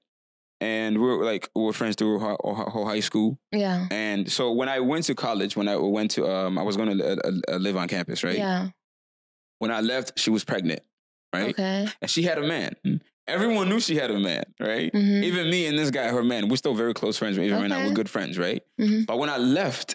And 0.62 0.96
we 0.98 1.04
were 1.06 1.24
like 1.24 1.50
we 1.54 1.62
were 1.62 1.74
friends 1.74 1.96
through 1.96 2.18
whole 2.20 2.86
high 2.86 3.00
school. 3.00 3.38
yeah. 3.52 3.86
And 3.90 4.30
so 4.32 4.52
when 4.52 4.68
I 4.70 4.80
went 4.80 5.04
to 5.06 5.14
college, 5.14 5.56
when 5.58 5.68
I 5.68 5.76
went 5.76 6.10
to 6.12 6.26
um, 6.26 6.56
I 6.58 6.62
was 6.62 6.76
going 6.78 6.96
to 6.96 7.04
uh, 7.04 7.32
uh, 7.52 7.56
live 7.56 7.76
on 7.76 7.86
campus, 7.88 8.24
right? 8.24 8.38
Yeah. 8.38 8.68
When 9.60 9.70
I 9.70 9.80
left, 9.80 10.18
she 10.18 10.30
was 10.30 10.42
pregnant, 10.44 10.80
right? 11.32 11.50
Okay. 11.50 11.86
And 12.02 12.10
she 12.10 12.22
had 12.24 12.38
a 12.38 12.42
man. 12.46 12.74
Everyone 13.28 13.68
knew 13.68 13.78
she 13.78 13.94
had 13.94 14.10
a 14.10 14.18
man, 14.18 14.42
right? 14.58 14.92
Mhm. 14.92 15.22
Even 15.22 15.48
me 15.50 15.66
and 15.66 15.78
this 15.78 15.90
guy, 15.92 16.08
her 16.08 16.24
man, 16.24 16.48
we're 16.48 16.56
still 16.56 16.74
very 16.74 16.92
close 16.94 17.16
friends. 17.16 17.38
Even 17.38 17.60
right 17.60 17.68
now, 17.68 17.76
Okay. 17.78 17.86
we're 17.88 17.94
good 17.94 18.10
friends, 18.10 18.36
right? 18.38 18.62
Mhm. 18.80 19.06
But 19.06 19.18
when 19.18 19.30
I 19.30 19.36
left, 19.36 19.94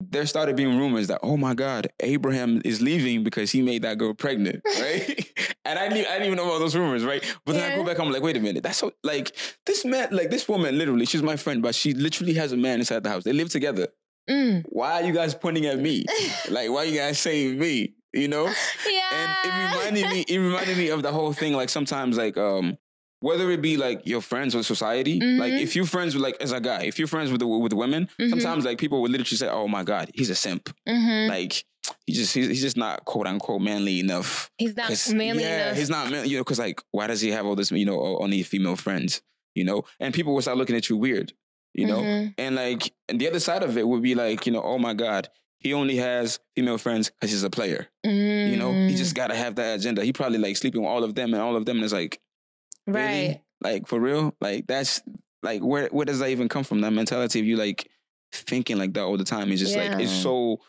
there 0.00 0.26
started 0.26 0.56
being 0.56 0.76
rumors 0.78 1.08
that, 1.08 1.20
oh 1.22 1.36
my 1.36 1.54
God, 1.54 1.88
Abraham 2.00 2.62
is 2.64 2.80
leaving 2.80 3.22
because 3.24 3.50
he 3.52 3.62
made 3.62 3.82
that 3.82 3.98
girl 3.98 4.14
pregnant, 4.14 4.62
right? 4.80 5.26
and 5.64 5.78
I 5.78 5.88
didn't, 5.88 6.06
I 6.08 6.12
didn't 6.14 6.26
even 6.26 6.36
know 6.36 6.46
about 6.46 6.60
those 6.60 6.74
rumors, 6.76 7.04
right? 7.04 7.22
But 7.44 7.52
then 7.54 7.70
I 7.72 7.76
go 7.76 7.84
back, 7.84 7.98
I'm 8.00 8.10
like, 8.10 8.22
wait 8.22 8.36
a 8.36 8.40
minute, 8.40 8.62
that's 8.62 8.78
so, 8.78 8.92
like, 9.04 9.36
this 9.66 9.84
man, 9.84 10.08
like, 10.12 10.30
this 10.30 10.48
woman, 10.48 10.78
literally, 10.78 11.04
she's 11.04 11.22
my 11.22 11.36
friend, 11.36 11.62
but 11.62 11.74
she 11.74 11.92
literally 11.94 12.34
has 12.34 12.52
a 12.52 12.56
man 12.56 12.78
inside 12.78 13.02
the 13.02 13.10
house. 13.10 13.24
They 13.24 13.32
live 13.34 13.50
together. 13.50 13.88
Mm. 14.30 14.64
Why 14.68 15.02
are 15.02 15.06
you 15.06 15.12
guys 15.12 15.34
pointing 15.34 15.66
at 15.66 15.78
me? 15.78 16.04
like, 16.50 16.70
why 16.70 16.78
are 16.78 16.84
you 16.86 16.96
guys 16.98 17.18
saying 17.18 17.58
me? 17.58 17.94
You 18.14 18.28
know? 18.28 18.46
yeah. 18.88 19.10
and 19.12 19.30
it 19.44 19.52
reminded 19.76 20.10
me 20.10 20.20
it 20.28 20.38
reminded 20.38 20.78
me 20.78 20.88
of 20.88 21.02
the 21.02 21.12
whole 21.12 21.32
thing 21.32 21.52
like 21.52 21.68
sometimes 21.68 22.16
like 22.16 22.36
um 22.38 22.78
whether 23.20 23.50
it 23.50 23.60
be 23.60 23.76
like 23.76 24.06
your 24.06 24.20
friends 24.22 24.54
or 24.54 24.62
society 24.62 25.20
like 25.20 25.52
Mhm. 25.52 25.60
if 25.62 25.74
you're 25.76 25.84
friends 25.86 26.14
with 26.14 26.22
like 26.22 26.36
as 26.40 26.52
a 26.52 26.60
guy 26.60 26.82
if 26.84 26.98
you're 26.98 27.08
friends 27.08 27.30
with 27.30 27.40
the, 27.40 27.46
with 27.46 27.72
women 27.72 28.08
Mhm. 28.18 28.30
sometimes 28.30 28.64
like 28.64 28.78
people 28.78 29.02
would 29.02 29.10
literally 29.10 29.36
say 29.36 29.48
oh 29.48 29.68
my 29.68 29.82
god 29.84 30.10
he's 30.14 30.30
a 30.30 30.34
simp 30.34 30.70
Mhm. 30.88 31.28
like 31.28 31.64
he 32.06 32.12
just 32.12 32.32
he's, 32.34 32.46
he's 32.48 32.62
just 32.62 32.76
not 32.76 33.04
quote 33.04 33.26
unquote 33.26 33.60
manly 33.60 34.00
enough 34.00 34.50
He's 34.56 34.74
not 34.76 34.90
manly 35.12 35.42
yeah 35.42 35.66
enough. 35.66 35.76
he's 35.76 35.90
not 35.90 36.10
man, 36.10 36.28
you 36.28 36.36
know 36.38 36.44
because 36.44 36.58
like 36.60 36.80
why 36.92 37.06
does 37.08 37.20
he 37.20 37.30
have 37.30 37.44
all 37.44 37.56
this 37.56 37.70
you 37.72 37.84
know 37.84 38.00
only 38.18 38.42
female 38.42 38.76
friends 38.76 39.20
you 39.54 39.64
know 39.64 39.82
and 40.00 40.14
people 40.14 40.32
will 40.32 40.42
start 40.42 40.56
looking 40.56 40.76
at 40.76 40.88
you 40.88 40.96
weird 40.96 41.32
you 41.74 41.86
know 41.86 41.98
Mhm. 42.00 42.34
and 42.38 42.54
like 42.56 42.92
and 43.08 43.20
the 43.20 43.28
other 43.28 43.40
side 43.40 43.62
of 43.62 43.76
it 43.76 43.86
would 43.86 44.02
be 44.02 44.14
like 44.14 44.46
you 44.46 44.52
know 44.52 44.62
oh 44.62 44.78
my 44.78 44.94
god 44.94 45.28
he 45.60 45.74
only 45.74 45.96
has 45.96 46.38
female 46.54 46.78
friends 46.78 47.10
because 47.10 47.30
he's 47.30 47.42
a 47.42 47.50
player 47.50 47.88
you 48.04 48.56
know, 48.56 48.72
he 48.72 48.94
Mm. 48.94 48.96
just 48.96 49.14
got 49.14 49.26
to 49.28 49.34
have 49.34 49.56
that 49.56 49.78
agenda. 49.80 50.02
He 50.04 50.12
probably 50.12 50.38
like 50.38 50.56
sleeping 50.56 50.80
with 50.82 50.88
all 50.88 51.04
of 51.04 51.14
them 51.14 51.34
and 51.34 51.42
all 51.42 51.56
of 51.56 51.66
them. 51.66 51.76
And 51.76 51.84
it's 51.84 51.92
like, 51.92 52.20
really? 52.86 53.28
right. 53.28 53.40
Like 53.60 53.86
for 53.86 54.00
real? 54.00 54.34
Like 54.40 54.66
that's 54.66 55.02
like 55.42 55.60
where 55.62 55.88
where 55.88 56.06
does 56.06 56.20
that 56.20 56.30
even 56.30 56.48
come 56.48 56.64
from? 56.64 56.80
That 56.80 56.92
mentality 56.92 57.40
of 57.40 57.46
you 57.46 57.56
like 57.56 57.90
thinking 58.32 58.78
like 58.78 58.94
that 58.94 59.02
all 59.02 59.16
the 59.16 59.24
time 59.24 59.50
is 59.52 59.60
just 59.60 59.76
like 59.76 60.00
it's 60.00 60.12
so 60.12 60.60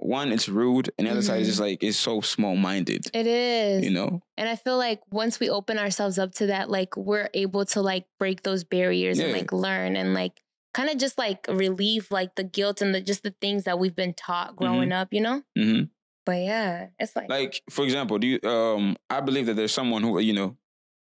one, 0.00 0.30
it's 0.32 0.48
rude, 0.48 0.90
and 0.96 1.06
the 1.06 1.10
other 1.10 1.22
side 1.22 1.40
is 1.42 1.48
just 1.48 1.60
like 1.60 1.82
it's 1.82 1.96
so 1.96 2.20
small 2.20 2.56
minded. 2.56 3.06
It 3.12 3.26
is. 3.26 3.84
You 3.84 3.90
know? 3.90 4.22
And 4.36 4.48
I 4.48 4.56
feel 4.56 4.78
like 4.78 5.00
once 5.10 5.38
we 5.40 5.50
open 5.50 5.78
ourselves 5.78 6.18
up 6.18 6.32
to 6.36 6.46
that, 6.46 6.70
like 6.70 6.96
we're 6.96 7.28
able 7.34 7.64
to 7.66 7.82
like 7.82 8.06
break 8.18 8.42
those 8.44 8.64
barriers 8.64 9.18
and 9.18 9.32
like 9.32 9.52
learn 9.52 9.94
and 9.96 10.14
like 10.14 10.40
kind 10.78 10.90
of 10.90 10.96
just 10.96 11.18
like 11.18 11.46
relieve 11.48 12.06
like 12.10 12.36
the 12.36 12.44
guilt 12.44 12.80
and 12.82 12.94
the 12.94 13.00
just 13.00 13.22
the 13.24 13.34
things 13.40 13.64
that 13.64 13.78
we've 13.80 13.96
been 13.96 14.14
taught 14.14 14.54
growing 14.54 14.92
up, 14.92 15.08
you 15.12 15.20
know? 15.20 15.42
hmm 15.56 15.82
But 16.24 16.38
yeah, 16.42 16.88
it's 17.00 17.16
like, 17.16 17.28
Like 17.28 17.62
for 17.68 17.84
example, 17.84 18.18
do 18.18 18.26
you? 18.26 18.38
Um, 18.48 18.96
I 19.10 19.20
believe 19.20 19.46
that 19.46 19.54
there's 19.54 19.72
someone 19.72 20.02
who 20.02 20.18
you 20.20 20.32
know 20.32 20.56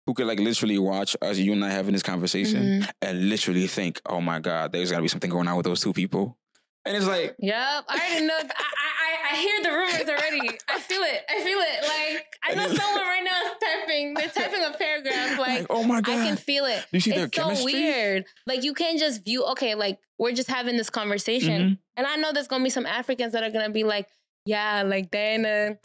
who 0.06 0.14
could 0.14 0.26
like 0.28 0.38
literally 0.38 0.78
watch 0.78 1.16
us, 1.20 1.36
you 1.38 1.52
and 1.52 1.64
I 1.64 1.70
having 1.70 1.92
this 1.92 2.02
conversation, 2.04 2.62
Mhm. 2.62 2.90
and 3.02 3.28
literally 3.28 3.66
think, 3.66 4.00
oh 4.06 4.20
my 4.20 4.38
god, 4.38 4.70
there's 4.70 4.90
got 4.92 4.98
to 4.98 5.02
be 5.02 5.08
something 5.08 5.30
going 5.30 5.48
on 5.48 5.56
with 5.56 5.66
those 5.66 5.80
two 5.80 5.92
people. 5.92 6.38
And 6.84 6.96
it's 6.96 7.08
like, 7.08 7.34
Yep, 7.40 7.84
I 7.88 7.94
already 7.98 8.26
know. 8.26 8.38
I 8.38 8.85
I- 9.06 9.32
I 9.32 9.36
hear 9.36 9.62
the 9.62 9.70
rumors 9.70 10.08
already. 10.08 10.58
I 10.68 10.78
feel 10.80 11.02
it. 11.02 11.24
I 11.28 11.40
feel 11.42 11.58
it. 11.58 11.82
Like 11.82 12.26
I 12.42 12.54
know 12.54 12.74
someone 12.74 13.00
right 13.02 13.22
now 13.24 13.42
is 13.50 13.52
typing. 13.62 14.14
They're 14.14 14.28
typing 14.28 14.64
a 14.64 14.76
paragraph. 14.76 15.38
Like, 15.38 15.58
like, 15.60 15.66
oh 15.70 15.82
my 15.84 16.00
god, 16.00 16.18
I 16.18 16.24
can 16.26 16.36
feel 16.36 16.64
it. 16.64 16.84
You 16.92 17.00
see 17.00 17.10
their 17.12 17.24
it's 17.26 17.36
so 17.36 17.42
chemistry? 17.44 17.72
weird. 17.74 18.24
Like 18.46 18.64
you 18.64 18.74
can't 18.74 18.98
just 18.98 19.24
view. 19.24 19.44
Okay, 19.52 19.74
like 19.74 19.98
we're 20.18 20.32
just 20.32 20.48
having 20.50 20.76
this 20.76 20.90
conversation, 20.90 21.62
Mhm. 21.62 21.78
and 21.96 22.06
I 22.06 22.16
know 22.16 22.32
there's 22.32 22.48
gonna 22.48 22.64
be 22.64 22.70
some 22.70 22.86
Africans 22.86 23.32
that 23.34 23.42
are 23.42 23.50
gonna 23.50 23.70
be 23.70 23.84
like, 23.84 24.08
yeah, 24.46 24.82
like 24.82 25.10
Diana. 25.10 25.76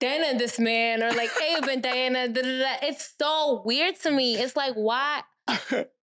Diana 0.00 0.38
this 0.38 0.58
man, 0.58 1.02
or 1.02 1.10
like 1.12 1.30
Abe 1.42 1.64
and 1.68 1.82
Diana. 1.82 2.28
Da, 2.28 2.42
da, 2.42 2.58
da. 2.58 2.74
It's 2.82 3.14
so 3.18 3.62
weird 3.64 3.98
to 4.00 4.10
me. 4.10 4.36
It's 4.36 4.54
like, 4.56 4.74
why? 4.74 5.22
I 5.48 5.56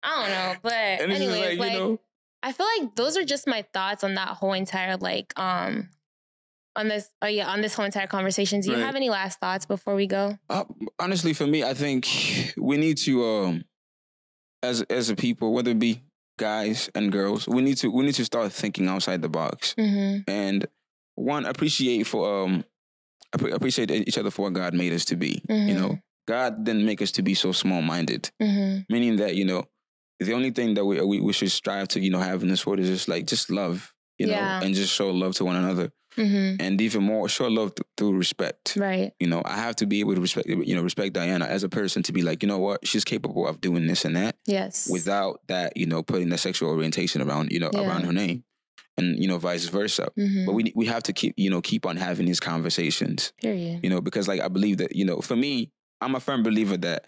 don't 0.04 0.30
know. 0.30 0.54
But 0.63 0.73
anyways, 0.73 1.30
like, 1.30 1.60
like, 1.60 1.73
you 1.73 1.80
know, 1.80 1.99
I 2.41 2.51
feel 2.51 2.67
like 2.80 2.95
those 2.95 3.15
are 3.17 3.23
just 3.23 3.47
my 3.47 3.63
thoughts 3.73 4.04
on 4.04 4.15
that 4.15 4.30
whole 4.30 4.54
entire 4.54 4.97
like 4.97 5.34
um 5.39 5.89
on 6.75 6.88
this 6.88 7.09
oh 7.21 7.27
yeah 7.27 7.47
on 7.47 7.61
this 7.61 7.73
whole 7.75 7.85
entire 7.85 8.07
conversation. 8.07 8.59
Do 8.61 8.69
you 8.69 8.75
Right. 8.75 8.83
have 8.85 8.95
any 8.95 9.09
last 9.09 9.39
thoughts 9.39 9.65
before 9.65 9.95
we 9.95 10.07
go? 10.07 10.38
uh, 10.49 10.63
honestly, 10.99 11.33
for 11.33 11.47
me, 11.47 11.63
I 11.63 11.73
think 11.73 12.07
we 12.57 12.77
need 12.77 12.97
to, 12.99 13.23
um, 13.25 13.63
as 14.63 14.81
as 14.83 15.09
a 15.09 15.15
people, 15.15 15.53
whether 15.53 15.71
it 15.71 15.79
be 15.79 16.01
guys 16.38 16.89
and 16.95 17.11
girls, 17.11 17.47
we 17.47 17.61
need 17.61 17.77
to 17.77 17.89
we 17.89 18.03
need 18.05 18.15
to 18.15 18.25
start 18.25 18.51
thinking 18.51 18.88
outside 18.88 19.21
the 19.21 19.29
box 19.29 19.73
Mm-hmm. 19.77 20.29
and 20.29 20.65
one 21.15 21.45
appreciate 21.45 22.05
for 22.07 22.43
um 22.43 22.65
appreciate 23.33 23.91
each 23.91 24.17
other 24.17 24.31
for 24.31 24.43
what 24.43 24.53
God 24.53 24.73
made 24.73 24.93
us 24.93 25.05
to 25.05 25.15
be. 25.15 25.41
You 25.49 25.73
know, 25.75 25.99
God 26.27 26.63
didn't 26.63 26.85
make 26.85 27.01
us 27.01 27.11
to 27.13 27.21
be 27.21 27.33
so 27.33 27.51
small 27.51 27.81
minded, 27.81 28.31
Mm-hmm. 28.41 28.81
meaning 28.93 29.15
that 29.17 29.35
you 29.35 29.45
know 29.45 29.65
the 30.19 30.33
only 30.33 30.51
thing 30.51 30.73
that 30.75 30.85
we, 30.85 30.99
we 31.01 31.19
we 31.21 31.33
should 31.33 31.51
strive 31.51 31.88
to 31.89 31.99
you 31.99 32.09
know 32.09 32.19
have 32.19 32.41
in 32.43 32.49
this 32.49 32.65
world 32.65 32.79
is 32.79 32.89
just 32.89 33.07
like 33.07 33.27
just 33.27 33.49
love, 33.49 33.93
you 34.17 34.27
Yeah. 34.27 34.59
know, 34.59 34.65
and 34.65 34.75
just 34.75 34.93
show 34.93 35.09
love 35.11 35.35
to 35.35 35.45
one 35.45 35.55
another, 35.55 35.91
Mm-hmm. 36.17 36.56
and 36.62 36.80
even 36.82 37.04
more 37.04 37.28
show 37.30 37.47
love 37.47 37.75
th- 37.75 37.86
through 37.97 38.17
respect. 38.17 38.75
Right. 38.78 39.12
You 39.19 39.28
know, 39.28 39.41
I 39.45 39.58
have 39.58 39.75
to 39.78 39.86
be 39.86 39.99
able 39.99 40.15
to 40.15 40.21
respect, 40.21 40.47
you 40.47 40.75
know, 40.75 40.82
respect 40.82 41.13
Diana 41.13 41.45
as 41.45 41.63
a 41.63 41.69
person 41.69 42.04
to 42.04 42.13
be 42.13 42.21
like, 42.21 42.41
you 42.43 42.47
know 42.47 42.58
what, 42.60 42.88
she's 42.88 43.04
capable 43.04 43.47
of 43.47 43.60
doing 43.62 43.88
this 43.88 44.06
and 44.06 44.15
that 44.15 44.36
Yes. 44.45 44.88
without 44.89 45.41
that, 45.47 45.75
you 45.75 45.86
know, 45.86 46.04
putting 46.04 46.30
the 46.30 46.38
sexual 46.38 46.69
orientation 46.69 47.21
around, 47.21 47.51
you 47.51 47.60
know, 47.60 47.69
Yeah. 47.73 47.82
around 47.88 48.06
her 48.06 48.13
name, 48.13 48.43
and 48.97 49.17
you 49.21 49.28
know, 49.28 49.38
vice 49.38 49.65
versa. 49.67 50.08
mm-hmm. 50.17 50.45
But 50.45 50.54
we 50.54 50.71
we 50.75 50.86
have 50.86 51.04
to 51.04 51.13
keep, 51.13 51.34
you 51.38 51.49
know, 51.49 51.62
keep 51.62 51.86
on 51.86 51.97
having 51.97 52.25
these 52.25 52.39
conversations, 52.39 53.34
period. 53.41 53.82
you 53.84 53.89
know, 53.89 54.01
because 54.01 54.28
like 54.28 54.41
I 54.41 54.47
believe 54.47 54.78
that, 54.78 54.95
you 54.95 55.06
know, 55.06 55.19
for 55.21 55.36
me, 55.36 55.71
I'm 56.01 56.15
a 56.15 56.19
firm 56.19 56.43
believer 56.43 56.78
that 56.78 57.06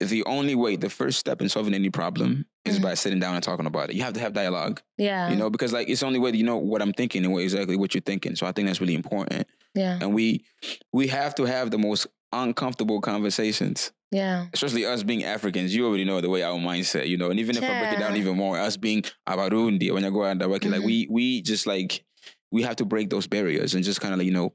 the 0.00 0.24
only 0.24 0.54
way, 0.54 0.76
the 0.76 0.90
first 0.90 1.18
step 1.18 1.40
in 1.40 1.48
solving 1.48 1.72
any 1.74 1.90
problem 1.90 2.44
is 2.64 2.78
by 2.78 2.94
sitting 2.94 3.18
down 3.20 3.34
and 3.34 3.42
talking 3.42 3.64
about 3.66 3.90
it. 3.90 3.96
You 3.96 4.02
have 4.02 4.12
to 4.14 4.20
have 4.20 4.32
dialogue, 4.32 4.82
Yeah. 4.98 5.30
you 5.30 5.36
know, 5.36 5.48
because 5.50 5.72
like 5.72 5.88
it's 5.88 6.00
the 6.00 6.06
only 6.06 6.18
way 6.18 6.30
that 6.32 6.36
you 6.36 6.44
know 6.44 6.56
what 6.58 6.82
I'm 6.82 6.92
thinking 6.92 7.24
and 7.24 7.32
what 7.32 7.42
exactly 7.42 7.76
what 7.76 7.94
you're 7.94 8.02
thinking. 8.02 8.36
So 8.36 8.44
I 8.46 8.52
think 8.52 8.66
that's 8.66 8.80
really 8.80 8.94
important 8.94 9.46
Yeah. 9.74 9.98
and 10.00 10.12
we 10.14 10.44
we 10.92 11.06
have 11.08 11.34
to 11.36 11.44
have 11.44 11.70
the 11.70 11.78
most 11.78 12.06
uncomfortable 12.32 13.00
conversations 13.00 13.92
Yeah. 14.10 14.46
especially 14.52 14.84
us 14.84 15.02
being 15.04 15.22
africans 15.24 15.74
you 15.74 15.86
already 15.86 16.04
know 16.04 16.20
the 16.20 16.28
way 16.28 16.42
our 16.42 16.58
mindset 16.58 17.06
you 17.08 17.16
know 17.16 17.30
and 17.30 17.38
even 17.38 17.56
if 17.56 17.62
i 17.62 17.78
break 17.80 17.92
it 17.92 17.98
down 18.00 18.16
even 18.16 18.36
more 18.36 18.58
us 18.58 18.76
being 18.76 19.04
abarundi 19.28 19.90
when 19.92 20.02
you 20.02 20.10
go 20.10 20.24
out 20.24 20.36
like 20.38 20.62
Mhm. 20.62 20.84
we 20.84 21.06
we 21.08 21.40
just 21.40 21.66
like 21.68 22.04
we 22.50 22.62
have 22.62 22.76
to 22.76 22.84
break 22.84 23.10
those 23.10 23.26
barriers 23.28 23.74
and 23.74 23.84
just 23.84 24.00
kind 24.00 24.12
of 24.12 24.18
like 24.18 24.26
you 24.26 24.32
know 24.34 24.52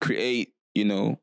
create 0.00 0.52
you 0.74 0.84
know 0.84 1.18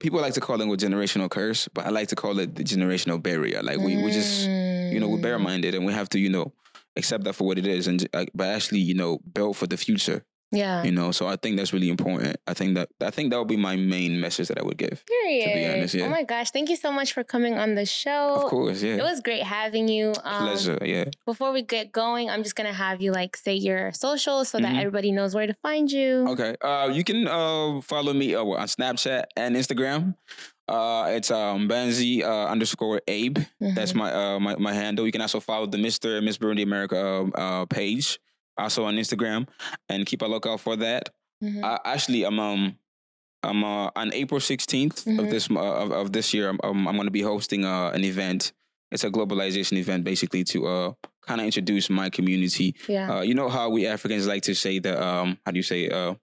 people 0.00 0.20
like 0.20 0.34
to 0.34 0.40
call 0.40 0.60
it 0.60 0.64
a 0.68 0.76
generational 0.76 1.30
curse 1.30 1.68
but 1.74 1.86
i 1.86 1.90
like 1.90 2.08
to 2.08 2.16
call 2.16 2.38
it 2.38 2.54
the 2.54 2.64
generational 2.64 3.22
barrier 3.22 3.62
like 3.62 3.78
we, 3.78 3.96
we 4.02 4.10
just 4.10 4.48
you 4.48 4.98
know 5.00 5.08
we're 5.08 5.18
Mm. 5.18 5.22
bare 5.22 5.38
minded 5.38 5.74
and 5.74 5.84
we 5.84 5.92
have 5.92 6.08
to 6.10 6.18
you 6.18 6.28
know 6.30 6.52
accept 6.96 7.24
that 7.24 7.34
for 7.34 7.44
what 7.46 7.58
it 7.58 7.66
is 7.66 7.86
and 7.86 8.08
uh, 8.14 8.24
but 8.34 8.48
actually 8.48 8.80
you 8.80 8.94
know 8.94 9.18
build 9.32 9.56
for 9.56 9.66
the 9.66 9.76
future 9.76 10.24
Yeah. 10.50 10.82
you 10.82 10.92
know 10.92 11.12
so 11.12 11.26
i 11.28 11.36
think 11.36 11.58
that's 11.58 11.72
really 11.74 11.90
important 11.90 12.36
i 12.46 12.54
think 12.54 12.74
that 12.76 12.88
i 13.02 13.10
think 13.10 13.30
that 13.30 13.38
would 13.38 13.48
be 13.48 13.58
my 13.58 13.76
main 13.76 14.18
message 14.18 14.48
that 14.48 14.58
i 14.58 14.62
would 14.62 14.78
give 14.78 15.04
Period. 15.06 15.44
To 15.44 15.54
be 15.54 15.66
honest, 15.68 15.94
yeah. 15.94 16.06
Oh 16.06 16.08
my 16.08 16.22
gosh! 16.24 16.50
Thank 16.50 16.70
you 16.70 16.76
so 16.76 16.90
much 16.90 17.12
for 17.12 17.22
coming 17.22 17.58
on 17.58 17.74
the 17.74 17.84
show. 17.84 18.32
of 18.40 18.44
course 18.48 18.82
yeah 18.82 18.96
It 18.96 19.02
was 19.02 19.20
great 19.20 19.42
having 19.42 19.88
you. 19.88 20.14
Um, 20.24 20.46
pleasure 20.48 20.78
yeah 20.80 21.04
Before 21.26 21.52
we 21.52 21.60
get 21.60 21.92
going, 21.92 22.30
I'm 22.30 22.42
just 22.42 22.56
gonna 22.56 22.72
have 22.72 23.02
you 23.04 23.12
like 23.12 23.36
say 23.36 23.54
your 23.54 23.92
socials 23.92 24.48
so 24.48 24.56
that 24.58 24.72
Mhm. 24.72 24.80
everybody 24.80 25.12
knows 25.12 25.34
where 25.34 25.46
to 25.46 25.54
find 25.60 25.92
you. 25.92 26.26
okay 26.32 26.56
uh 26.64 26.88
you 26.92 27.04
can 27.04 27.28
uh 27.28 27.80
follow 27.82 28.12
me 28.14 28.34
uh, 28.34 28.40
on 28.62 28.66
snapchat 28.68 29.24
and 29.36 29.54
instagram 29.56 30.14
uh 30.68 31.06
it's 31.16 31.30
um 31.30 31.68
benzi 31.68 32.22
uh 32.24 32.46
underscore 32.48 33.00
abe 33.08 33.38
that's 33.76 33.92
Mhm. 33.92 33.96
my 34.02 34.08
uh 34.12 34.38
my, 34.40 34.56
my 34.56 34.72
handle 34.72 35.04
you 35.06 35.12
can 35.12 35.20
also 35.20 35.40
follow 35.40 35.66
the 35.66 35.78
mr 35.78 36.16
and 36.16 36.24
miss 36.26 36.38
burundi 36.38 36.62
america 36.62 36.96
um, 36.96 37.32
uh 37.34 37.64
page 37.66 38.18
also 38.58 38.84
on 38.84 38.94
instagram 38.96 39.46
and 39.88 40.06
keep 40.06 40.22
a 40.22 40.26
lookout 40.26 40.60
for 40.60 40.76
that 40.76 41.10
Mhm. 41.42 41.62
uh, 41.62 41.78
actually 41.84 42.24
i'm 42.24 42.38
um 42.40 42.76
I'm 43.44 43.62
uh, 43.62 43.88
on 43.94 44.12
April 44.14 44.40
16th 44.40 45.04
Mhm. 45.06 45.20
of 45.20 45.30
this 45.30 45.48
mo- 45.48 45.60
of, 45.60 45.92
of 45.92 46.12
this 46.12 46.34
year. 46.34 46.48
I'm 46.48 46.58
um, 46.64 46.88
I'm 46.88 46.96
going 46.96 47.06
to 47.06 47.12
be 47.12 47.22
hosting 47.22 47.64
uh, 47.64 47.90
an 47.94 48.02
event. 48.02 48.50
It's 48.90 49.04
a 49.04 49.10
globalization 49.10 49.76
event, 49.78 50.02
basically 50.02 50.42
to 50.52 50.66
uh, 50.66 50.92
kind 51.24 51.40
of 51.40 51.44
introduce 51.46 51.88
my 51.88 52.10
community. 52.10 52.74
yeah. 52.88 53.18
Uh, 53.18 53.20
you 53.22 53.34
know 53.34 53.48
how 53.48 53.70
we 53.70 53.86
Africans 53.86 54.26
like 54.26 54.42
to 54.42 54.54
say 54.56 54.80
that 54.80 54.98
um, 55.00 55.38
how 55.46 55.52
do 55.52 55.56
you 55.56 55.62
say 55.62 55.88
uh, 55.88 56.14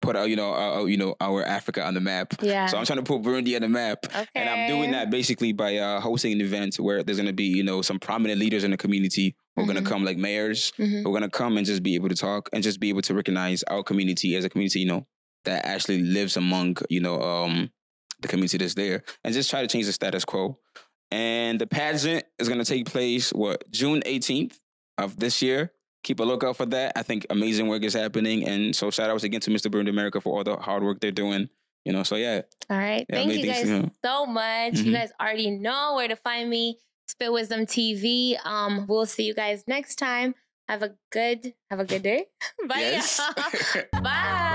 put 0.00 0.16
out, 0.16 0.30
you 0.30 0.36
know, 0.36 0.54
uh, 0.54 0.84
you 0.86 0.96
know, 0.96 1.14
our 1.20 1.44
Africa 1.44 1.84
on 1.84 1.92
the 1.92 2.00
map. 2.00 2.32
Yeah. 2.40 2.64
So 2.66 2.78
I'm 2.78 2.86
trying 2.86 3.02
to 3.04 3.08
put 3.12 3.20
Burundi 3.20 3.54
on 3.56 3.60
the 3.60 3.68
map. 3.68 3.98
okay. 4.06 4.24
And 4.34 4.48
I'm 4.48 4.66
doing 4.66 4.92
that 4.92 5.10
basically 5.10 5.52
by 5.52 5.76
uh, 5.76 6.00
hosting 6.00 6.32
an 6.32 6.40
event 6.40 6.76
where 6.76 7.02
there's 7.02 7.18
going 7.18 7.26
to 7.28 7.34
be, 7.34 7.44
you 7.58 7.64
know, 7.64 7.82
some 7.82 7.98
prominent 7.98 8.40
leaders 8.40 8.64
in 8.64 8.70
the 8.70 8.78
community 8.78 9.36
going 9.64 9.76
Mhm. 9.78 9.84
to 9.84 9.90
come, 9.90 10.04
like 10.04 10.18
mayors, 10.18 10.72
Mhm. 10.78 11.00
are 11.00 11.10
going 11.10 11.22
to 11.22 11.30
come 11.30 11.56
and 11.56 11.66
just 11.66 11.82
be 11.82 11.94
able 11.94 12.08
to 12.08 12.14
talk 12.14 12.48
and 12.52 12.62
just 12.62 12.78
be 12.80 12.88
able 12.90 13.02
to 13.02 13.14
recognize 13.14 13.62
our 13.64 13.82
community 13.82 14.36
as 14.36 14.44
a 14.44 14.48
community, 14.50 14.80
you 14.80 14.86
know, 14.86 15.06
that 15.44 15.64
actually 15.64 16.02
lives 16.02 16.36
among, 16.36 16.76
you 16.90 17.00
know, 17.00 17.20
um, 17.22 17.70
the 18.20 18.28
community 18.28 18.58
that's 18.58 18.74
there 18.74 19.02
and 19.24 19.32
just 19.34 19.48
try 19.50 19.60
to 19.62 19.66
change 19.68 19.86
the 19.86 19.92
status 19.92 20.24
quo. 20.24 20.58
And 21.10 21.60
the 21.60 21.66
pageant 21.66 22.24
is 22.38 22.48
to 22.48 22.64
take 22.64 22.86
place, 22.86 23.30
what, 23.32 23.70
June 23.70 24.02
18th 24.06 24.58
of 24.98 25.18
this 25.18 25.40
year. 25.40 25.72
Keep 26.02 26.20
a 26.20 26.24
lookout 26.24 26.56
for 26.56 26.66
that. 26.66 26.92
I 26.96 27.02
think 27.02 27.26
amazing 27.30 27.66
work 27.68 27.82
is 27.82 27.94
happening. 27.94 28.46
And 28.46 28.74
so 28.74 28.90
shout 28.90 29.10
outs 29.10 29.24
again 29.24 29.40
to 29.40 29.50
Mr. 29.50 29.70
Burundi 29.70 29.88
America 29.88 30.20
for 30.20 30.36
all 30.36 30.44
the 30.44 30.56
hard 30.56 30.82
work 30.82 31.00
they're 31.00 31.10
doing. 31.10 31.48
You 31.84 31.92
know, 31.92 32.02
so 32.02 32.16
yeah. 32.16 32.42
All 32.68 32.76
right. 32.76 33.06
Yeah, 33.08 33.16
Thank 33.16 33.32
you 33.34 33.46
guys 33.46 33.90
so 34.04 34.26
much. 34.26 34.74
Mhm. 34.74 34.84
You 34.86 34.92
guys 34.92 35.10
already 35.20 35.50
know 35.50 35.94
where 35.96 36.08
to 36.08 36.16
find 36.16 36.50
me. 36.50 36.78
Spit 37.06 37.32
Wisdom 37.32 37.66
TV. 37.66 38.36
Um, 38.44 38.86
we'll 38.88 39.06
see 39.06 39.24
you 39.24 39.34
guys 39.34 39.64
next 39.66 39.96
time. 39.96 40.34
Have 40.68 40.82
a 40.82 40.94
good 41.10 41.54
have 41.70 41.80
a 41.80 41.84
good 41.84 42.02
day. 42.02 42.26
Bye. 42.68 42.80
Yes. 42.80 43.20
Bye. 43.92 44.52